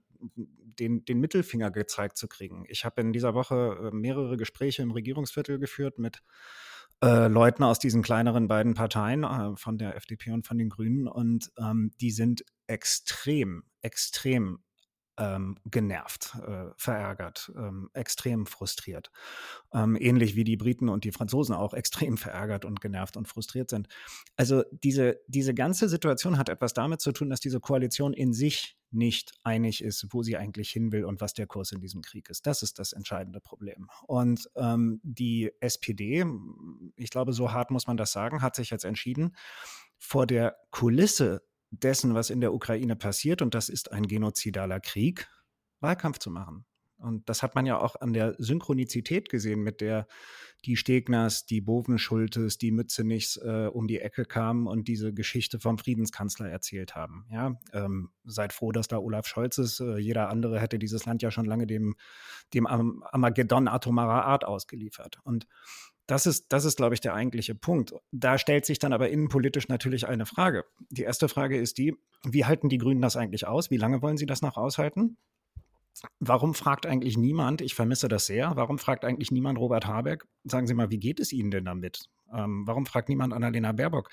den, 0.79 1.05
den 1.05 1.21
Mittelfinger 1.21 1.71
gezeigt 1.71 2.17
zu 2.17 2.29
kriegen. 2.29 2.65
Ich 2.69 2.85
habe 2.85 3.01
in 3.01 3.13
dieser 3.13 3.35
Woche 3.35 3.91
äh, 3.93 3.95
mehrere 3.95 4.37
Gespräche 4.37 4.83
im 4.83 4.91
Regierungsviertel 4.91 5.59
geführt 5.59 5.99
mit 5.99 6.23
äh, 7.03 7.29
Leuten 7.29 7.63
aus 7.63 7.79
diesen 7.79 8.03
kleineren 8.03 8.49
beiden 8.49 8.75
Parteien, 8.75 9.25
äh, 9.25 9.57
von 9.57 9.79
der 9.79 9.97
FDP 9.97 10.33
und 10.33 10.47
von 10.47 10.59
den 10.59 10.69
Grünen, 10.69 11.07
und 11.07 11.51
ähm, 11.59 11.93
die 12.01 12.11
sind 12.11 12.45
extrem, 12.67 13.65
extrem 13.83 14.61
ähm, 15.19 15.57
genervt, 15.67 16.37
äh, 16.47 16.71
verärgert, 16.77 17.53
ähm, 17.57 17.91
extrem 17.93 18.47
frustriert. 18.47 19.11
Ähm, 19.73 19.97
ähnlich 20.01 20.37
wie 20.37 20.45
die 20.45 20.57
Briten 20.57 20.89
und 20.89 21.05
die 21.05 21.13
Franzosen 21.13 21.55
auch 21.55 21.75
extrem 21.79 22.17
verärgert 22.17 22.65
und 22.65 22.81
genervt 22.81 23.17
und 23.17 23.27
frustriert 23.27 23.71
sind. 23.71 23.89
Also 24.37 24.65
diese, 24.71 25.21
diese 25.27 25.55
ganze 25.55 25.89
Situation 25.89 26.39
hat 26.39 26.49
etwas 26.49 26.73
damit 26.73 27.01
zu 27.01 27.13
tun, 27.13 27.31
dass 27.31 27.41
diese 27.41 27.61
Koalition 27.61 28.13
in 28.13 28.33
sich 28.33 28.79
nicht 28.91 29.33
einig 29.43 29.83
ist, 29.83 30.07
wo 30.11 30.23
sie 30.23 30.37
eigentlich 30.37 30.71
hin 30.71 30.93
will 30.93 31.05
und 31.05 31.21
was 31.21 31.35
der 31.35 31.47
Kurs 31.47 31.73
in 31.73 31.81
diesem 31.81 32.01
Krieg 32.01 32.31
ist. 32.31 32.47
Das 32.47 32.63
ist 32.63 32.79
das 32.79 32.93
entscheidende 32.93 33.41
Problem. 33.41 33.89
Und 34.07 34.49
ähm, 34.57 35.01
die 35.03 35.53
SPD, 35.61 36.25
ich 36.97 37.11
glaube, 37.11 37.33
so 37.33 37.53
hart 37.53 37.71
muss 37.71 37.87
man 37.87 37.97
das 37.99 38.13
sagen, 38.13 38.41
hat 38.41 38.57
sich 38.57 38.71
jetzt 38.71 38.85
entschieden, 38.85 39.37
vor 39.99 40.27
der 40.27 40.57
Kulisse 40.71 41.43
dessen, 41.71 42.15
was 42.15 42.31
in 42.31 42.41
der 42.41 42.55
Ukraine 42.55 42.97
passiert, 42.97 43.43
und 43.43 43.55
das 43.55 43.69
ist 43.69 43.93
ein 43.93 44.07
genozidaler 44.07 44.81
Krieg, 44.81 45.29
Wahlkampf 45.81 46.19
zu 46.19 46.31
machen. 46.31 46.65
Und 46.99 47.29
das 47.29 47.43
hat 47.43 47.55
man 47.55 47.65
ja 47.65 47.79
auch 47.79 47.95
an 48.01 48.13
der 48.13 48.35
Synchronizität 48.39 49.29
gesehen, 49.29 49.63
mit 49.63 49.81
der 49.81 50.09
die 50.65 50.77
Stegners, 50.77 51.47
die 51.47 51.61
Bovenschultes, 51.61 52.59
die 52.59 52.73
Mützenichs 52.73 53.37
äh, 53.37 53.71
um 53.73 53.87
die 53.87 54.01
Ecke 54.01 54.25
kamen 54.25 54.67
und 54.67 54.89
diese 54.89 55.15
Geschichte 55.15 55.61
vom 55.61 55.79
Friedenskanzler 55.79 56.49
erzählt 56.49 56.97
haben. 56.97 57.27
Ja, 57.31 57.55
ähm, 57.73 58.11
seid 58.25 58.53
froh, 58.53 58.73
dass 58.73 58.89
da 58.89 58.99
Olaf 58.99 59.29
Scholz 59.29 59.59
ist. 59.59 59.79
Äh, 59.79 59.99
jeder 59.99 60.29
andere 60.29 60.59
hätte 60.59 60.81
dieses 60.81 61.07
Land 61.07 61.23
ja 61.23 61.31
schon 61.31 61.47
lange 61.47 61.69
dem, 61.69 61.95
dem 62.55 62.67
Armageddon 62.67 63.69
atomarer 63.69 64.25
Art 64.25 64.45
ausgeliefert. 64.45 65.19
Und 65.23 65.47
das 66.09 66.25
ist, 66.25 66.47
das 66.49 66.65
ist, 66.65 66.79
glaube 66.79 66.95
ich, 66.95 67.03
der 67.03 67.15
eigentliche 67.15 67.55
Punkt. 67.55 67.95
Da 68.13 68.39
stellt 68.39 68.65
sich 68.65 68.79
dann 68.79 68.95
aber 68.95 69.11
innenpolitisch 69.11 69.69
natürlich 69.69 70.09
eine 70.09 70.25
Frage. 70.25 70.65
Die 70.89 71.03
erste 71.03 71.29
Frage 71.29 71.59
ist 71.59 71.77
die, 71.77 71.95
wie 72.25 72.47
halten 72.47 72.71
die 72.71 72.79
Grünen 72.79 73.03
das 73.03 73.15
eigentlich 73.15 73.47
aus? 73.47 73.71
Wie 73.71 73.77
lange 73.77 74.01
wollen 74.01 74.17
sie 74.17 74.25
das 74.25 74.41
noch 74.41 74.57
aushalten? 74.57 75.19
Warum 76.19 76.55
fragt 76.55 76.87
eigentlich 76.87 77.19
niemand, 77.19 77.61
ich 77.61 77.75
vermisse 77.75 78.09
das 78.09 78.25
sehr, 78.25 78.53
warum 78.55 78.79
fragt 78.79 79.05
eigentlich 79.05 79.31
niemand 79.31 79.59
Robert 79.59 79.87
Habeck, 79.87 80.25
sagen 80.45 80.67
Sie 80.67 80.75
mal, 80.75 80.91
wie 80.91 80.99
geht 80.99 81.21
es 81.21 81.33
Ihnen 81.33 81.51
denn 81.51 81.67
damit? 81.67 82.09
Ähm, 82.33 82.63
warum 82.67 82.87
fragt 82.87 83.09
niemand 83.09 83.35
Annalena 83.35 83.73
Baerbock, 83.73 84.09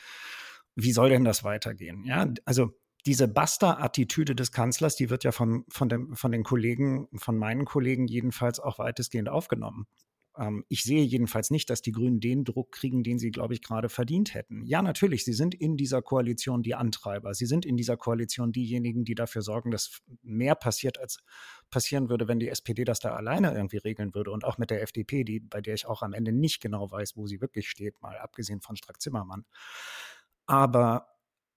wie 0.75 0.91
soll 0.91 1.09
denn 1.09 1.23
das 1.23 1.43
weitergehen? 1.43 2.03
Ja, 2.03 2.27
also 2.43 2.71
diese 3.05 3.27
Basta-Attitüde 3.27 4.35
des 4.35 4.51
Kanzlers, 4.51 4.95
die 4.95 5.09
wird 5.09 5.23
ja 5.23 5.31
von, 5.31 5.63
von, 5.69 5.87
dem, 5.87 6.15
von 6.15 6.31
den 6.31 6.43
Kollegen, 6.43 7.07
von 7.15 7.37
meinen 7.37 7.63
Kollegen 7.63 8.07
jedenfalls 8.07 8.59
auch 8.59 8.79
weitestgehend 8.79 9.29
aufgenommen. 9.29 9.85
Ähm, 10.37 10.65
ich 10.69 10.83
sehe 10.83 11.03
jedenfalls 11.03 11.51
nicht, 11.51 11.69
dass 11.69 11.81
die 11.81 11.91
Grünen 11.91 12.19
den 12.19 12.43
Druck 12.43 12.71
kriegen, 12.71 13.03
den 13.03 13.19
sie, 13.19 13.31
glaube 13.31 13.53
ich, 13.53 13.61
gerade 13.61 13.89
verdient 13.89 14.33
hätten. 14.33 14.65
Ja, 14.65 14.81
natürlich, 14.81 15.25
sie 15.25 15.33
sind 15.33 15.55
in 15.55 15.77
dieser 15.77 16.01
Koalition 16.01 16.63
die 16.63 16.75
Antreiber. 16.75 17.33
Sie 17.33 17.45
sind 17.45 17.65
in 17.65 17.77
dieser 17.77 17.97
Koalition 17.97 18.51
diejenigen, 18.51 19.05
die 19.05 19.15
dafür 19.15 19.41
sorgen, 19.41 19.71
dass 19.71 20.01
mehr 20.21 20.55
passiert, 20.55 20.99
als 20.99 21.19
passieren 21.69 22.09
würde, 22.09 22.27
wenn 22.27 22.39
die 22.39 22.49
SPD 22.49 22.83
das 22.83 22.99
da 22.99 23.15
alleine 23.15 23.53
irgendwie 23.53 23.77
regeln 23.77 24.13
würde. 24.13 24.31
Und 24.31 24.43
auch 24.43 24.57
mit 24.57 24.69
der 24.69 24.81
FDP, 24.81 25.23
die, 25.23 25.39
bei 25.39 25.61
der 25.61 25.73
ich 25.75 25.85
auch 25.85 26.01
am 26.01 26.13
Ende 26.13 26.31
nicht 26.31 26.61
genau 26.61 26.89
weiß, 26.89 27.15
wo 27.15 27.27
sie 27.27 27.41
wirklich 27.41 27.69
steht, 27.69 28.01
mal 28.01 28.17
abgesehen 28.17 28.61
von 28.61 28.75
Strack-Zimmermann. 28.75 29.45
Aber 30.45 31.07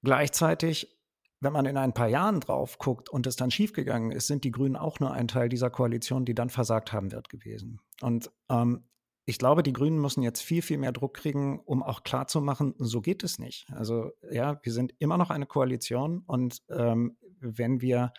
gleichzeitig 0.03 0.98
wenn 1.41 1.53
man 1.53 1.67
in 1.67 1.77
ein 1.77 1.95
paar 1.95 2.09
Jahren 2.09 2.41
drauf 2.41 2.79
guckt 2.79 3.09
und 3.09 3.27
es 3.27 3.37
dann 3.37 3.51
schiefgegangen 3.51 4.11
ist, 4.11 4.27
sind 4.27 4.45
die 4.45 4.51
Grünen 4.51 4.77
auch 4.77 5.01
nur 5.01 5.13
ein 5.13 5.29
Teil 5.29 5.49
dieser 5.49 5.71
Koalition, 5.71 6.25
die 6.25 6.35
dann 6.35 6.51
versagt 6.51 6.93
haben 6.93 7.13
wird 7.13 7.29
gewesen. 7.29 7.81
Und 8.01 8.31
ähm, 8.51 8.89
ich 9.25 9.39
glaube, 9.39 9.63
die 9.63 9.73
Grünen 9.75 10.01
müssen 10.01 10.23
jetzt 10.23 10.41
viel, 10.41 10.63
viel 10.63 10.79
mehr 10.79 10.93
Druck 10.93 11.15
kriegen, 11.15 11.61
um 11.61 11.83
auch 11.83 12.03
klarzumachen, 12.03 12.75
so 12.79 13.01
geht 13.01 13.23
es 13.23 13.39
nicht. 13.39 13.67
Also 13.73 14.11
ja, 14.31 14.59
wir 14.63 14.73
sind 14.73 14.95
immer 14.99 15.19
noch 15.19 15.31
eine 15.31 15.47
Koalition 15.47 16.23
und 16.27 16.63
ähm, 16.71 17.17
wenn 17.41 17.81
wir 17.81 18.13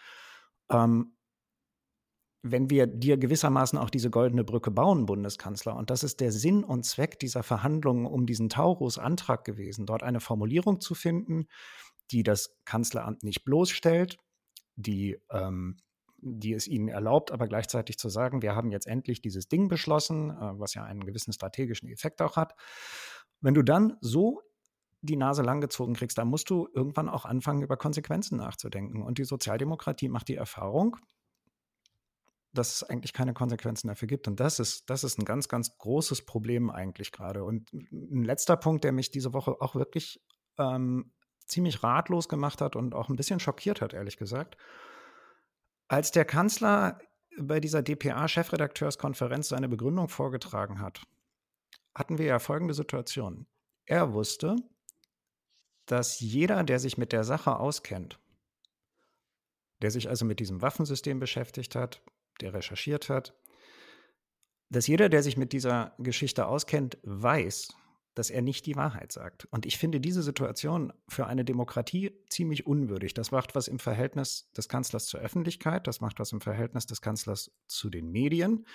ähm, 0.69 1.15
wenn 2.41 2.69
wir 2.69 2.87
dir 2.87 3.17
gewissermaßen 3.17 3.77
auch 3.77 3.89
diese 3.89 4.09
goldene 4.09 4.43
Brücke 4.43 4.71
bauen, 4.71 5.05
Bundeskanzler, 5.05 5.75
und 5.75 5.89
das 5.89 6.03
ist 6.03 6.21
der 6.21 6.31
Sinn 6.31 6.63
und 6.63 6.85
Zweck 6.85 7.19
dieser 7.19 7.43
Verhandlungen 7.43 8.05
um 8.05 8.25
diesen 8.25 8.47
Taurus-Antrag 8.47 9.43
gewesen, 9.43 9.85
dort 9.85 10.03
eine 10.03 10.21
Formulierung 10.21 10.79
zu 10.79 10.95
finden, 10.95 11.47
die 12.11 12.23
das 12.23 12.55
Kanzleramt 12.65 13.23
nicht 13.23 13.43
bloßstellt, 13.43 14.17
die, 14.75 15.17
ähm, 15.31 15.77
die 16.17 16.53
es 16.53 16.67
ihnen 16.67 16.87
erlaubt, 16.87 17.31
aber 17.31 17.47
gleichzeitig 17.47 17.97
zu 17.97 18.09
sagen, 18.09 18.41
wir 18.41 18.55
haben 18.55 18.71
jetzt 18.71 18.87
endlich 18.87 19.21
dieses 19.21 19.47
Ding 19.47 19.67
beschlossen, 19.67 20.31
äh, 20.31 20.59
was 20.59 20.73
ja 20.73 20.83
einen 20.83 21.05
gewissen 21.05 21.33
strategischen 21.33 21.89
Effekt 21.89 22.21
auch 22.21 22.35
hat. 22.35 22.55
Wenn 23.41 23.53
du 23.53 23.63
dann 23.63 23.97
so 24.01 24.41
die 25.01 25.15
Nase 25.15 25.43
langgezogen 25.43 25.95
kriegst, 25.95 26.17
dann 26.17 26.27
musst 26.27 26.49
du 26.49 26.67
irgendwann 26.73 27.07
auch 27.09 27.25
anfangen, 27.25 27.61
über 27.61 27.77
Konsequenzen 27.77 28.37
nachzudenken. 28.37 29.01
Und 29.01 29.17
die 29.17 29.23
Sozialdemokratie 29.23 30.09
macht 30.09 30.27
die 30.27 30.35
Erfahrung, 30.35 30.97
dass 32.51 32.75
es 32.75 32.83
eigentlich 32.83 33.13
keine 33.13 33.33
Konsequenzen 33.33 33.87
dafür 33.87 34.07
gibt. 34.07 34.27
Und 34.27 34.39
das 34.39 34.59
ist, 34.59 34.89
das 34.89 35.03
ist 35.03 35.17
ein 35.17 35.25
ganz, 35.25 35.47
ganz 35.47 35.77
großes 35.77 36.25
Problem 36.25 36.69
eigentlich 36.69 37.11
gerade. 37.11 37.43
Und 37.43 37.71
ein 37.71 38.23
letzter 38.23 38.57
Punkt, 38.57 38.83
der 38.83 38.91
mich 38.91 39.11
diese 39.11 39.33
Woche 39.33 39.61
auch 39.61 39.75
wirklich 39.75 40.21
ähm, 40.57 41.13
ziemlich 41.49 41.83
ratlos 41.83 42.29
gemacht 42.29 42.61
hat 42.61 42.75
und 42.75 42.93
auch 42.93 43.09
ein 43.09 43.15
bisschen 43.15 43.39
schockiert 43.39 43.81
hat, 43.81 43.93
ehrlich 43.93 44.17
gesagt. 44.17 44.55
Als 45.87 46.11
der 46.11 46.25
Kanzler 46.25 46.99
bei 47.37 47.59
dieser 47.59 47.81
DPA-Chefredakteurskonferenz 47.81 49.49
seine 49.49 49.67
Begründung 49.67 50.07
vorgetragen 50.07 50.79
hat, 50.79 51.01
hatten 51.95 52.17
wir 52.17 52.25
ja 52.25 52.39
folgende 52.39 52.73
Situation. 52.73 53.47
Er 53.85 54.13
wusste, 54.13 54.55
dass 55.85 56.19
jeder, 56.19 56.63
der 56.63 56.79
sich 56.79 56.97
mit 56.97 57.11
der 57.11 57.23
Sache 57.23 57.57
auskennt, 57.57 58.19
der 59.81 59.91
sich 59.91 60.09
also 60.09 60.25
mit 60.25 60.39
diesem 60.39 60.61
Waffensystem 60.61 61.19
beschäftigt 61.19 61.75
hat, 61.75 62.03
der 62.41 62.53
recherchiert 62.53 63.09
hat, 63.09 63.33
dass 64.69 64.85
jeder, 64.85 65.09
der 65.09 65.23
sich 65.23 65.35
mit 65.35 65.51
dieser 65.51 65.95
Geschichte 65.97 66.45
auskennt, 66.45 66.99
weiß, 67.01 67.73
dass 68.19 68.29
er 68.29 68.41
nicht 68.41 68.65
die 68.65 68.75
Wahrheit 68.75 69.13
sagt. 69.13 69.45
Und 69.45 69.65
ich 69.65 69.77
finde 69.77 70.01
diese 70.01 70.21
Situation 70.21 70.91
für 71.07 71.27
eine 71.27 71.45
Demokratie 71.45 72.11
ziemlich 72.27 72.67
unwürdig. 72.67 73.13
Das 73.13 73.31
macht 73.31 73.55
was 73.55 73.69
im 73.69 73.79
Verhältnis 73.79 74.51
des 74.51 74.67
Kanzlers 74.67 75.05
zur 75.05 75.21
Öffentlichkeit, 75.21 75.87
das 75.87 76.01
macht 76.01 76.19
was 76.19 76.33
im 76.33 76.41
Verhältnis 76.41 76.85
des 76.85 76.99
Kanzlers 76.99 77.49
zu 77.67 77.89
den 77.89 78.11
Medien 78.11 78.67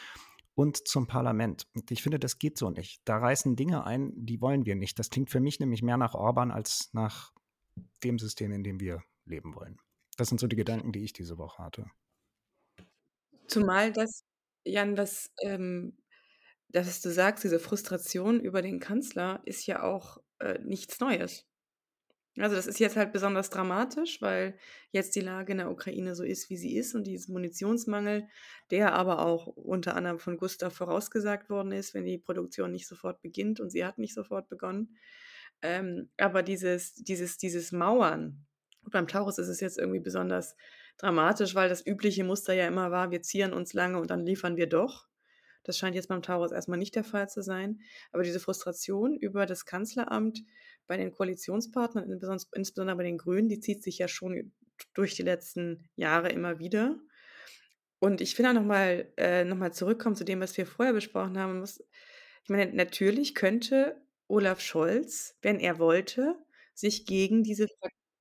und 0.55 0.89
zum 0.89 1.07
Parlament. 1.07 1.67
Und 1.75 1.91
ich 1.91 2.03
finde, 2.03 2.19
das 2.19 2.39
geht 2.39 2.57
so 2.57 2.71
nicht. 2.71 3.03
Da 3.05 3.19
reißen 3.19 3.55
Dinge 3.55 3.85
ein, 3.85 4.15
die 4.17 4.41
wollen 4.41 4.65
wir 4.65 4.77
nicht. 4.77 4.99
Das 4.99 5.11
klingt 5.11 5.29
für 5.29 5.41
mich 5.41 5.61
nämlich 5.61 5.83
mehr 5.83 5.99
nach 5.99 6.15
Orban 6.15 6.51
als 6.51 6.89
nach 6.95 7.31
dem 8.03 8.19
System, 8.19 8.51
in 8.51 8.65
dem 8.65 8.81
wir 8.81 9.03
leben 9.27 9.55
wollen. 9.55 9.79
Das 10.17 10.29
sind 10.29 10.41
so 10.41 10.47
die 10.47 10.57
Gedanken, 10.57 10.91
die 10.91 11.05
ich 11.05 11.13
diese 11.13 11.37
Woche 11.37 11.63
hatte. 11.63 11.85
Zumal 13.47 13.93
das, 13.93 14.25
Jan, 14.65 14.97
das 14.97 15.31
ähm, 15.43 15.99
dass 16.83 17.01
du 17.01 17.11
sagst, 17.11 17.45
diese 17.45 17.61
Frustration 17.61 18.41
über 18.41 18.61
den 18.61 18.81
Kanzler 18.81 19.41
ist 19.45 19.67
ja 19.67 19.83
auch 19.83 20.19
äh, 20.41 20.59
nichts 20.59 21.01
Neues. 21.01 21.47
Also 22.37 22.57
das 22.57 22.67
ist 22.67 22.81
jetzt 22.81 22.97
halt 22.97 23.13
besonders 23.13 23.49
dramatisch, 23.49 24.21
weil 24.21 24.59
jetzt 24.91 25.15
die 25.15 25.21
Lage 25.21 25.53
in 25.53 25.59
der 25.59 25.71
Ukraine 25.71 26.17
so 26.17 26.25
ist, 26.25 26.51
wie 26.51 26.57
sie 26.57 26.77
ist 26.77 26.97
und 26.97 27.07
dieses 27.07 27.29
Munitionsmangel, 27.29 28.27
der 28.73 28.93
aber 28.95 29.25
auch 29.25 29.47
unter 29.47 29.95
anderem 29.95 30.19
von 30.19 30.37
Gustav 30.37 30.75
vorausgesagt 30.75 31.49
worden 31.49 31.71
ist, 31.71 31.95
wenn 31.95 32.05
die 32.05 32.19
Produktion 32.19 32.73
nicht 32.73 32.89
sofort 32.89 33.23
beginnt 33.23 33.61
und 33.61 33.71
sie 33.71 33.85
hat 33.85 33.99
nicht 33.99 34.15
sofort 34.15 34.49
begonnen. 34.49 34.97
Ähm, 35.63 36.11
aber 36.17 36.43
dieses, 36.43 36.95
dieses, 36.95 37.39
dieses 37.39 37.71
Mauern, 37.71 38.45
beim 38.83 39.07
Taurus 39.07 39.39
ist 39.39 39.49
es 39.49 39.61
jetzt 39.61 39.79
irgendwie 39.79 40.01
besonders 40.01 40.57
dramatisch, 40.99 41.55
weil 41.55 41.69
das 41.69 41.87
übliche 41.87 42.25
Muster 42.25 42.53
ja 42.53 42.67
immer 42.67 42.91
war, 42.91 43.13
wir 43.13 43.23
zieren 43.23 43.53
uns 43.53 43.75
lange 43.75 44.01
und 44.01 44.11
dann 44.11 44.27
liefern 44.27 44.57
wir 44.57 44.69
doch. 44.69 45.07
Das 45.65 45.79
scheint 45.79 45.97
jetzt 45.97 46.09
beim 46.09 46.23
Taurus 46.23 46.53
erstmal 46.53 46.79
nicht 46.79 46.95
der 46.95 47.05
Fall 47.05 47.29
zu 47.29 47.43
sein. 47.43 47.81
Aber 48.13 48.23
diese 48.23 48.41
Frustration 48.41 49.17
über 49.17 49.47
das 49.47 49.65
Kanzleramt 49.65 50.43
bei 50.87 50.97
den 50.97 51.13
Koalitionspartnern, 51.13 52.11
insbesondere 52.53 52.97
bei 52.97 53.03
den 53.03 53.19
Grünen, 53.19 53.49
die 53.49 53.61
zieht 53.61 53.83
sich 53.83 53.99
ja 53.99 54.09
schon 54.09 54.53
durch 54.93 55.15
die 55.15 55.23
letzten 55.23 55.89
Jahre 55.97 56.29
immer 56.29 56.59
wieder. 56.59 56.99
Und 57.99 58.21
ich 58.21 58.39
will 58.39 58.47
auch 58.47 58.53
nochmal 58.53 59.11
äh, 59.17 59.45
noch 59.45 59.71
zurückkommen 59.71 60.17
zu 60.17 60.25
dem, 60.25 60.41
was 60.41 60.57
wir 60.57 60.67
vorher 60.67 60.93
besprochen 60.93 61.39
haben. 61.39 61.61
Muss, 61.61 61.81
ich 62.43 62.51
meine, 62.51 62.73
natürlich 62.75 63.35
könnte 63.35 63.97
Olaf 64.29 64.61
Scholz, 64.61 65.39
wenn 65.41 65.59
er 65.59 65.79
wollte, 65.79 66.37
sich 66.75 67.07
gegen 67.07 67.43
diese, 67.43 67.67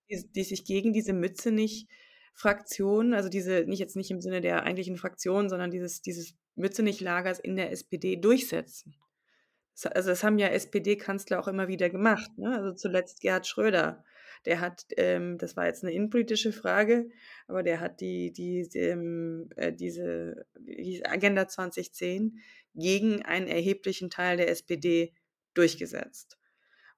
die, 0.09 0.31
die 0.31 0.43
sich 0.43 0.63
gegen 0.65 0.93
diese 0.93 1.11
Mütze 1.13 1.51
nicht 1.51 1.89
Fraktion, 2.33 3.13
also 3.13 3.29
diese, 3.29 3.65
nicht 3.65 3.79
jetzt 3.79 3.95
nicht 3.95 4.11
im 4.11 4.21
Sinne 4.21 4.41
der 4.41 4.63
eigentlichen 4.63 4.97
Fraktion, 4.97 5.49
sondern 5.49 5.71
dieses, 5.71 6.01
dieses 6.01 6.35
Mützenich-Lagers 6.55 7.39
in 7.39 7.55
der 7.55 7.71
SPD 7.71 8.15
durchsetzen. 8.15 8.95
Also 9.85 10.09
das 10.09 10.23
haben 10.23 10.37
ja 10.37 10.47
SPD-Kanzler 10.47 11.39
auch 11.39 11.47
immer 11.47 11.67
wieder 11.67 11.89
gemacht. 11.89 12.37
Ne? 12.37 12.55
Also 12.55 12.73
zuletzt 12.73 13.21
Gerhard 13.21 13.47
Schröder. 13.47 14.03
Der 14.45 14.59
hat, 14.59 14.85
ähm, 14.97 15.37
das 15.37 15.55
war 15.55 15.67
jetzt 15.67 15.83
eine 15.83 15.93
innenpolitische 15.93 16.51
Frage, 16.51 17.09
aber 17.47 17.63
der 17.63 17.79
hat 17.79 18.01
die, 18.01 18.33
die, 18.33 18.67
ähm, 18.77 19.49
äh, 19.55 19.71
diese, 19.71 20.45
die 20.59 21.05
Agenda 21.05 21.47
2010 21.47 22.39
gegen 22.75 23.21
einen 23.23 23.47
erheblichen 23.47 24.09
Teil 24.09 24.37
der 24.37 24.49
SPD 24.49 25.13
durchgesetzt. 25.53 26.37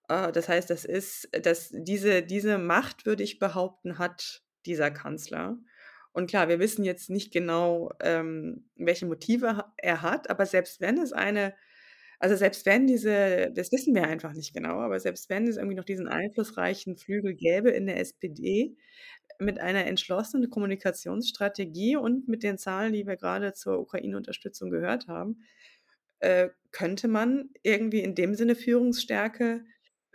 Äh, 0.09 0.31
das 0.31 0.49
heißt, 0.49 0.69
das 0.69 0.85
ist, 0.85 1.29
dass 1.43 1.69
diese, 1.71 2.23
diese 2.23 2.57
Macht, 2.57 3.05
würde 3.05 3.23
ich 3.23 3.37
behaupten, 3.37 3.99
hat 3.99 4.44
dieser 4.65 4.91
Kanzler. 4.91 5.57
Und 6.13 6.29
klar, 6.29 6.47
wir 6.47 6.59
wissen 6.59 6.85
jetzt 6.85 7.09
nicht 7.09 7.33
genau, 7.33 7.91
ähm, 8.01 8.69
welche 8.77 9.05
Motive 9.05 9.65
er 9.77 10.01
hat, 10.01 10.29
aber 10.29 10.45
selbst 10.45 10.79
wenn 10.79 10.97
es 10.97 11.11
eine, 11.11 11.53
also 12.19 12.35
selbst 12.37 12.65
wenn 12.65 12.87
diese, 12.87 13.51
das 13.53 13.71
wissen 13.73 13.93
wir 13.93 14.05
einfach 14.05 14.33
nicht 14.33 14.53
genau, 14.53 14.79
aber 14.79 14.99
selbst 14.99 15.29
wenn 15.29 15.45
es 15.47 15.57
irgendwie 15.57 15.75
noch 15.75 15.83
diesen 15.83 16.07
einflussreichen 16.07 16.95
Flügel 16.95 17.33
gäbe 17.33 17.69
in 17.71 17.85
der 17.85 17.99
SPD 17.99 18.77
mit 19.39 19.59
einer 19.59 19.85
entschlossenen 19.85 20.49
Kommunikationsstrategie 20.49 21.97
und 21.97 22.29
mit 22.29 22.43
den 22.43 22.57
Zahlen, 22.57 22.93
die 22.93 23.05
wir 23.05 23.17
gerade 23.17 23.53
zur 23.53 23.79
Ukraine-Unterstützung 23.79 24.69
gehört 24.69 25.07
haben, 25.07 25.43
äh, 26.19 26.49
könnte 26.71 27.07
man 27.07 27.49
irgendwie 27.63 27.99
in 27.99 28.15
dem 28.15 28.35
Sinne 28.35 28.55
Führungsstärke 28.55 29.65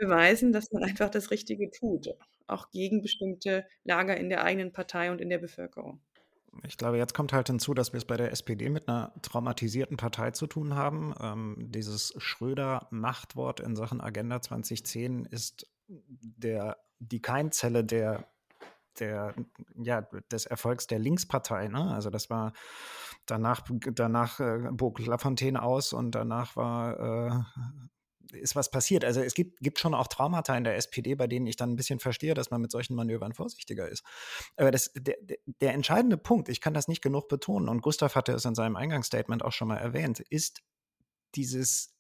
beweisen, 0.01 0.53
dass 0.53 0.73
man 0.73 0.83
einfach 0.83 1.11
das 1.11 1.31
Richtige 1.31 1.71
tut 1.71 2.09
auch 2.51 2.71
gegen 2.71 3.01
bestimmte 3.01 3.65
Lager 3.85 4.17
in 4.17 4.29
der 4.29 4.45
eigenen 4.45 4.73
Partei 4.73 5.11
und 5.11 5.21
in 5.21 5.31
der 5.31 5.39
Bevölkerung. 5.39 6.03
Ich 6.67 6.77
glaube, 6.77 6.99
jetzt 6.99 7.15
kommt 7.15 7.33
halt 7.33 7.47
hinzu, 7.47 7.75
dass 7.75 7.93
wir 7.93 7.99
es 7.99 8.05
bei 8.05 8.17
der 8.17 8.33
SPD 8.33 8.69
mit 8.69 8.89
einer 8.89 9.15
traumatisierten 9.23 9.97
Partei 9.97 10.33
zu 10.33 10.49
tun 10.49 10.75
haben. 10.75 11.15
Ähm, 11.21 11.57
dieses 11.71 12.13
Schröder-Machtwort 12.17 13.61
in 13.61 13.77
Sachen 13.77 14.01
Agenda 14.01 14.43
2010 14.43 15.27
ist 15.27 15.71
der, 15.87 16.77
die 16.99 17.23
Keimzelle 17.23 17.85
der, 17.85 18.27
der, 18.99 19.35
ja, 19.77 20.03
des 20.33 20.45
Erfolgs 20.47 20.89
der 20.89 20.99
Linkspartei. 20.99 21.69
Ne? 21.69 21.95
Also 21.95 22.11
das 22.11 22.31
war 22.31 22.53
danach, 23.27 23.63
danach 23.95 24.41
äh, 24.41 24.71
bog 24.73 24.99
Lafontaine 24.99 25.63
aus 25.63 25.93
und 25.93 26.17
danach 26.17 26.57
war 26.57 26.99
äh, 26.99 27.61
ist 28.33 28.57
was 28.57 28.71
passiert. 28.71 29.05
Also 29.05 29.21
es 29.21 29.35
gibt, 29.35 29.61
gibt 29.61 29.79
schon 29.79 29.95
auch 29.95 30.07
Traumata 30.07 30.57
in 30.57 30.65
der 30.65 30.77
SPD, 30.77 31.15
bei 31.15 31.27
denen 31.27 31.47
ich 31.47 31.57
dann 31.57 31.71
ein 31.71 31.77
bisschen 31.77 32.01
verstehe, 32.01 32.35
dass 32.35 32.51
man 32.51 32.61
mit 32.61 32.71
solchen 32.71 32.95
Manövern 32.95 33.33
vorsichtiger 33.33 33.89
ist. 33.89 34.05
Aber 34.57 34.71
das, 34.71 34.93
der, 34.95 35.17
der 35.45 35.75
entscheidende 35.75 36.17
Punkt, 36.17 36.49
ich 36.49 36.61
kann 36.61 36.75
das 36.75 36.89
nicht 36.89 37.03
genug 37.03 37.29
betonen, 37.29 37.69
und 37.69 37.83
Gustav 37.83 38.15
hatte 38.15 38.33
es 38.33 38.45
in 38.45 38.55
seinem 38.55 38.77
Eingangsstatement 38.77 39.45
auch 39.45 39.53
schon 39.53 39.69
mal 39.69 39.79
erwähnt, 39.79 40.21
ist 40.21 40.63
dieses, 41.35 41.97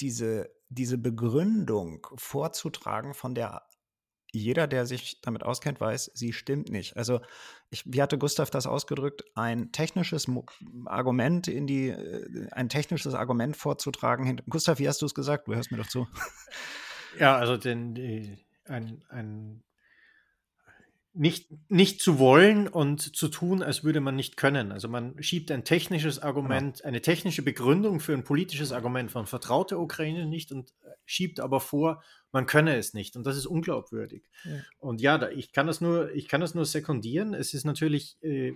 diese, 0.00 0.50
diese 0.68 0.98
Begründung 0.98 2.06
vorzutragen 2.16 3.14
von 3.14 3.34
der 3.34 3.66
jeder, 4.34 4.66
der 4.66 4.86
sich 4.86 5.20
damit 5.20 5.42
auskennt, 5.42 5.80
weiß, 5.80 6.10
sie 6.14 6.32
stimmt 6.32 6.68
nicht. 6.68 6.96
Also, 6.96 7.20
ich, 7.70 7.84
wie 7.86 8.02
hatte 8.02 8.18
Gustav 8.18 8.50
das 8.50 8.66
ausgedrückt, 8.66 9.24
ein 9.34 9.72
technisches 9.72 10.28
Mo 10.28 10.44
Argument 10.86 11.48
in 11.48 11.66
die, 11.66 11.88
äh, 11.88 12.48
ein 12.52 12.68
technisches 12.68 13.14
Argument 13.14 13.56
vorzutragen. 13.56 14.40
Gustav, 14.48 14.78
wie 14.78 14.88
hast 14.88 15.02
du 15.02 15.06
es 15.06 15.14
gesagt? 15.14 15.48
Du 15.48 15.54
hörst 15.54 15.70
mir 15.70 15.78
doch 15.78 15.88
zu. 15.88 16.06
Ja, 17.20 17.36
also 17.36 17.56
den, 17.56 17.94
die, 17.94 18.44
ein, 18.64 19.04
ein 19.08 19.62
nicht, 21.12 21.48
nicht 21.70 22.02
zu 22.02 22.18
wollen 22.18 22.66
und 22.66 23.16
zu 23.16 23.28
tun, 23.28 23.62
als 23.62 23.84
würde 23.84 24.00
man 24.00 24.16
nicht 24.16 24.36
können. 24.36 24.72
Also 24.72 24.88
man 24.88 25.22
schiebt 25.22 25.52
ein 25.52 25.64
technisches 25.64 26.18
Argument, 26.18 26.78
genau. 26.78 26.88
eine 26.88 27.00
technische 27.02 27.42
Begründung 27.42 28.00
für 28.00 28.14
ein 28.14 28.24
politisches 28.24 28.72
Argument. 28.72 29.14
Man 29.14 29.26
vertraut 29.26 29.70
der 29.70 29.78
Ukraine 29.78 30.26
nicht 30.26 30.50
und 30.50 30.70
äh, 30.82 30.90
schiebt 31.04 31.38
aber 31.38 31.60
vor, 31.60 32.02
man 32.34 32.46
könne 32.46 32.76
es 32.76 32.94
nicht. 32.94 33.16
Und 33.16 33.24
das 33.26 33.36
ist 33.36 33.46
unglaubwürdig. 33.46 34.28
Ja. 34.44 34.50
Und 34.80 35.00
ja, 35.00 35.18
da, 35.18 35.30
ich, 35.30 35.52
kann 35.52 35.68
das 35.68 35.80
nur, 35.80 36.12
ich 36.14 36.26
kann 36.26 36.40
das 36.40 36.54
nur 36.54 36.66
sekundieren. 36.66 37.32
Es 37.32 37.54
ist 37.54 37.64
natürlich, 37.64 38.18
äh, 38.22 38.54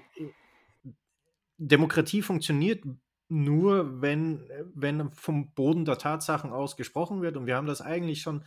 Demokratie 1.59 2.22
funktioniert 2.22 2.85
nur, 3.29 4.03
wenn, 4.03 4.51
wenn 4.74 5.12
vom 5.12 5.55
Boden 5.55 5.85
der 5.85 5.97
Tatsachen 5.97 6.51
aus 6.51 6.76
gesprochen 6.76 7.22
wird. 7.22 7.37
Und 7.37 7.47
wir 7.47 7.55
haben 7.55 7.68
das 7.68 7.81
eigentlich 7.81 8.20
schon 8.20 8.45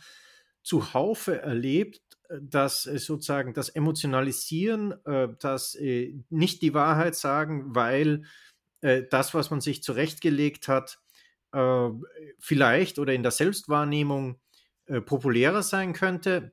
zuhaufe 0.62 1.40
erlebt, 1.40 2.02
dass 2.38 2.82
sozusagen 2.82 3.54
das 3.54 3.70
Emotionalisieren, 3.70 4.92
äh, 5.06 5.28
das 5.40 5.74
äh, 5.76 6.14
nicht 6.28 6.60
die 6.60 6.74
Wahrheit 6.74 7.14
sagen, 7.14 7.74
weil 7.74 8.24
äh, 8.82 9.04
das, 9.10 9.32
was 9.32 9.50
man 9.50 9.62
sich 9.62 9.82
zurechtgelegt 9.82 10.68
hat, 10.68 10.98
vielleicht 12.38 12.98
oder 12.98 13.12
in 13.12 13.22
der 13.22 13.30
Selbstwahrnehmung 13.30 14.40
populärer 15.06 15.62
sein 15.62 15.92
könnte, 15.92 16.52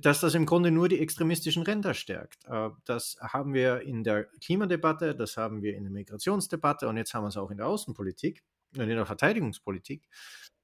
dass 0.00 0.20
das 0.20 0.34
im 0.34 0.46
Grunde 0.46 0.70
nur 0.70 0.88
die 0.88 1.00
extremistischen 1.00 1.62
Ränder 1.62 1.94
stärkt. 1.94 2.44
Das 2.84 3.16
haben 3.20 3.52
wir 3.54 3.80
in 3.80 4.04
der 4.04 4.24
Klimadebatte, 4.40 5.14
das 5.14 5.36
haben 5.36 5.62
wir 5.62 5.76
in 5.76 5.84
der 5.84 5.92
Migrationsdebatte 5.92 6.88
und 6.88 6.96
jetzt 6.96 7.14
haben 7.14 7.24
wir 7.24 7.28
es 7.28 7.36
auch 7.36 7.50
in 7.50 7.56
der 7.56 7.66
Außenpolitik 7.66 8.42
und 8.76 8.82
in 8.82 8.96
der 8.96 9.06
Verteidigungspolitik. 9.06 10.08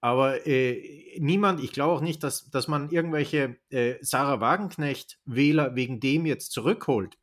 Aber 0.01 0.46
äh, 0.46 1.18
niemand, 1.18 1.61
ich 1.62 1.72
glaube 1.72 1.94
auch 1.94 2.01
nicht, 2.01 2.22
dass, 2.22 2.51
dass 2.51 2.68
man 2.68 2.90
irgendwelche 2.90 3.57
äh, 3.70 3.96
Sarah 4.01 4.40
Wagenknecht-Wähler 4.40 5.74
wegen 5.74 5.99
dem 5.99 6.24
jetzt 6.24 6.53
zurückholt, 6.53 7.18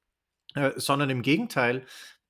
äh, 0.56 0.72
sondern 0.76 1.10
im 1.10 1.22
Gegenteil, 1.22 1.78
äh, 1.78 1.82
äh, 1.82 1.84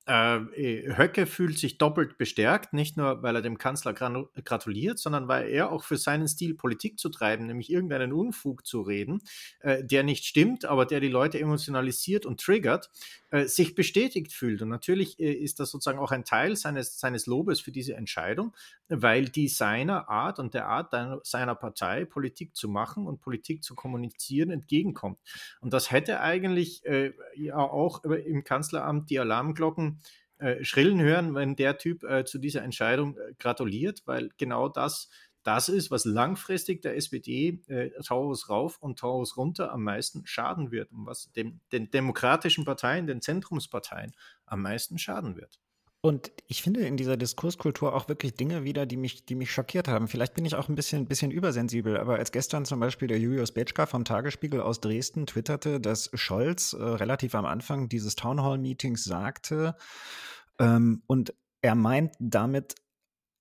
Höcke 0.07 1.25
fühlt 1.25 1.57
sich 1.57 1.77
doppelt 1.79 2.17
bestärkt, 2.17 2.73
nicht 2.73 2.95
nur, 2.95 3.23
weil 3.23 3.35
er 3.35 3.41
dem 3.41 3.57
Kanzler 3.57 3.93
gratuliert, 3.93 4.99
sondern 4.99 5.27
weil 5.27 5.49
er 5.49 5.71
auch 5.71 5.83
für 5.83 5.97
seinen 5.97 6.27
Stil 6.27 6.53
Politik 6.53 6.99
zu 6.99 7.09
treiben, 7.09 7.47
nämlich 7.47 7.71
irgendeinen 7.71 8.13
Unfug 8.13 8.67
zu 8.67 8.81
reden, 8.81 9.21
äh, 9.61 9.83
der 9.83 10.03
nicht 10.03 10.25
stimmt, 10.25 10.65
aber 10.65 10.85
der 10.85 10.99
die 10.99 11.07
Leute 11.07 11.39
emotionalisiert 11.39 12.25
und 12.25 12.39
triggert, 12.39 12.91
äh, 13.35 13.47
sich 13.49 13.75
bestätigt 13.75 14.31
fühlt. 14.31 14.61
Und 14.61 14.69
natürlich 14.69 15.19
äh, 15.19 15.33
ist 15.33 15.59
das 15.59 15.69
sozusagen 15.69 15.99
auch 15.99 16.11
ein 16.11 16.23
Teil 16.23 16.55
seines, 16.55 17.01
seines 17.01 17.25
Lobes 17.25 17.59
für 17.59 17.71
diese 17.71 17.95
Entscheidung, 17.95 18.55
weil 18.87 19.25
die 19.25 19.49
seiner 19.49 20.07
Art 20.07 20.39
und 20.39 20.53
der 20.53 20.67
Art 20.67 20.93
seiner 21.25 21.55
Partei 21.55 22.05
Politik 22.05 22.55
zu 22.55 22.69
machen 22.69 23.05
und 23.05 23.19
Politik 23.19 23.61
zu 23.61 23.75
kommunizieren 23.75 24.51
entgegenkommt. 24.51 25.19
Und 25.59 25.73
das 25.73 25.91
hätte 25.91 26.21
eigentlich 26.21 26.85
äh, 26.85 27.11
ja 27.35 27.57
auch 27.57 28.05
im 28.05 28.45
Kanzleramt 28.45 29.09
die 29.09 29.19
Alarmglocken 29.19 29.99
äh, 30.37 30.63
schrillen 30.63 31.01
hören, 31.01 31.35
wenn 31.35 31.57
der 31.57 31.77
Typ 31.77 32.05
zu 32.25 32.37
dieser 32.37 32.61
Entscheidung 32.63 33.17
gratuliert, 33.37 34.03
weil 34.05 34.29
genau 34.37 34.69
das 34.69 35.09
das 35.45 35.69
ist, 35.69 35.91
was 35.91 36.05
langfristig 36.05 36.81
der 36.81 36.97
SPD 36.97 37.61
äh, 37.67 37.91
Taurus 38.03 38.49
rauf 38.49 38.77
und 38.81 38.99
Taurus 38.99 39.37
runter 39.37 39.71
am 39.71 39.83
meisten 39.83 40.25
schaden 40.25 40.71
wird 40.71 40.91
und 40.91 41.05
was 41.05 41.31
dem, 41.33 41.59
den 41.71 41.91
demokratischen 41.91 42.65
Parteien, 42.65 43.07
den 43.07 43.21
Zentrumsparteien 43.21 44.13
am 44.45 44.61
meisten 44.61 44.97
schaden 44.97 45.35
wird. 45.37 45.59
Und 46.01 46.31
ich 46.47 46.61
finde 46.61 46.81
in 46.81 46.97
dieser 46.97 47.17
Diskurskultur 47.17 47.95
auch 47.95 48.07
wirklich 48.09 48.35
Dinge 48.35 48.63
wieder, 48.63 48.85
die 48.85 48.97
mich, 48.97 49.25
die 49.25 49.33
mich 49.33 49.51
schockiert 49.51 49.87
haben. 49.87 50.07
Vielleicht 50.07 50.35
bin 50.35 50.45
ich 50.45 50.53
auch 50.53 50.69
ein 50.69 50.75
bisschen, 50.75 51.07
bisschen 51.07 51.31
übersensibel, 51.31 51.97
aber 51.97 52.17
als 52.17 52.31
gestern 52.31 52.65
zum 52.65 52.79
Beispiel 52.79 53.07
der 53.07 53.17
Julius 53.17 53.51
Betschka 53.51 53.87
vom 53.87 54.05
Tagesspiegel 54.05 54.61
aus 54.61 54.81
Dresden 54.81 55.25
twitterte, 55.25 55.79
dass 55.79 56.11
Scholz 56.13 56.73
äh, 56.73 56.83
relativ 56.83 57.33
am 57.33 57.45
Anfang 57.45 57.89
dieses 57.89 58.15
Townhall-Meetings 58.15 59.03
sagte, 59.03 59.75
ähm, 60.59 61.01
und 61.07 61.33
er 61.61 61.73
meint 61.73 62.13
damit 62.19 62.75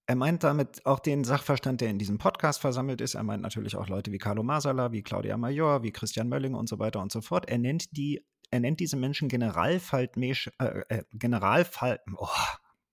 Er 0.06 0.16
meint 0.16 0.44
damit 0.44 0.84
auch 0.84 0.98
den 0.98 1.24
Sachverstand, 1.24 1.80
der 1.80 1.88
in 1.88 1.98
diesem 1.98 2.18
Podcast 2.18 2.60
versammelt 2.60 3.00
ist. 3.00 3.14
Er 3.14 3.22
meint 3.22 3.42
natürlich 3.42 3.76
auch 3.76 3.88
Leute 3.88 4.12
wie 4.12 4.18
Carlo 4.18 4.42
Masala, 4.42 4.92
wie 4.92 5.02
Claudia 5.02 5.36
Major, 5.36 5.82
wie 5.82 5.92
Christian 5.92 6.28
Mölling 6.28 6.54
und 6.54 6.68
so 6.68 6.78
weiter 6.78 7.00
und 7.00 7.10
so 7.10 7.22
fort. 7.22 7.48
Er 7.48 7.58
nennt 7.58 7.96
die, 7.96 8.22
er 8.50 8.60
nennt 8.60 8.80
diese 8.80 8.96
Menschen 8.96 9.28
Generalfaltmesch, 9.28 10.50
äh, 10.58 10.82
äh, 10.88 11.02
Generalfall, 11.12 12.00
oh, 12.16 12.28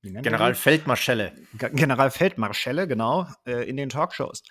Generalfeldmarschelle. 0.04 1.34
Generalfeldmarschelle, 1.54 2.88
genau, 2.88 3.28
äh, 3.46 3.70
in 3.70 3.78
den 3.78 3.90
Talkshows. 3.90 4.44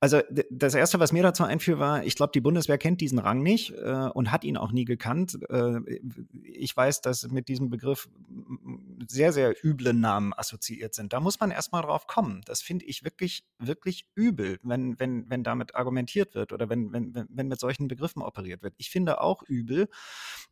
Also 0.00 0.20
das 0.50 0.74
Erste, 0.74 1.00
was 1.00 1.10
mir 1.10 1.24
dazu 1.24 1.42
einfiel, 1.42 1.80
war, 1.80 2.04
ich 2.04 2.14
glaube, 2.14 2.30
die 2.32 2.40
Bundeswehr 2.40 2.78
kennt 2.78 3.00
diesen 3.00 3.18
Rang 3.18 3.42
nicht 3.42 3.72
äh, 3.72 4.08
und 4.14 4.30
hat 4.30 4.44
ihn 4.44 4.56
auch 4.56 4.70
nie 4.70 4.84
gekannt. 4.84 5.36
Äh, 5.50 5.80
ich 6.44 6.76
weiß, 6.76 7.00
dass 7.00 7.28
mit 7.28 7.48
diesem 7.48 7.68
Begriff 7.68 8.08
sehr, 9.08 9.32
sehr 9.32 9.56
üble 9.64 9.92
Namen 9.94 10.32
assoziiert 10.32 10.94
sind. 10.94 11.12
Da 11.12 11.18
muss 11.18 11.40
man 11.40 11.50
erstmal 11.50 11.82
drauf 11.82 12.06
kommen. 12.06 12.42
Das 12.44 12.62
finde 12.62 12.84
ich 12.84 13.02
wirklich, 13.02 13.42
wirklich 13.58 14.06
übel, 14.14 14.60
wenn, 14.62 15.00
wenn, 15.00 15.28
wenn 15.30 15.42
damit 15.42 15.74
argumentiert 15.74 16.36
wird 16.36 16.52
oder 16.52 16.68
wenn, 16.68 16.92
wenn, 16.92 17.26
wenn 17.28 17.48
mit 17.48 17.58
solchen 17.58 17.88
Begriffen 17.88 18.22
operiert 18.22 18.62
wird. 18.62 18.74
Ich 18.76 18.90
finde 18.90 19.20
auch 19.20 19.42
übel, 19.42 19.88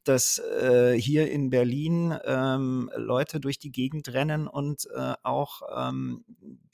dass 0.03 0.39
äh, 0.39 0.95
hier 0.99 1.31
in 1.31 1.51
Berlin 1.51 2.19
ähm, 2.25 2.91
Leute 2.97 3.39
durch 3.39 3.61
die 3.61 3.71
Gegend 3.71 4.13
rennen 4.13 4.49
und 4.49 4.89
äh, 4.93 5.15
auch 5.23 5.63
ähm, 5.77 6.25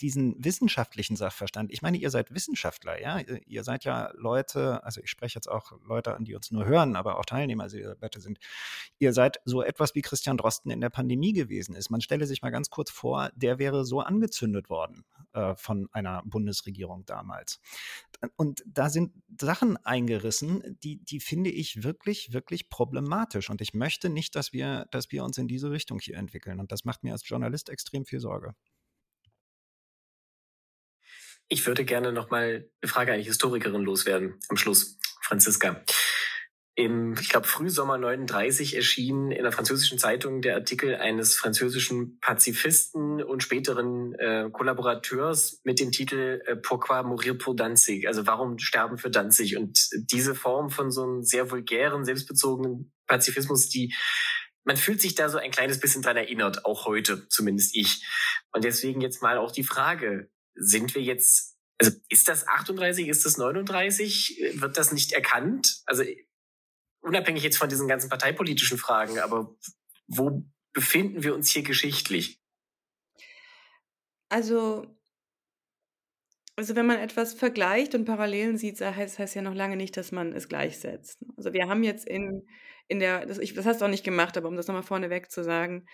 diesen 0.01 0.43
wissenschaftlichen 0.43 1.17
Sachverstand. 1.17 1.71
Ich 1.71 1.83
meine, 1.83 1.99
ihr 1.99 2.09
seid 2.09 2.33
Wissenschaftler. 2.33 2.62
Wissenschaftler, 2.63 3.01
ja. 3.01 3.21
Ihr 3.47 3.65
seid 3.65 3.85
ja 3.85 4.13
Leute, 4.15 4.83
also 4.85 5.01
ich 5.01 5.11
spreche 5.11 5.37
jetzt 5.37 5.49
auch 5.49 5.73
Leute 5.85 6.15
an, 6.15 6.25
die 6.25 6.35
uns 6.35 6.51
nur 6.51 6.65
hören, 6.65 6.97
aber 6.97 7.19
auch 7.19 7.25
Teilnehmer 7.25 7.69
dieser 7.69 7.95
Debatte 7.95 8.21
sind. 8.21 8.39
Ihr 8.99 9.13
seid 9.13 9.39
so 9.45 9.63
etwas 9.63 9.95
wie 9.95 10.03
Christian 10.03 10.37
Drosten 10.37 10.71
in 10.71 10.81
der 10.81 10.91
Pandemie 10.91 11.33
gewesen 11.33 11.75
ist. 11.75 11.91
Man 11.91 12.01
stelle 12.01 12.27
sich 12.27 12.43
mal 12.43 12.51
ganz 12.51 12.71
kurz 12.71 12.91
vor, 12.91 13.31
der 13.35 13.59
wäre 13.59 13.85
so 13.85 14.01
angezündet 14.01 14.71
worden 14.71 15.05
äh, 15.33 15.55
von 15.57 15.89
einer 15.93 16.23
Bundesregierung 16.25 17.05
damals. 17.05 17.61
Und 18.37 18.63
da 18.67 18.89
sind 18.89 19.13
Sachen 19.41 19.77
eingerissen, 19.79 20.79
die, 20.83 20.99
die 21.05 21.21
finde 21.21 21.51
ich 21.51 21.83
wirklich, 21.83 22.33
wirklich 22.33 22.69
problematisch. 22.69 23.51
Und 23.51 23.61
ich 23.61 23.75
möchte 23.75 24.09
nicht, 24.09 24.37
dass 24.37 24.53
wir, 24.53 24.87
dass 24.91 25.11
wir 25.11 25.25
uns 25.25 25.39
in 25.39 25.49
diese 25.49 25.71
Richtung 25.71 25.99
hier 25.99 26.17
entwickeln. 26.17 26.61
Und 26.61 26.71
das 26.71 26.85
macht 26.85 27.03
mir 27.03 27.13
als 27.13 27.29
Journalist 27.29 27.69
extrem 27.69 28.05
viel 28.05 28.21
Sorge. 28.21 28.55
Ich 31.53 31.67
würde 31.67 31.85
gerne 31.85 32.13
noch 32.13 32.31
mal 32.31 32.67
eine 32.81 32.89
Frage 32.91 33.13
an 33.13 33.19
die 33.19 33.27
Historikerin 33.27 33.83
loswerden 33.83 34.41
am 34.49 34.57
Schluss, 34.57 34.97
Franziska. 35.21 35.85
Im, 36.77 37.13
ich 37.21 37.29
glaube, 37.29 37.47
Frühsommer 37.47 37.99
39 37.99 38.75
erschien 38.75 39.31
in 39.31 39.43
der 39.43 39.53
französischen 39.53 39.99
Zeitung 39.99 40.41
der 40.41 40.55
Artikel 40.55 40.95
eines 40.95 41.37
französischen 41.37 42.19
Pazifisten 42.21 43.23
und 43.23 43.43
späteren 43.43 44.15
äh, 44.15 44.49
Kollaborateurs 44.51 45.61
mit 45.63 45.79
dem 45.79 45.93
Titel 45.93 46.41
äh, 46.47 46.57
Pourquoi 46.57 47.03
mourir 47.03 47.37
pour 47.37 47.55
Danzig? 47.55 48.09
Also 48.09 48.27
warum 48.27 48.59
sterben 48.59 48.97
für 48.97 49.11
Danzig? 49.11 49.59
Und 49.59 49.79
diese 50.11 50.35
Form 50.35 50.71
von 50.71 50.91
so 50.91 51.03
einem 51.03 51.23
sehr 51.23 51.51
vulgären, 51.51 52.07
selbstbezogenen 52.07 52.95
Pazifismus, 53.07 53.69
die 53.69 53.95
man 54.65 54.79
fühlt 54.79 55.03
sich 55.03 55.17
da 55.17 55.29
so 55.29 55.37
ein 55.37 55.51
kleines 55.51 55.81
bisschen 55.81 56.01
dran 56.01 56.17
erinnert, 56.17 56.65
auch 56.65 56.87
heute, 56.87 57.29
zumindest 57.29 57.77
ich. 57.77 58.07
Und 58.53 58.65
deswegen 58.65 59.03
jetzt 59.03 59.21
mal 59.21 59.37
auch 59.37 59.51
die 59.51 59.65
Frage, 59.65 60.31
sind 60.55 60.95
wir 60.95 61.03
jetzt, 61.03 61.57
also 61.79 61.93
ist 62.09 62.29
das 62.29 62.47
38, 62.47 63.09
ist 63.09 63.25
das 63.25 63.37
39? 63.37 64.53
Wird 64.55 64.77
das 64.77 64.93
nicht 64.93 65.13
erkannt? 65.13 65.83
Also 65.87 66.05
unabhängig 67.01 67.43
jetzt 67.43 67.59
von 67.59 67.69
diesen 67.69 67.89
ganzen 67.89 68.09
parteipolitischen 68.09 68.79
Fragen, 68.79 69.19
aber 69.19 69.57
wo 70.07 70.45
befinden 70.73 71.23
wir 71.23 71.35
uns 71.35 71.51
hier 71.51 71.63
geschichtlich? 71.63 72.41
Also, 74.29 74.87
also 76.57 76.75
wenn 76.75 76.87
man 76.87 76.99
etwas 76.99 77.35
vergleicht 77.35 77.95
und 77.95 78.07
Parallelen 78.07 78.57
sieht, 78.57 78.81
heißt 78.81 79.19
heißt 79.19 79.35
ja 79.35 79.43
noch 79.43 79.55
lange 79.55 79.77
nicht, 79.77 79.97
dass 79.97 80.13
man 80.13 80.33
es 80.33 80.49
gleichsetzt. 80.49 81.19
Also 81.37 81.53
wir 81.53 81.69
haben 81.69 81.83
jetzt 81.83 82.07
in, 82.07 82.47
in 82.89 82.99
der, 82.99 83.27
das, 83.27 83.39
ich, 83.39 83.53
das 83.55 83.67
hast 83.67 83.81
du 83.81 83.85
auch 83.85 83.91
nicht 83.91 84.05
gemacht, 84.05 84.37
aber 84.37 84.49
um 84.49 84.57
das 84.57 84.69
nochmal 84.69 84.83
vorneweg 84.83 85.31
zu 85.31 85.45
sagen, 85.45 85.87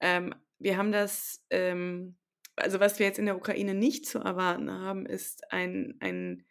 ähm, 0.00 0.34
wir 0.58 0.76
haben 0.76 0.92
das 0.92 1.44
ähm, 1.50 2.16
also 2.56 2.80
was 2.80 2.98
wir 2.98 3.06
jetzt 3.06 3.18
in 3.18 3.26
der 3.26 3.36
Ukraine 3.36 3.74
nicht 3.74 4.06
zu 4.06 4.18
erwarten 4.18 4.70
haben, 4.70 5.06
ist 5.06 5.50
ein, 5.52 5.96
ein 6.00 6.44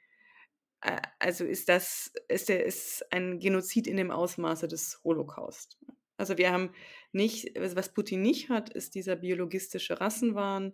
äh, 0.82 1.02
also 1.20 1.46
ist 1.46 1.70
das, 1.70 2.12
ist 2.28 2.50
der, 2.50 2.66
ist 2.66 3.06
ein 3.12 3.40
Genozid 3.40 3.88
in 3.88 3.98
dem 3.98 4.12
Ausmaße 4.12 4.68
des 4.68 5.00
Holocaust. 5.04 5.78
Also 6.18 6.38
wir 6.38 6.52
haben 6.52 6.72
nicht, 7.12 7.58
was 7.58 7.94
Putin 7.94 8.22
nicht 8.22 8.50
hat, 8.50 8.70
ist 8.70 8.96
dieser 8.96 9.16
biologistische 9.16 10.00
Rassenwahn, 10.00 10.74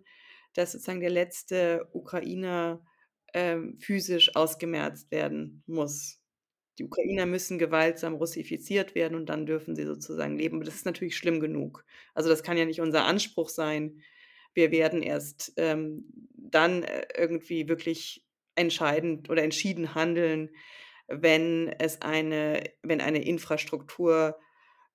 dass 0.54 0.72
sozusagen 0.72 1.00
der 1.00 1.10
letzte 1.10 1.88
Ukrainer 1.92 2.84
äh, 3.32 3.58
physisch 3.78 4.34
ausgemerzt 4.36 5.10
werden 5.10 5.62
muss. 5.66 6.18
Die 6.78 6.84
Ukrainer 6.84 7.26
müssen 7.26 7.58
gewaltsam 7.58 8.14
russifiziert 8.14 8.94
werden 8.94 9.14
und 9.14 9.26
dann 9.26 9.46
dürfen 9.46 9.76
sie 9.76 9.84
sozusagen 9.84 10.36
leben. 10.36 10.56
Aber 10.56 10.64
das 10.64 10.76
ist 10.76 10.86
natürlich 10.86 11.16
schlimm 11.16 11.40
genug. 11.40 11.84
Also 12.14 12.28
das 12.28 12.42
kann 12.42 12.56
ja 12.56 12.64
nicht 12.64 12.80
unser 12.80 13.04
Anspruch 13.04 13.48
sein, 13.48 14.00
wir 14.54 14.70
werden 14.70 15.02
erst 15.02 15.52
ähm, 15.56 16.04
dann 16.34 16.82
äh, 16.82 17.06
irgendwie 17.16 17.68
wirklich 17.68 18.26
entscheidend 18.54 19.30
oder 19.30 19.42
entschieden 19.42 19.94
handeln, 19.94 20.50
wenn 21.08 21.68
es 21.78 22.02
eine, 22.02 22.64
wenn 22.82 23.00
eine 23.00 23.24
Infrastruktur 23.24 24.38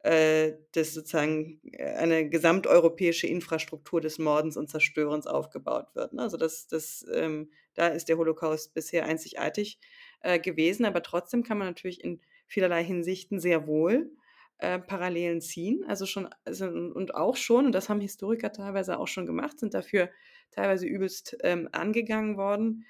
äh, 0.04 0.54
sozusagen 0.74 1.60
äh, 1.72 1.96
eine 1.96 2.30
gesamteuropäische 2.30 3.28
Infrastruktur 3.28 4.02
des 4.02 4.20
Mordens 4.20 4.56
und 4.56 4.70
Zerstörens 4.70 5.26
aufgebaut 5.26 5.88
wird. 5.96 6.14
Ne? 6.14 6.22
Also 6.22 6.38
das, 6.38 6.68
das, 6.68 7.06
ähm, 7.12 7.50
da 7.74 7.88
ist 7.88 8.08
der 8.08 8.18
Holocaust 8.18 8.74
bisher 8.74 9.06
einzigartig 9.06 9.80
äh, 10.22 10.40
gewesen, 10.40 10.86
aber 10.86 11.02
trotzdem 11.02 11.44
kann 11.44 11.58
man 11.58 11.68
natürlich 11.68 12.04
in 12.04 12.22
vielerlei 12.46 12.84
Hinsichten 12.84 13.40
sehr 13.40 13.66
wohl 13.66 14.12
äh, 14.58 14.80
Parallelen 14.80 15.42
ziehen. 15.42 15.84
Also 15.88 16.06
schon, 16.06 16.30
also, 16.46 16.68
und 16.68 17.16
auch 17.16 17.36
schon, 17.36 17.66
und 17.66 17.72
das 17.74 17.90
haben 17.90 18.00
Historiker 18.00 18.52
teilweise 18.52 19.00
auch 19.00 19.08
schon 19.08 19.26
gemacht, 19.26 19.60
sind 19.60 19.74
dafür 19.74 20.10
teilweise 20.52 20.86
übelst 20.88 21.38
ähm, 21.44 21.68
angegangen 21.72 22.38
worden, 22.38 22.86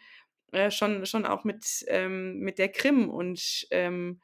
äh, 0.51 0.70
schon, 0.72 1.05
schon 1.05 1.26
auch 1.26 1.43
mit, 1.43 1.84
ähm, 1.88 2.39
mit 2.39 2.59
der 2.59 2.70
Krim 2.70 3.09
und 3.09 3.68
ähm, 3.72 4.22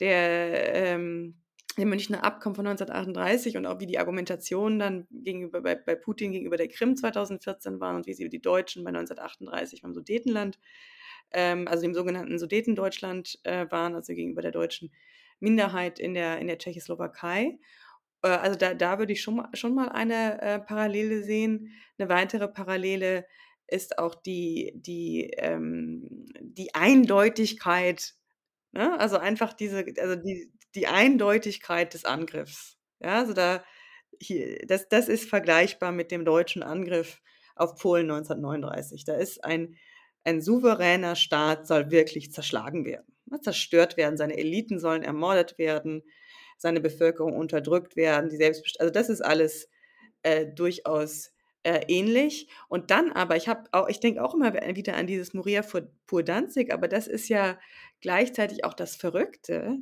der, 0.00 0.74
ähm, 0.74 1.42
dem 1.76 1.88
Münchner 1.90 2.24
Abkommen 2.24 2.54
von 2.54 2.66
1938 2.66 3.56
und 3.56 3.66
auch 3.66 3.80
wie 3.80 3.86
die 3.86 3.98
Argumentationen 3.98 4.78
dann 4.78 5.06
gegenüber 5.10 5.60
bei, 5.60 5.74
bei 5.74 5.94
Putin 5.94 6.32
gegenüber 6.32 6.56
der 6.56 6.68
Krim 6.68 6.96
2014 6.96 7.80
waren 7.80 7.96
und 7.96 8.06
wie 8.06 8.14
sie 8.14 8.28
die 8.28 8.40
Deutschen 8.40 8.84
bei 8.84 8.88
1938 8.88 9.82
beim 9.82 9.92
Sudetenland, 9.92 10.58
ähm, 11.32 11.68
also 11.68 11.82
dem 11.82 11.94
sogenannten 11.94 12.38
Sudetendeutschland 12.38 13.40
äh, 13.42 13.66
waren, 13.70 13.94
also 13.94 14.14
gegenüber 14.14 14.42
der 14.42 14.52
deutschen 14.52 14.90
Minderheit 15.40 15.98
in 15.98 16.14
der, 16.14 16.38
in 16.38 16.46
der 16.46 16.58
Tschechoslowakei. 16.58 17.58
Äh, 18.22 18.28
also 18.28 18.58
da, 18.58 18.74
da 18.74 18.98
würde 18.98 19.12
ich 19.12 19.22
schon 19.22 19.36
mal, 19.36 19.48
schon 19.54 19.74
mal 19.74 19.88
eine 19.88 20.40
äh, 20.42 20.58
Parallele 20.60 21.22
sehen. 21.22 21.72
Eine 21.98 22.08
weitere 22.08 22.48
Parallele 22.48 23.26
ist 23.68 23.98
auch 23.98 24.14
die, 24.14 24.72
die, 24.76 25.30
ähm, 25.38 26.26
die 26.40 26.74
Eindeutigkeit, 26.74 28.14
ne? 28.72 28.98
also 28.98 29.18
einfach 29.18 29.52
diese, 29.52 29.84
also 29.98 30.16
die, 30.16 30.52
die 30.74 30.86
Eindeutigkeit 30.86 31.94
des 31.94 32.04
Angriffs. 32.04 32.78
Ja, 33.00 33.18
also 33.18 33.32
da, 33.32 33.64
hier, 34.20 34.66
das, 34.66 34.88
das 34.88 35.08
ist 35.08 35.28
vergleichbar 35.28 35.92
mit 35.92 36.10
dem 36.10 36.24
deutschen 36.24 36.62
Angriff 36.62 37.20
auf 37.56 37.76
Polen 37.76 38.10
1939. 38.10 39.04
Da 39.04 39.14
ist 39.14 39.44
ein, 39.44 39.76
ein 40.24 40.40
souveräner 40.40 41.16
Staat 41.16 41.66
soll 41.66 41.90
wirklich 41.90 42.32
zerschlagen 42.32 42.84
werden. 42.84 43.15
Ne, 43.26 43.40
zerstört 43.40 43.96
werden, 43.96 44.16
seine 44.16 44.36
Eliten 44.36 44.78
sollen 44.78 45.02
ermordet 45.02 45.58
werden, 45.58 46.02
seine 46.58 46.80
Bevölkerung 46.80 47.34
unterdrückt 47.34 47.96
werden, 47.96 48.30
die 48.30 48.36
Selbstbest 48.36 48.80
also 48.80 48.92
das 48.92 49.08
ist 49.08 49.20
alles 49.20 49.68
äh, 50.22 50.46
durchaus 50.46 51.32
äh, 51.66 51.84
ähnlich. 51.88 52.48
Und 52.68 52.92
dann 52.92 53.10
aber, 53.12 53.36
ich 53.36 53.48
habe 53.48 53.68
auch, 53.72 53.88
ich 53.88 53.98
denke 53.98 54.24
auch 54.24 54.34
immer 54.34 54.54
wieder 54.54 54.96
an 54.96 55.08
dieses 55.08 55.34
Moria 55.34 55.62
pur 55.62 56.22
Danzig, 56.22 56.72
aber 56.72 56.86
das 56.86 57.08
ist 57.08 57.28
ja 57.28 57.58
gleichzeitig 58.00 58.64
auch 58.64 58.74
das 58.74 58.94
Verrückte. 58.94 59.78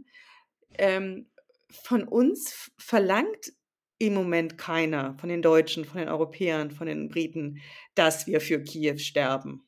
Ähm, 0.79 1.31
von 1.71 2.05
uns 2.05 2.73
verlangt 2.79 3.53
im 3.99 4.15
Moment 4.15 4.57
keiner, 4.59 5.17
von 5.19 5.29
den 5.29 5.43
Deutschen, 5.43 5.85
von 5.85 5.99
den 5.99 6.09
Europäern, 6.09 6.71
von 6.71 6.87
den 6.87 7.09
Briten, 7.09 7.61
dass 7.95 8.27
wir 8.27 8.41
für 8.41 8.63
Kiew 8.63 8.99
sterben. 8.99 9.67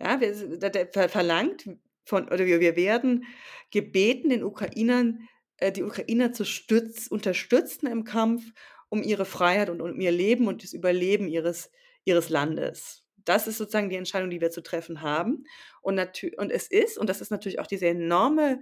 Ja, 0.00 0.20
wir, 0.20 1.08
verlangt, 1.08 1.68
von, 2.10 2.26
oder 2.26 2.44
wir, 2.44 2.60
wir 2.60 2.76
werden 2.76 3.24
gebeten, 3.70 4.28
den 4.28 4.44
Ukrainern, 4.44 5.28
äh, 5.56 5.72
die 5.72 5.82
Ukrainer 5.82 6.32
zu 6.32 6.44
stütz, 6.44 7.06
unterstützen 7.06 7.86
im 7.86 8.04
Kampf 8.04 8.44
um 8.90 9.02
ihre 9.02 9.24
Freiheit 9.24 9.70
und 9.70 9.80
um 9.80 10.00
ihr 10.00 10.10
Leben 10.10 10.48
und 10.48 10.62
das 10.62 10.74
Überleben 10.74 11.28
ihres, 11.28 11.70
ihres 12.04 12.28
Landes. 12.28 13.04
Das 13.24 13.46
ist 13.46 13.58
sozusagen 13.58 13.88
die 13.88 13.96
Entscheidung, 13.96 14.30
die 14.30 14.40
wir 14.40 14.50
zu 14.50 14.62
treffen 14.62 15.00
haben. 15.00 15.44
Und, 15.80 15.98
und 16.36 16.50
es 16.50 16.66
ist, 16.66 16.98
und 16.98 17.08
das 17.08 17.20
ist 17.20 17.30
natürlich 17.30 17.60
auch 17.60 17.66
diese 17.66 17.86
enorme 17.86 18.60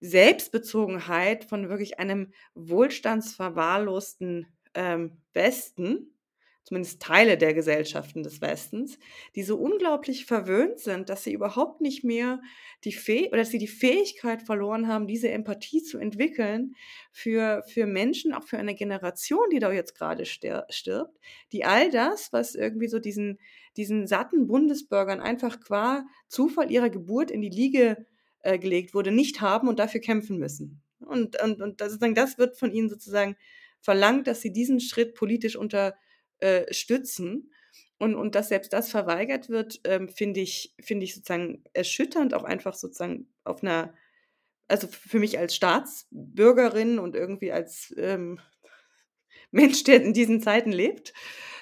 Selbstbezogenheit 0.00 1.44
von 1.44 1.70
wirklich 1.70 1.98
einem 1.98 2.32
wohlstandsverwahrlosten 2.54 4.46
ähm, 4.74 5.22
Westen, 5.32 6.13
zumindest 6.74 7.00
Teile 7.00 7.38
der 7.38 7.54
Gesellschaften 7.54 8.24
des 8.24 8.40
Westens, 8.40 8.98
die 9.36 9.44
so 9.44 9.56
unglaublich 9.56 10.26
verwöhnt 10.26 10.80
sind, 10.80 11.08
dass 11.08 11.22
sie 11.22 11.32
überhaupt 11.32 11.80
nicht 11.80 12.02
mehr 12.02 12.42
die 12.82 12.90
Fäh 12.90 13.28
oder 13.28 13.38
dass 13.38 13.50
sie 13.50 13.58
die 13.58 13.68
Fähigkeit 13.68 14.42
verloren 14.42 14.88
haben, 14.88 15.06
diese 15.06 15.30
Empathie 15.30 15.84
zu 15.84 15.98
entwickeln 15.98 16.74
für, 17.12 17.62
für 17.68 17.86
Menschen, 17.86 18.34
auch 18.34 18.42
für 18.42 18.58
eine 18.58 18.74
Generation, 18.74 19.48
die 19.52 19.60
da 19.60 19.70
jetzt 19.70 19.96
gerade 19.96 20.24
stirbt, 20.26 21.20
die 21.52 21.64
all 21.64 21.92
das, 21.92 22.32
was 22.32 22.56
irgendwie 22.56 22.88
so 22.88 22.98
diesen, 22.98 23.38
diesen 23.76 24.08
satten 24.08 24.48
Bundesbürgern 24.48 25.20
einfach 25.20 25.60
qua 25.60 26.04
Zufall 26.26 26.72
ihrer 26.72 26.90
Geburt 26.90 27.30
in 27.30 27.40
die 27.40 27.50
Liege 27.50 28.04
äh, 28.40 28.58
gelegt 28.58 28.94
wurde, 28.94 29.12
nicht 29.12 29.40
haben 29.40 29.68
und 29.68 29.78
dafür 29.78 30.00
kämpfen 30.00 30.38
müssen. 30.38 30.82
Und, 30.98 31.40
und, 31.40 31.62
und 31.62 31.80
das, 31.80 32.00
das 32.00 32.36
wird 32.36 32.58
von 32.58 32.72
ihnen 32.72 32.88
sozusagen 32.88 33.36
verlangt, 33.80 34.26
dass 34.26 34.40
sie 34.40 34.52
diesen 34.52 34.80
Schritt 34.80 35.14
politisch 35.14 35.54
unterstützen. 36.40 37.50
Und, 37.98 38.16
und 38.16 38.34
dass 38.34 38.48
selbst 38.48 38.72
das 38.72 38.90
verweigert 38.90 39.48
wird, 39.48 39.80
ähm, 39.84 40.08
finde 40.08 40.40
ich, 40.40 40.74
finde 40.80 41.04
ich 41.04 41.14
sozusagen 41.14 41.62
erschütternd, 41.72 42.34
auch 42.34 42.44
einfach 42.44 42.74
sozusagen 42.74 43.32
auf 43.44 43.62
einer, 43.62 43.94
also 44.68 44.88
für 44.88 45.20
mich 45.20 45.38
als 45.38 45.54
Staatsbürgerin 45.54 46.98
und 46.98 47.14
irgendwie 47.14 47.52
als 47.52 47.94
ähm, 47.96 48.40
Mensch, 49.52 49.84
der 49.84 50.02
in 50.02 50.12
diesen 50.12 50.40
Zeiten 50.40 50.72
lebt, 50.72 51.12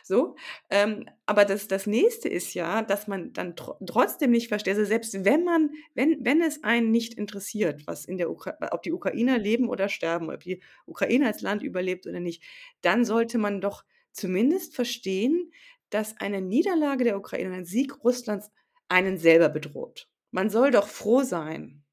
so. 0.03 0.37
Ähm, 0.70 1.07
aber 1.27 1.45
das, 1.45 1.68
das 1.68 1.87
nächste 1.87 2.29
ist 2.29 2.55
ja, 2.55 2.83
dass 2.83 3.07
man 3.07 3.33
dann 3.33 3.55
tr 3.57 3.77
trotzdem 3.87 4.31
nicht 4.31 4.49
versteht, 4.49 4.75
also 4.77 4.85
selbst 4.85 5.25
wenn 5.25 5.45
man, 5.45 5.70
wenn, 5.95 6.25
wenn 6.25 6.43
es 6.43 6.64
einen 6.64 6.91
nicht 6.91 7.14
interessiert, 7.14 7.87
was 7.87 8.05
in 8.05 8.18
der 8.18 8.31
Ukra 8.31 8.57
ob 8.73 8.83
die 8.83 8.93
Ukrainer 8.93 9.39
leben 9.39 9.68
oder 9.68 9.89
sterben, 9.89 10.31
ob 10.31 10.41
die 10.41 10.62
Ukraine 10.87 11.27
als 11.27 11.41
Land 11.43 11.62
überlebt 11.62 12.07
oder 12.07 12.20
nicht, 12.20 12.43
dann 12.81 13.05
sollte 13.05 13.39
man 13.39 13.61
doch 13.61 13.85
zumindest 14.12 14.74
verstehen, 14.74 15.52
dass 15.90 16.18
eine 16.20 16.40
Niederlage 16.40 17.04
der 17.04 17.18
Ukraine, 17.18 17.54
ein 17.54 17.64
Sieg 17.64 18.02
Russlands 18.04 18.50
einen 18.88 19.18
selber 19.18 19.48
bedroht. 19.48 20.08
Man 20.30 20.50
soll 20.50 20.70
doch 20.70 20.88
froh 20.88 21.22
sein, 21.22 21.84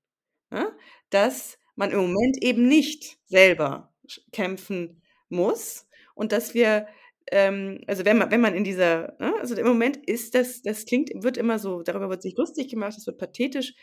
ne, 0.49 0.72
dass 1.09 1.57
man 1.76 1.91
im 1.91 1.99
Moment 1.99 2.41
eben 2.41 2.67
nicht 2.67 3.17
selber 3.26 3.93
kämpfen 4.32 5.01
muss 5.30 5.88
und 6.15 6.32
dass 6.32 6.53
wir 6.53 6.88
ähm, 7.32 7.82
also 7.88 8.05
wenn 8.05 8.17
man, 8.17 8.32
wenn 8.32 8.41
man 8.41 8.55
in 8.55 8.63
dieser, 8.63 9.15
ne, 9.20 9.34
also 9.39 9.55
im 9.55 9.67
Moment 9.67 9.97
ist 9.97 10.36
das, 10.36 10.61
das 10.61 10.86
klingt, 10.86 11.11
wird 11.13 11.38
immer 11.38 11.59
so, 11.59 11.84
darüber 11.84 12.09
wird 12.09 12.22
sich 12.22 12.36
lustig 12.36 12.70
gemacht, 12.70 12.97
es 12.97 13.05
wird 13.05 13.17
pathetisch, 13.17 13.74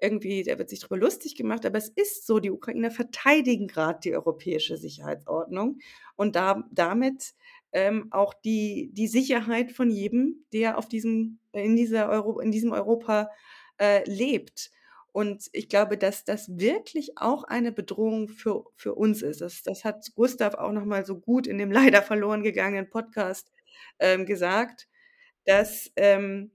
irgendwie, 0.00 0.42
da 0.42 0.58
wird 0.58 0.70
sich 0.70 0.80
darüber 0.80 0.96
lustig 0.96 1.36
gemacht, 1.36 1.64
aber 1.66 1.78
es 1.78 1.88
ist 1.88 2.26
so, 2.26 2.38
die 2.40 2.50
Ukrainer 2.50 2.90
verteidigen 2.90 3.68
gerade 3.68 4.00
die 4.02 4.14
europäische 4.14 4.76
Sicherheitsordnung 4.76 5.78
und 6.16 6.34
da, 6.36 6.64
damit 6.72 7.34
ähm, 7.74 8.06
auch 8.12 8.32
die, 8.34 8.90
die 8.92 9.08
Sicherheit 9.08 9.72
von 9.72 9.90
jedem, 9.90 10.46
der 10.52 10.78
auf 10.78 10.88
diesem, 10.88 11.40
in, 11.52 11.76
dieser 11.76 12.08
Euro, 12.08 12.38
in 12.38 12.52
diesem 12.52 12.72
Europa 12.72 13.30
äh, 13.78 14.08
lebt. 14.08 14.70
Und 15.12 15.48
ich 15.52 15.68
glaube, 15.68 15.98
dass 15.98 16.24
das 16.24 16.56
wirklich 16.56 17.18
auch 17.18 17.44
eine 17.44 17.72
Bedrohung 17.72 18.28
für, 18.28 18.64
für 18.76 18.94
uns 18.94 19.22
ist. 19.22 19.40
Das, 19.40 19.62
das 19.62 19.84
hat 19.84 20.06
Gustav 20.14 20.54
auch 20.54 20.72
nochmal 20.72 21.04
so 21.04 21.18
gut 21.18 21.46
in 21.46 21.58
dem 21.58 21.72
leider 21.72 22.00
verloren 22.00 22.44
gegangenen 22.44 22.88
Podcast 22.88 23.50
ähm, 23.98 24.24
gesagt, 24.24 24.88
dass 25.44 25.90
ähm, 25.96 26.52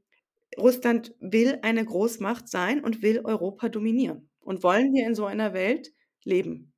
Russland 0.57 1.13
will 1.19 1.59
eine 1.61 1.83
Großmacht 1.83 2.47
sein 2.47 2.81
und 2.81 3.01
will 3.01 3.21
Europa 3.23 3.67
dominieren. 3.67 4.29
Und 4.39 4.63
wollen 4.63 4.93
wir 4.93 5.05
in 5.05 5.15
so 5.15 5.25
einer 5.25 5.53
Welt 5.53 5.91
leben? 6.23 6.73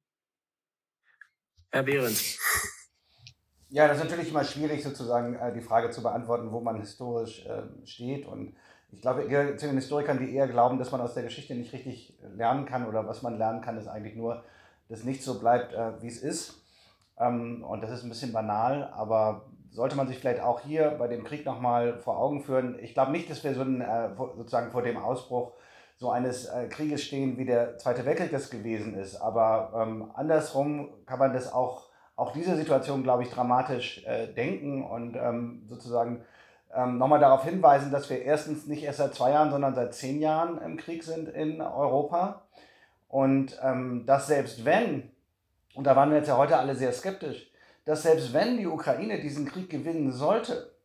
Herr 1.72 1.84
Behrens. 1.84 2.38
Ja, 3.74 3.88
das 3.88 4.00
ist 4.00 4.04
natürlich 4.04 4.30
immer 4.30 4.44
schwierig, 4.44 4.84
sozusagen 4.84 5.36
äh, 5.36 5.54
die 5.54 5.62
Frage 5.62 5.90
zu 5.92 6.04
beantworten, 6.04 6.52
wo 6.52 6.60
man 6.60 6.82
historisch 6.82 7.46
äh, 7.46 7.62
steht 7.88 8.28
und 8.28 8.54
ich 8.92 9.00
glaube, 9.00 9.26
zu 9.56 9.66
den 9.66 9.78
Historikern, 9.78 10.20
die 10.20 10.36
eher 10.36 10.50
glauben, 10.50 10.78
dass 10.78 10.92
man 10.92 11.00
aus 11.00 11.14
der 11.14 11.24
Geschichte 11.24 11.56
nicht 11.56 11.72
richtig 11.72 12.14
lernen 12.36 12.66
kann 12.66 12.86
oder 12.86 13.08
was 13.08 13.22
man 13.22 13.38
lernen 13.38 13.62
kann, 13.62 13.78
ist 13.78 13.88
eigentlich 13.88 14.18
nur, 14.18 14.44
dass 14.90 15.06
nichts 15.06 15.24
so 15.24 15.40
bleibt, 15.40 15.72
äh, 15.74 16.02
wie 16.02 16.08
es 16.08 16.22
ist. 16.22 16.62
Ähm, 17.18 17.64
und 17.64 17.82
das 17.82 17.92
ist 17.92 18.04
ein 18.04 18.10
bisschen 18.10 18.34
banal, 18.34 18.92
aber 18.94 19.46
sollte 19.70 19.96
man 19.96 20.10
sich 20.10 20.20
vielleicht 20.20 20.42
auch 20.42 20.60
hier 20.60 20.90
bei 21.00 21.08
dem 21.08 21.24
Krieg 21.24 21.46
nochmal 21.46 21.98
vor 22.00 22.18
Augen 22.18 22.42
führen. 22.42 22.78
Ich 22.82 22.94
glaube 22.94 23.14
nicht, 23.14 23.30
dass 23.30 23.42
wir 23.46 23.54
so 23.54 23.62
ein, 23.62 23.80
äh, 23.80 24.10
sozusagen 24.36 24.72
vor 24.72 24.82
dem 24.82 24.98
Ausbruch 24.98 25.54
so 25.98 26.10
eines 26.10 26.50
Krieges 26.72 27.04
stehen, 27.04 27.38
wie 27.38 27.46
der 27.46 27.78
Zweite 27.78 28.04
Weltkrieg 28.06 28.32
das 28.32 28.50
gewesen 28.50 28.96
ist. 28.96 29.16
Aber 29.16 29.72
ähm, 29.76 30.12
andersrum 30.16 30.90
kann 31.06 31.20
man 31.20 31.32
das 31.32 31.54
auch, 31.54 31.91
auch 32.22 32.34
diese 32.34 32.56
Situation, 32.56 33.02
glaube 33.02 33.24
ich, 33.24 33.32
dramatisch 33.32 34.06
äh, 34.06 34.28
denken 34.28 34.84
und 34.84 35.16
ähm, 35.16 35.64
sozusagen 35.68 36.24
ähm, 36.72 37.00
nochmal 37.00 37.20
darauf 37.20 37.44
hinweisen, 37.44 37.92
dass 37.92 38.12
wir 38.12 38.22
erstens 38.22 38.68
nicht 38.68 38.84
erst 38.84 39.00
seit 39.00 39.16
zwei 39.16 39.32
Jahren, 39.32 39.50
sondern 39.50 39.74
seit 39.74 39.96
zehn 39.96 40.20
Jahren 40.20 40.62
im 40.62 40.78
Krieg 40.78 41.04
sind 41.04 41.30
in 41.30 41.62
Europa. 41.62 42.44
Und 43.08 43.60
ähm, 43.64 44.06
dass 44.06 44.28
selbst 44.28 44.66
wenn, 44.66 45.10
und 45.74 45.88
da 45.88 45.96
waren 45.96 46.12
wir 46.12 46.18
jetzt 46.18 46.28
ja 46.28 46.38
heute 46.38 46.58
alle 46.58 46.76
sehr 46.76 46.94
skeptisch, 46.94 47.52
dass 47.86 48.04
selbst 48.04 48.36
wenn 48.36 48.60
die 48.60 48.68
Ukraine 48.68 49.20
diesen 49.20 49.48
Krieg 49.48 49.72
gewinnen 49.72 50.12
sollte, 50.12 50.76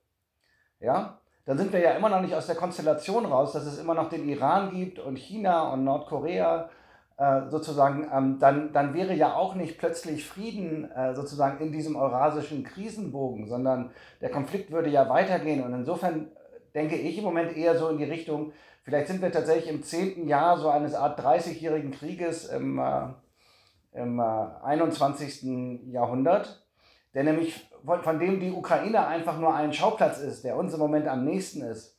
ja, 0.81 1.19
dann 1.45 1.59
sind 1.59 1.71
wir 1.71 1.81
ja 1.81 1.91
immer 1.91 2.09
noch 2.09 2.23
nicht 2.23 2.35
aus 2.35 2.47
der 2.47 2.57
Konstellation 2.57 3.27
raus, 3.27 3.53
dass 3.53 3.67
es 3.67 3.79
immer 3.79 3.93
noch 3.93 4.09
den 4.09 4.27
Iran 4.27 4.71
gibt 4.71 4.99
und 4.99 5.19
China 5.19 5.71
und 5.71 5.85
Nordkorea 5.85 6.71
äh, 7.19 7.49
sozusagen, 7.49 8.11
ähm, 8.13 8.39
dann, 8.39 8.75
dann 8.75 8.93
wäre 8.93 9.15
ja 9.15 9.35
auch 9.35 9.55
nicht 9.55 9.79
plötzlich 9.79 10.27
Frieden 10.27 10.91
äh, 10.91 11.15
sozusagen 11.15 11.65
in 11.65 11.73
diesem 11.73 11.97
eurasischen 11.97 12.63
Krisenbogen, 12.63 13.47
sondern 13.49 13.91
der 14.21 14.31
Konflikt 14.31 14.71
würde 14.71 14.91
ja 14.91 15.09
weitergehen. 15.09 15.65
Und 15.65 15.73
insofern 15.73 16.29
denke 16.75 16.97
ich 16.97 17.17
im 17.17 17.25
Moment 17.25 17.57
eher 17.57 17.79
so 17.79 17.89
in 17.89 17.97
die 17.97 18.05
Richtung, 18.05 18.53
vielleicht 18.83 19.07
sind 19.07 19.23
wir 19.23 19.33
tatsächlich 19.33 19.73
im 19.73 19.83
zehnten 19.83 20.29
Jahr 20.29 20.59
so 20.59 20.69
eines 20.69 20.95
Art 20.95 21.19
30-jährigen 21.19 21.91
Krieges 21.91 22.51
im, 22.51 22.79
äh, 22.79 23.09
im 23.95 24.21
21. 24.21 25.45
Äh, 25.45 25.91
Jahrhundert, 25.91 26.67
der 27.15 27.25
nämlich 27.25 27.67
von, 27.83 28.03
von 28.03 28.19
dem 28.19 28.41
die 28.41 28.53
Ukraine 28.53 29.07
einfach 29.07 29.39
nur 29.39 29.55
ein 29.55 29.73
Schauplatz 29.73 30.19
ist, 30.19 30.45
der 30.45 30.57
uns 30.59 30.75
im 30.75 30.81
Moment 30.81 31.09
am 31.09 31.25
nächsten 31.25 31.63
ist 31.63 31.96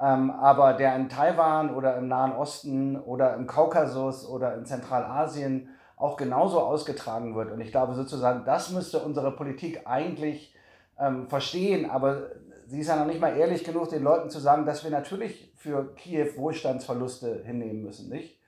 ähm, 0.00 0.30
aber 0.30 0.74
der 0.74 0.96
in 0.96 1.08
Taiwan 1.08 1.74
oder 1.74 1.96
im 1.96 2.08
Nahen 2.08 2.32
Osten 2.32 2.98
oder 3.00 3.34
im 3.34 3.46
Kaukasus 3.46 4.28
oder 4.28 4.54
in 4.54 4.66
Zentralasien 4.66 5.68
auch 5.96 6.16
genauso 6.16 6.60
ausgetragen 6.60 7.34
wird. 7.36 7.52
Und 7.52 7.60
ich 7.60 7.70
glaube 7.70 7.94
sozusagen, 7.94 8.44
das 8.44 8.70
müsste 8.70 9.00
unsere 9.00 9.30
Politik 9.30 9.82
eigentlich 9.86 10.54
ähm, 10.98 11.28
verstehen, 11.28 11.88
aber 11.88 12.30
sie 12.66 12.80
ist 12.80 12.88
ja 12.88 12.96
noch 12.96 13.06
nicht 13.06 13.20
mal 13.20 13.36
ehrlich 13.36 13.64
genug, 13.64 13.88
den 13.88 14.02
Leuten 14.02 14.30
zu 14.30 14.40
sagen, 14.40 14.66
dass 14.66 14.84
wir 14.84 14.90
natürlich 14.90 15.52
für 15.56 15.94
Kiew 15.94 16.36
Wohlstandsverluste 16.36 17.42
hinnehmen 17.44 17.82
müssen, 17.82 18.08
nicht? 18.08 18.40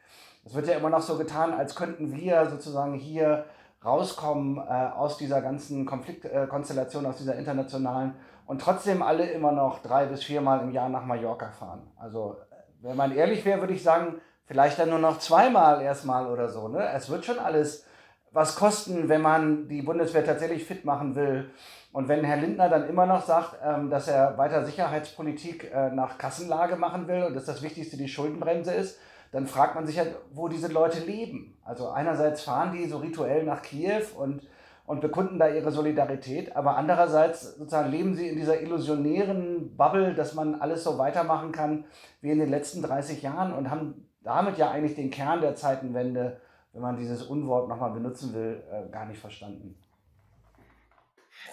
Es 0.45 0.55
wird 0.55 0.69
ja 0.69 0.75
immer 0.75 0.91
noch 0.91 1.03
so 1.03 1.17
getan, 1.17 1.53
als 1.53 1.75
könnten 1.75 2.15
wir 2.15 2.49
sozusagen 2.49 2.95
hier 2.95 3.47
rauskommen 3.85 4.59
äh, 4.59 4.91
aus 4.97 5.19
dieser 5.19 5.43
ganzen 5.43 5.85
Konfliktkonstellation, 5.87 7.05
äh, 7.05 7.09
aus 7.09 7.19
dieser 7.19 7.35
internationalen 7.37 8.15
und 8.47 8.61
trotzdem 8.61 9.03
alle 9.03 9.29
immer 9.31 9.53
noch 9.53 9.83
drei 9.83 10.07
bis 10.07 10.25
viermal 10.25 10.61
im 10.63 10.73
Jahr 10.73 10.89
nach 10.89 11.05
Mallorca 11.05 11.51
fahren. 11.51 11.91
Also, 11.97 12.37
wenn 12.81 12.97
man 12.97 13.15
ehrlich 13.15 13.45
wäre, 13.45 13.61
würde 13.61 13.75
ich 13.75 13.83
sagen, 13.83 14.21
vielleicht 14.47 14.79
dann 14.79 14.91
nur 14.91 14.99
noch 14.99 15.19
zweimal 15.19 15.83
erstmal 15.83 16.27
oder 16.27 16.49
so. 16.49 16.69
Ne? 16.69 16.89
Es 16.95 17.11
wird 17.11 17.25
schon 17.25 17.39
alles 17.39 17.85
was 18.33 18.55
kosten, 18.55 19.09
wenn 19.09 19.23
man 19.23 19.69
die 19.69 19.83
Bundeswehr 19.83 20.25
tatsächlich 20.25 20.65
fit 20.65 20.85
machen 20.85 21.15
will. 21.15 21.51
Und 21.93 22.09
wenn 22.09 22.23
Herr 22.23 22.37
Lindner 22.37 22.69
dann 22.69 22.87
immer 22.89 23.07
noch 23.07 23.25
sagt, 23.25 23.57
ähm, 23.65 23.89
dass 23.89 24.09
er 24.09 24.37
weiter 24.37 24.65
Sicherheitspolitik 24.65 25.73
äh, 25.73 25.91
nach 25.91 26.19
Kassenlage 26.19 26.77
machen 26.77 27.09
will 27.09 27.25
und 27.25 27.35
dass 27.35 27.47
das 27.47 27.63
Wichtigste 27.63 27.97
die 27.97 28.09
Schuldenbremse 28.09 28.75
ist, 28.75 28.99
dann 29.33 29.47
fragt 29.47 29.75
man 29.75 29.87
sich 29.87 29.97
ja, 29.97 30.05
wo 30.33 30.49
diese 30.49 30.69
Leute 30.69 31.01
leben. 31.01 31.57
Also 31.65 31.89
einerseits 31.89 32.43
fahren 32.43 32.73
die 32.73 32.87
so 32.87 32.99
rituell 32.99 33.45
nach 33.45 33.63
Kiew 33.63 34.03
und 34.17 34.43
und 34.87 35.01
bekunden 35.01 35.39
da 35.39 35.49
ihre 35.49 35.73
Solidarität. 35.73 36.55
Aber 36.57 36.77
andererseits 36.77 37.57
sozusagen 37.57 37.91
leben 37.91 38.15
sie 38.15 38.29
in 38.29 38.37
dieser 38.37 38.61
illusionären 38.61 39.77
Bubble, 39.77 40.15
dass 40.15 40.35
man 40.35 40.55
alles 40.61 40.85
so 40.85 40.97
weitermachen 40.99 41.53
kann 41.53 41.85
wie 42.21 42.31
in 42.31 42.39
den 42.39 42.51
letzten 42.51 42.83
30 42.83 43.23
Jahren 43.23 43.53
und 43.53 43.71
haben 43.71 44.09
damit 44.23 44.59
ja 44.59 44.71
eigentlich 44.71 44.95
den 44.95 45.11
Kern 45.11 45.41
der 45.41 45.55
Zeitenwende, 45.55 46.41
wenn 46.73 46.83
man 46.83 46.97
dieses 46.97 47.23
Unwort 47.23 47.69
nochmal 47.69 47.93
benutzen 47.93 48.35
will, 48.35 48.63
äh, 48.71 48.91
gar 48.91 49.07
nicht 49.07 49.21
verstanden. 49.21 49.77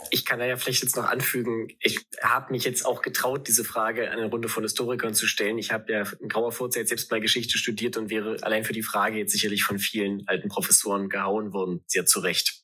Ich 0.09 0.25
kann 0.25 0.39
da 0.39 0.45
ja 0.45 0.57
vielleicht 0.57 0.83
jetzt 0.83 0.95
noch 0.95 1.07
anfügen, 1.07 1.69
ich 1.79 2.05
habe 2.21 2.51
mich 2.51 2.63
jetzt 2.63 2.85
auch 2.85 3.01
getraut, 3.01 3.47
diese 3.47 3.63
Frage 3.63 4.11
an 4.11 4.19
eine 4.19 4.29
Runde 4.29 4.49
von 4.49 4.63
Historikern 4.63 5.13
zu 5.13 5.27
stellen. 5.27 5.57
Ich 5.57 5.71
habe 5.71 5.91
ja 5.91 6.03
in 6.19 6.29
grauer 6.29 6.51
Vorzeit 6.51 6.87
selbst 6.87 7.09
bei 7.09 7.19
Geschichte 7.19 7.57
studiert 7.57 7.97
und 7.97 8.09
wäre 8.09 8.37
allein 8.41 8.63
für 8.63 8.73
die 8.73 8.83
Frage 8.83 9.17
jetzt 9.17 9.31
sicherlich 9.31 9.63
von 9.63 9.79
vielen 9.79 10.27
alten 10.27 10.49
Professoren 10.49 11.09
gehauen 11.09 11.53
worden, 11.53 11.83
sehr 11.87 12.05
zu 12.05 12.19
Recht. 12.19 12.63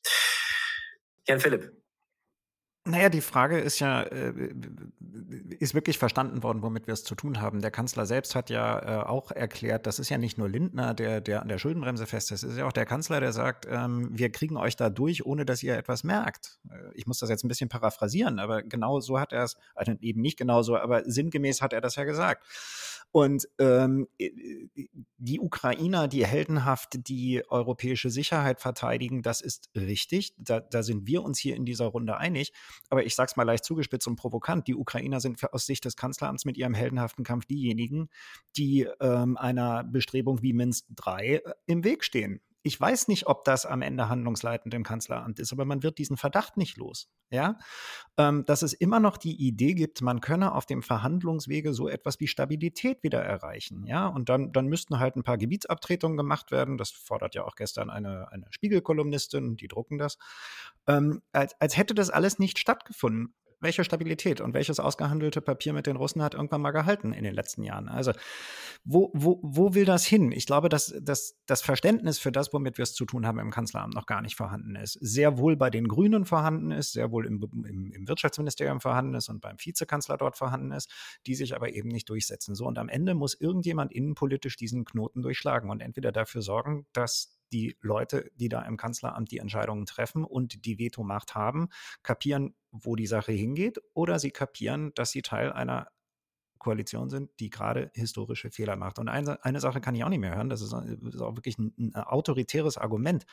Jan 1.26 1.40
Philipp. 1.40 1.80
Naja, 2.86 3.10
die 3.10 3.20
Frage 3.20 3.58
ist 3.58 3.78
ja, 3.78 4.02
äh, 4.04 4.32
ist 5.58 5.74
wirklich 5.74 5.98
verstanden 5.98 6.42
worden, 6.42 6.62
womit 6.62 6.86
wir 6.86 6.94
es 6.94 7.04
zu 7.04 7.14
tun 7.14 7.42
haben. 7.42 7.60
Der 7.60 7.70
Kanzler 7.70 8.06
selbst 8.06 8.34
hat 8.34 8.48
ja 8.48 9.02
äh, 9.02 9.06
auch 9.06 9.30
erklärt, 9.30 9.86
das 9.86 9.98
ist 9.98 10.08
ja 10.08 10.16
nicht 10.16 10.38
nur 10.38 10.48
Lindner, 10.48 10.94
der, 10.94 11.20
der 11.20 11.42
an 11.42 11.48
der 11.48 11.58
Schuldenbremse 11.58 12.06
fest 12.06 12.32
ist, 12.32 12.42
es 12.42 12.52
ist 12.52 12.58
ja 12.58 12.66
auch 12.66 12.72
der 12.72 12.86
Kanzler, 12.86 13.20
der 13.20 13.32
sagt, 13.32 13.66
ähm, 13.70 14.08
wir 14.12 14.32
kriegen 14.32 14.56
euch 14.56 14.76
da 14.76 14.88
durch, 14.88 15.26
ohne 15.26 15.44
dass 15.44 15.62
ihr 15.62 15.76
etwas 15.76 16.04
merkt. 16.04 16.58
Äh, 16.70 16.94
ich 16.94 17.06
muss 17.06 17.18
das 17.18 17.28
jetzt 17.28 17.44
ein 17.44 17.48
bisschen 17.48 17.68
paraphrasieren, 17.68 18.38
aber 18.38 18.62
genau 18.62 19.00
so 19.00 19.20
hat 19.20 19.34
er 19.34 19.44
es, 19.44 19.58
also 19.74 19.92
eben 20.00 20.22
nicht 20.22 20.38
genau 20.38 20.62
so, 20.62 20.78
aber 20.78 21.02
sinngemäß 21.04 21.60
hat 21.60 21.74
er 21.74 21.82
das 21.82 21.96
ja 21.96 22.04
gesagt. 22.04 22.42
Und 23.12 23.48
ähm, 23.58 24.06
die 25.18 25.40
Ukrainer, 25.40 26.06
die 26.06 26.24
heldenhaft 26.24 27.08
die 27.08 27.42
europäische 27.48 28.08
Sicherheit 28.08 28.60
verteidigen, 28.60 29.22
das 29.22 29.40
ist 29.40 29.68
richtig. 29.74 30.34
Da, 30.38 30.60
da 30.60 30.82
sind 30.82 31.06
wir 31.06 31.22
uns 31.22 31.38
hier 31.38 31.56
in 31.56 31.64
dieser 31.64 31.86
Runde 31.86 32.16
einig. 32.16 32.52
Aber 32.88 33.04
ich 33.04 33.16
sage 33.16 33.30
es 33.30 33.36
mal 33.36 33.42
leicht 33.42 33.64
zugespitzt 33.64 34.06
und 34.06 34.16
provokant, 34.16 34.68
die 34.68 34.76
Ukrainer 34.76 35.20
sind 35.20 35.42
aus 35.52 35.66
Sicht 35.66 35.84
des 35.84 35.96
Kanzleramts 35.96 36.44
mit 36.44 36.56
ihrem 36.56 36.74
heldenhaften 36.74 37.24
Kampf 37.24 37.46
diejenigen, 37.46 38.08
die 38.56 38.86
ähm, 39.00 39.36
einer 39.36 39.82
Bestrebung 39.82 40.42
wie 40.42 40.52
Minsk 40.52 40.86
III 41.04 41.34
äh, 41.34 41.52
im 41.66 41.82
Weg 41.82 42.04
stehen 42.04 42.40
ich 42.62 42.78
weiß 42.80 43.08
nicht, 43.08 43.26
ob 43.26 43.44
das 43.44 43.64
am 43.64 43.82
Ende 43.82 44.08
handlungsleitend 44.08 44.74
im 44.74 44.82
Kanzleramt 44.82 45.38
ist, 45.38 45.52
aber 45.52 45.64
man 45.64 45.82
wird 45.82 45.98
diesen 45.98 46.16
Verdacht 46.16 46.56
nicht 46.56 46.76
los. 46.76 47.08
Ja, 47.30 47.58
ähm, 48.16 48.44
dass 48.44 48.62
es 48.62 48.72
immer 48.72 49.00
noch 49.00 49.16
die 49.16 49.36
Idee 49.36 49.74
gibt, 49.74 50.02
man 50.02 50.20
könne 50.20 50.54
auf 50.54 50.66
dem 50.66 50.82
Verhandlungswege 50.82 51.72
so 51.72 51.88
etwas 51.88 52.18
wie 52.20 52.26
Stabilität 52.26 53.02
wieder 53.02 53.22
erreichen. 53.22 53.86
Ja, 53.86 54.08
und 54.08 54.28
dann, 54.28 54.52
dann 54.52 54.66
müssten 54.66 54.98
halt 54.98 55.16
ein 55.16 55.22
paar 55.22 55.38
Gebietsabtretungen 55.38 56.16
gemacht 56.16 56.50
werden. 56.50 56.76
Das 56.76 56.90
fordert 56.90 57.34
ja 57.34 57.44
auch 57.44 57.54
gestern 57.54 57.88
eine, 57.88 58.30
eine 58.32 58.46
Spiegelkolumnistin, 58.50 59.56
die 59.56 59.68
drucken 59.68 59.98
das. 59.98 60.18
Ähm, 60.86 61.22
als, 61.32 61.58
als 61.60 61.76
hätte 61.76 61.94
das 61.94 62.10
alles 62.10 62.38
nicht 62.38 62.58
stattgefunden 62.58 63.34
welche 63.60 63.84
Stabilität 63.84 64.40
und 64.40 64.54
welches 64.54 64.80
ausgehandelte 64.80 65.40
Papier 65.40 65.72
mit 65.72 65.86
den 65.86 65.96
Russen 65.96 66.22
hat 66.22 66.34
irgendwann 66.34 66.62
mal 66.62 66.70
gehalten 66.70 67.12
in 67.12 67.24
den 67.24 67.34
letzten 67.34 67.62
Jahren. 67.62 67.88
Also 67.88 68.12
wo, 68.84 69.10
wo, 69.14 69.40
wo 69.42 69.74
will 69.74 69.84
das 69.84 70.04
hin? 70.04 70.32
Ich 70.32 70.46
glaube, 70.46 70.68
dass, 70.68 70.94
dass 71.02 71.38
das 71.46 71.60
Verständnis 71.62 72.18
für 72.18 72.32
das, 72.32 72.52
womit 72.52 72.78
wir 72.78 72.82
es 72.82 72.94
zu 72.94 73.04
tun 73.04 73.26
haben 73.26 73.38
im 73.38 73.50
Kanzleramt, 73.50 73.94
noch 73.94 74.06
gar 74.06 74.22
nicht 74.22 74.36
vorhanden 74.36 74.76
ist. 74.76 74.94
Sehr 75.00 75.38
wohl 75.38 75.56
bei 75.56 75.70
den 75.70 75.86
Grünen 75.86 76.24
vorhanden 76.24 76.70
ist, 76.70 76.92
sehr 76.92 77.10
wohl 77.10 77.26
im, 77.26 77.42
im, 77.66 77.92
im 77.92 78.08
Wirtschaftsministerium 78.08 78.80
vorhanden 78.80 79.14
ist 79.14 79.28
und 79.28 79.40
beim 79.40 79.56
Vizekanzler 79.58 80.16
dort 80.16 80.36
vorhanden 80.36 80.72
ist, 80.72 80.90
die 81.26 81.34
sich 81.34 81.54
aber 81.54 81.72
eben 81.72 81.88
nicht 81.88 82.08
durchsetzen. 82.08 82.54
So, 82.54 82.66
und 82.66 82.78
am 82.78 82.88
Ende 82.88 83.14
muss 83.14 83.38
irgendjemand 83.38 83.92
innenpolitisch 83.92 84.56
diesen 84.56 84.84
Knoten 84.84 85.22
durchschlagen 85.22 85.70
und 85.70 85.80
entweder 85.80 86.12
dafür 86.12 86.42
sorgen, 86.42 86.86
dass 86.92 87.39
die 87.52 87.76
Leute, 87.80 88.30
die 88.34 88.48
da 88.48 88.62
im 88.62 88.76
Kanzleramt 88.76 89.30
die 89.30 89.38
Entscheidungen 89.38 89.86
treffen 89.86 90.24
und 90.24 90.64
die 90.64 90.78
Vetomacht 90.78 91.34
haben, 91.34 91.68
kapieren, 92.02 92.54
wo 92.70 92.96
die 92.96 93.06
Sache 93.06 93.32
hingeht, 93.32 93.80
oder 93.94 94.18
sie 94.18 94.30
kapieren, 94.30 94.92
dass 94.94 95.10
sie 95.10 95.22
Teil 95.22 95.52
einer 95.52 95.88
Koalition 96.60 97.10
sind, 97.10 97.30
die 97.40 97.50
gerade 97.50 97.90
historische 97.94 98.50
Fehler 98.50 98.76
macht. 98.76 99.00
Und 99.00 99.08
eine, 99.08 99.44
eine 99.44 99.60
Sache 99.60 99.80
kann 99.80 99.96
ich 99.96 100.04
auch 100.04 100.08
nicht 100.08 100.20
mehr 100.20 100.36
hören, 100.36 100.50
das 100.50 100.60
ist, 100.60 100.72
ist 100.72 101.20
auch 101.20 101.34
wirklich 101.34 101.58
ein, 101.58 101.74
ein, 101.78 101.96
autoritäres 101.96 102.78
Argument, 102.78 103.24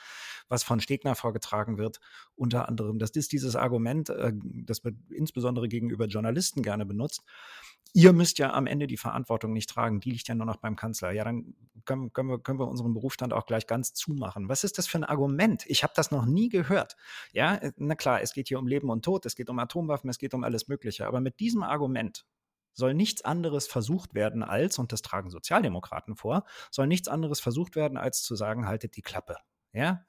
was 0.48 0.64
von 0.64 0.80
Stegner 0.80 1.14
vorgetragen 1.14 1.78
wird, 1.78 2.00
unter 2.36 2.68
anderem. 2.68 2.98
Das 2.98 3.12
ist 3.12 3.32
dieses 3.34 3.56
Argument, 3.56 4.10
äh, 4.10 4.32
das 4.34 4.84
wird 4.84 4.96
insbesondere 5.12 5.68
gegenüber 5.68 6.06
Journalisten 6.06 6.64
gerne 6.64 6.86
benutzt. 6.86 7.22
Ihr 7.94 8.14
müsst 8.14 8.38
ja 8.40 8.54
am 8.54 8.68
Ende 8.68 8.88
die 8.88 8.98
Verantwortung 8.98 9.54
nicht 9.54 9.70
tragen, 9.70 10.00
die 10.00 10.12
liegt 10.12 10.28
ja 10.28 10.36
nur 10.36 10.46
noch 10.46 10.58
beim 10.58 10.76
Kanzler. 10.76 11.12
Ja, 11.12 11.24
dann 11.24 11.56
können, 11.86 12.14
können, 12.14 12.30
wir, 12.30 12.40
können 12.40 12.60
wir 12.60 12.68
unseren 12.68 12.94
Berufsstand 12.94 13.34
auch 13.34 13.46
gleich 13.46 13.68
ganz 13.68 13.94
zumachen. 13.94 14.50
Was 14.50 14.64
ist 14.64 14.78
das 14.78 14.88
für 14.88 15.00
ein 15.00 15.04
Argument? 15.04 15.64
Ich 15.68 15.84
habe 15.84 15.94
das 15.96 16.12
noch 16.12 16.26
nie 16.26 16.50
gehört. 16.50 16.96
Ja, 17.32 17.56
äh, 17.56 17.72
na 17.78 17.96
klar, 17.96 18.22
es 18.22 18.34
geht 18.34 18.48
hier 18.48 18.60
um 18.60 18.68
Leben 18.68 18.90
und 18.90 19.04
Tod, 19.04 19.26
es 19.26 19.36
geht 19.36 19.50
um 19.50 19.60
Atomwaffen, 19.60 20.10
es 20.10 20.18
geht 20.18 20.34
um 20.34 20.44
alles 20.44 20.68
Mögliche. 20.68 21.08
Aber 21.08 21.22
mit 21.22 21.40
diesem 21.40 21.64
Argument 21.64 22.26
soll 22.74 22.94
nichts 22.94 23.24
anderes 23.26 23.68
versucht 23.68 24.14
werden 24.14 24.44
als, 24.44 24.78
und 24.78 24.92
das 24.92 25.02
tragen 25.02 25.32
Sozialdemokraten 25.32 26.16
vor, 26.16 26.46
soll 26.70 26.88
nichts 26.88 27.08
anderes 27.08 27.40
versucht 27.40 27.76
werden, 27.76 27.98
als 27.98 28.22
zu 28.22 28.36
sagen, 28.36 28.68
haltet 28.68 28.96
die 28.96 29.02
Klappe. 29.02 29.38
Ja, 29.74 30.06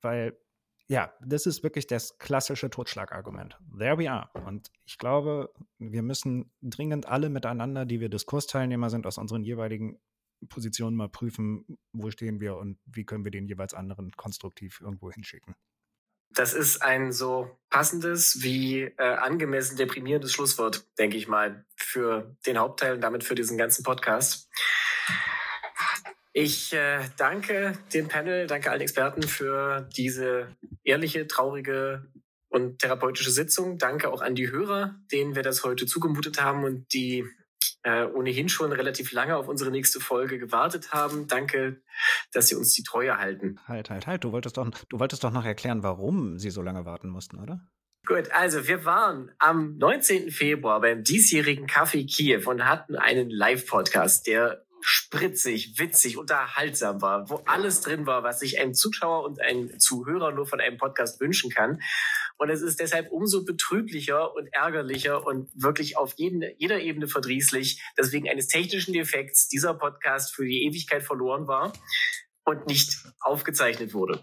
weil, 0.00 0.38
ja, 0.88 1.12
das 1.24 1.46
ist 1.46 1.62
wirklich 1.62 1.86
das 1.86 2.18
klassische 2.18 2.68
Totschlagargument. 2.68 3.58
There 3.78 3.98
we 3.98 4.10
are. 4.10 4.30
Und 4.46 4.70
ich 4.84 4.98
glaube, 4.98 5.52
wir 5.78 6.02
müssen 6.02 6.52
dringend 6.60 7.06
alle 7.06 7.30
miteinander, 7.30 7.86
die 7.86 8.00
wir 8.00 8.08
Diskursteilnehmer 8.08 8.90
sind, 8.90 9.06
aus 9.06 9.18
unseren 9.18 9.42
jeweiligen 9.44 10.00
Positionen 10.48 10.96
mal 10.96 11.08
prüfen, 11.08 11.78
wo 11.92 12.10
stehen 12.10 12.40
wir 12.40 12.56
und 12.56 12.78
wie 12.84 13.04
können 13.04 13.24
wir 13.24 13.30
den 13.30 13.46
jeweils 13.46 13.74
anderen 13.74 14.12
konstruktiv 14.12 14.80
irgendwo 14.80 15.10
hinschicken. 15.10 15.54
Das 16.34 16.54
ist 16.54 16.82
ein 16.82 17.12
so 17.12 17.58
passendes 17.68 18.42
wie 18.42 18.82
äh, 18.82 19.02
angemessen 19.02 19.76
deprimierendes 19.76 20.32
Schlusswort, 20.32 20.86
denke 20.98 21.18
ich 21.18 21.28
mal, 21.28 21.66
für 21.76 22.36
den 22.46 22.58
Hauptteil 22.58 22.94
und 22.94 23.02
damit 23.02 23.22
für 23.22 23.34
diesen 23.34 23.58
ganzen 23.58 23.82
Podcast. 23.82 24.48
Ich 26.34 26.72
äh, 26.72 27.00
danke 27.18 27.78
dem 27.92 28.08
Panel, 28.08 28.46
danke 28.46 28.70
allen 28.70 28.80
Experten 28.80 29.22
für 29.22 29.88
diese 29.94 30.56
ehrliche, 30.82 31.26
traurige 31.26 32.06
und 32.48 32.78
therapeutische 32.78 33.30
Sitzung. 33.30 33.76
Danke 33.76 34.10
auch 34.10 34.22
an 34.22 34.34
die 34.34 34.50
Hörer, 34.50 34.96
denen 35.10 35.34
wir 35.34 35.42
das 35.42 35.62
heute 35.62 35.84
zugemutet 35.84 36.42
haben 36.42 36.64
und 36.64 36.92
die 36.94 37.26
äh, 37.82 38.04
ohnehin 38.04 38.48
schon 38.48 38.72
relativ 38.72 39.12
lange 39.12 39.36
auf 39.36 39.48
unsere 39.48 39.70
nächste 39.70 40.00
Folge 40.00 40.38
gewartet 40.38 40.92
haben. 40.92 41.26
Danke, 41.28 41.82
dass 42.32 42.48
Sie 42.48 42.54
uns 42.54 42.72
die 42.72 42.82
Treue 42.82 43.18
halten. 43.18 43.58
Halt, 43.66 43.90
halt, 43.90 44.06
halt. 44.06 44.24
Du 44.24 44.32
wolltest 44.32 44.56
doch, 44.56 44.70
du 44.88 44.98
wolltest 44.98 45.24
doch 45.24 45.32
noch 45.32 45.44
erklären, 45.44 45.82
warum 45.82 46.38
Sie 46.38 46.50
so 46.50 46.62
lange 46.62 46.86
warten 46.86 47.08
mussten, 47.08 47.38
oder? 47.40 47.60
Gut, 48.06 48.30
also 48.32 48.66
wir 48.66 48.84
waren 48.84 49.32
am 49.38 49.76
19. 49.76 50.30
Februar 50.30 50.80
beim 50.80 51.04
diesjährigen 51.04 51.66
Kaffee 51.66 52.04
Kiew 52.04 52.48
und 52.50 52.64
hatten 52.64 52.96
einen 52.96 53.30
Live-Podcast, 53.30 54.26
der 54.26 54.64
spritzig, 54.82 55.78
witzig, 55.78 56.18
unterhaltsam 56.18 57.00
war, 57.00 57.30
wo 57.30 57.36
alles 57.46 57.80
drin 57.80 58.06
war, 58.06 58.22
was 58.22 58.40
sich 58.40 58.60
ein 58.60 58.74
Zuschauer 58.74 59.24
und 59.24 59.40
ein 59.40 59.78
Zuhörer 59.78 60.32
nur 60.32 60.46
von 60.46 60.60
einem 60.60 60.76
Podcast 60.76 61.20
wünschen 61.20 61.50
kann. 61.50 61.80
Und 62.38 62.50
es 62.50 62.62
ist 62.62 62.80
deshalb 62.80 63.10
umso 63.10 63.44
betrüblicher 63.44 64.34
und 64.34 64.48
ärgerlicher 64.52 65.24
und 65.24 65.50
wirklich 65.54 65.96
auf 65.96 66.14
jeden, 66.16 66.42
jeder 66.58 66.80
Ebene 66.80 67.08
verdrießlich, 67.08 67.82
dass 67.96 68.12
wegen 68.12 68.28
eines 68.28 68.48
technischen 68.48 68.92
Defekts 68.92 69.48
dieser 69.48 69.74
Podcast 69.74 70.34
für 70.34 70.44
die 70.44 70.64
Ewigkeit 70.64 71.02
verloren 71.02 71.46
war 71.46 71.72
und 72.44 72.66
nicht 72.66 72.96
aufgezeichnet 73.20 73.94
wurde. 73.94 74.22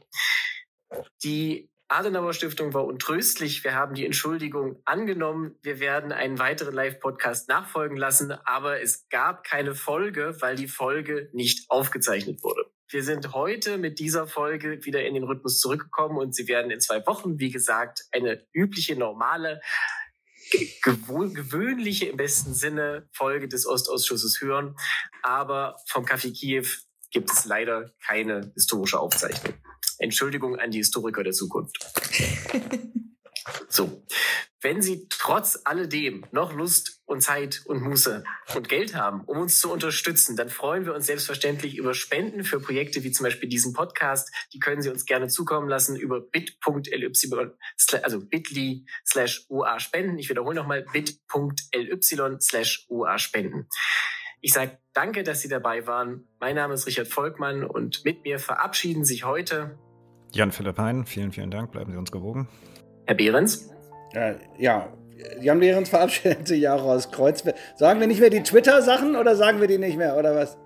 Die 1.24 1.70
Adenauer 1.92 2.34
Stiftung 2.34 2.76
war 2.76 2.86
untröstlich. 2.86 3.64
Wir 3.64 3.74
haben 3.74 3.96
die 3.96 4.06
Entschuldigung 4.06 4.80
angenommen. 4.86 5.56
Wir 5.64 5.80
werden 5.80 6.12
einen 6.12 6.38
weiteren 6.38 6.76
Live-Podcast 6.76 7.50
nachfolgen 7.50 7.98
lassen, 7.98 8.32
aber 8.32 8.80
es 8.80 9.10
gab 9.10 9.44
keine 9.44 9.74
Folge, 9.74 10.38
weil 10.40 10.56
die 10.56 10.68
Folge 10.68 11.30
nicht 11.34 11.68
aufgezeichnet 11.72 12.44
wurde. 12.44 12.66
Wir 12.90 13.04
sind 13.04 13.34
heute 13.34 13.80
mit 13.80 13.98
dieser 13.98 14.28
Folge 14.28 14.86
wieder 14.86 15.04
in 15.04 15.16
den 15.16 15.24
Rhythmus 15.24 15.60
zurückgekommen 15.60 16.20
und 16.20 16.36
Sie 16.36 16.48
werden 16.48 16.70
in 16.70 16.80
zwei 16.80 17.06
Wochen, 17.08 17.40
wie 17.40 17.50
gesagt, 17.50 18.06
eine 18.12 18.46
übliche, 18.54 18.96
normale, 18.96 19.60
gewöhnliche 20.84 22.06
im 22.06 22.18
besten 22.18 22.54
Sinne 22.54 23.10
Folge 23.14 23.48
des 23.48 23.66
Ostausschusses 23.66 24.42
hören. 24.42 24.76
Aber 25.24 25.76
vom 25.88 26.06
Café 26.06 26.32
Kiew 26.32 26.68
gibt 27.12 27.32
es 27.32 27.46
leider 27.46 27.92
keine 28.06 28.52
historische 28.54 29.00
Aufzeichnung. 29.00 29.54
Entschuldigung 29.98 30.58
an 30.58 30.72
die 30.72 30.80
Historiker 30.80 31.24
der 31.24 31.34
Zukunft. 31.34 31.78
So, 33.68 34.04
wenn 34.62 34.82
Sie 34.82 35.08
trotz 35.10 35.60
alledem 35.64 36.26
noch 36.32 36.54
Lust 36.54 37.02
und 37.06 37.22
Zeit 37.22 37.62
und 37.66 37.82
Muße 37.82 38.24
und 38.56 38.68
Geld 38.68 38.94
haben, 38.94 39.22
um 39.22 39.38
uns 39.38 39.60
zu 39.60 39.72
unterstützen, 39.72 40.36
dann 40.36 40.50
freuen 40.50 40.86
wir 40.86 40.94
uns 40.94 41.06
selbstverständlich 41.06 41.78
über 41.78 41.94
Spenden 41.94 42.44
für 42.44 42.60
Projekte 42.60 43.04
wie 43.04 43.12
zum 43.12 43.24
Beispiel 43.24 43.48
diesen 43.48 43.74
Podcast. 43.74 44.32
Die 44.54 44.60
können 44.60 44.82
Sie 44.82 44.90
uns 44.90 45.06
gerne 45.06 45.28
zukommen 45.28 45.70
lassen 45.70 45.96
über 45.96 46.20
bit.ly, 46.20 47.12
also 48.04 48.20
bit.ly 48.20 48.86
slash 49.06 49.46
oa 49.50 49.80
spenden. 49.80 50.18
Ich 50.20 50.30
wiederhole 50.30 50.56
nochmal 50.56 50.86
bit.ly 50.92 52.38
slash 52.42 52.86
oa 52.90 53.18
spenden. 53.18 53.68
Ich 54.42 54.54
sage 54.54 54.78
danke, 54.94 55.24
dass 55.24 55.42
Sie 55.42 55.50
dabei 55.50 55.86
waren. 55.86 56.28
Mein 56.40 56.56
Name 56.56 56.74
ist 56.74 56.88
Richard 56.88 57.08
Volkmann 57.08 57.64
und 57.64 58.06
mit 58.06 58.24
mir 58.24 58.40
verabschieden 58.40 59.04
sich 59.04 59.26
heute 59.26 59.78
Jan-Philipp 60.32 60.78
Hein, 60.78 61.06
vielen, 61.06 61.32
vielen 61.32 61.52
Dank. 61.52 61.72
Bleiben 61.72 61.92
Sie 61.92 61.98
uns 61.98 62.12
gewogen. 62.12 62.48
Herr 63.06 63.16
Behrens? 63.16 63.70
Äh, 64.14 64.36
ja, 64.58 64.94
Jan 65.42 65.60
Behrens 65.60 65.90
verabschiedet 65.90 66.48
sich 66.48 66.62
ja 66.62 66.76
auch 66.76 66.84
aus 66.84 67.12
Kreuzberg. 67.12 67.56
Sagen 67.76 68.00
wir 68.00 68.08
nicht 68.08 68.20
mehr 68.20 68.30
die 68.30 68.44
Twitter-Sachen 68.44 69.16
oder 69.16 69.36
sagen 69.36 69.60
wir 69.60 69.68
die 69.68 69.78
nicht 69.78 69.98
mehr, 69.98 70.16
oder 70.16 70.36
was? 70.36 70.58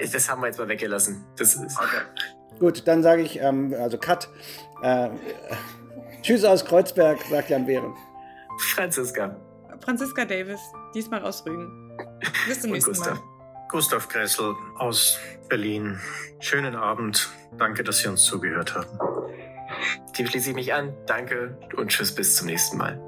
Das 0.00 0.30
haben 0.30 0.42
wir 0.42 0.48
jetzt 0.48 0.58
mal 0.58 0.68
weggelassen. 0.68 1.24
Das 1.36 1.54
ist 1.54 1.78
okay. 1.78 2.02
Gut, 2.58 2.86
dann 2.86 3.02
sage 3.02 3.22
ich, 3.22 3.40
ähm, 3.40 3.74
also 3.78 3.98
Cut. 3.98 4.28
Äh, 4.82 5.10
tschüss 6.22 6.44
aus 6.44 6.64
Kreuzberg, 6.64 7.20
sagt 7.30 7.50
Jan 7.50 7.66
Behrens. 7.66 7.98
Franziska. 8.74 9.36
Franziska 9.80 10.24
Davis, 10.24 10.60
diesmal 10.94 11.22
aus 11.22 11.44
Rügen. 11.46 11.85
Bis 12.46 12.60
zum 12.60 12.70
nächsten 12.70 12.98
Mal. 12.98 13.18
Gustav 13.68 14.08
Kressel 14.08 14.54
aus 14.76 15.18
Berlin. 15.48 16.00
Schönen 16.38 16.76
Abend. 16.76 17.28
Danke, 17.58 17.82
dass 17.82 17.98
Sie 17.98 18.08
uns 18.08 18.24
zugehört 18.24 18.74
haben. 18.74 18.98
Dem 20.16 20.26
schließe 20.26 20.50
ich 20.50 20.56
mich 20.56 20.72
an. 20.72 20.94
Danke 21.06 21.58
und 21.76 21.88
tschüss 21.88 22.14
bis 22.14 22.36
zum 22.36 22.46
nächsten 22.46 22.76
Mal. 22.76 23.00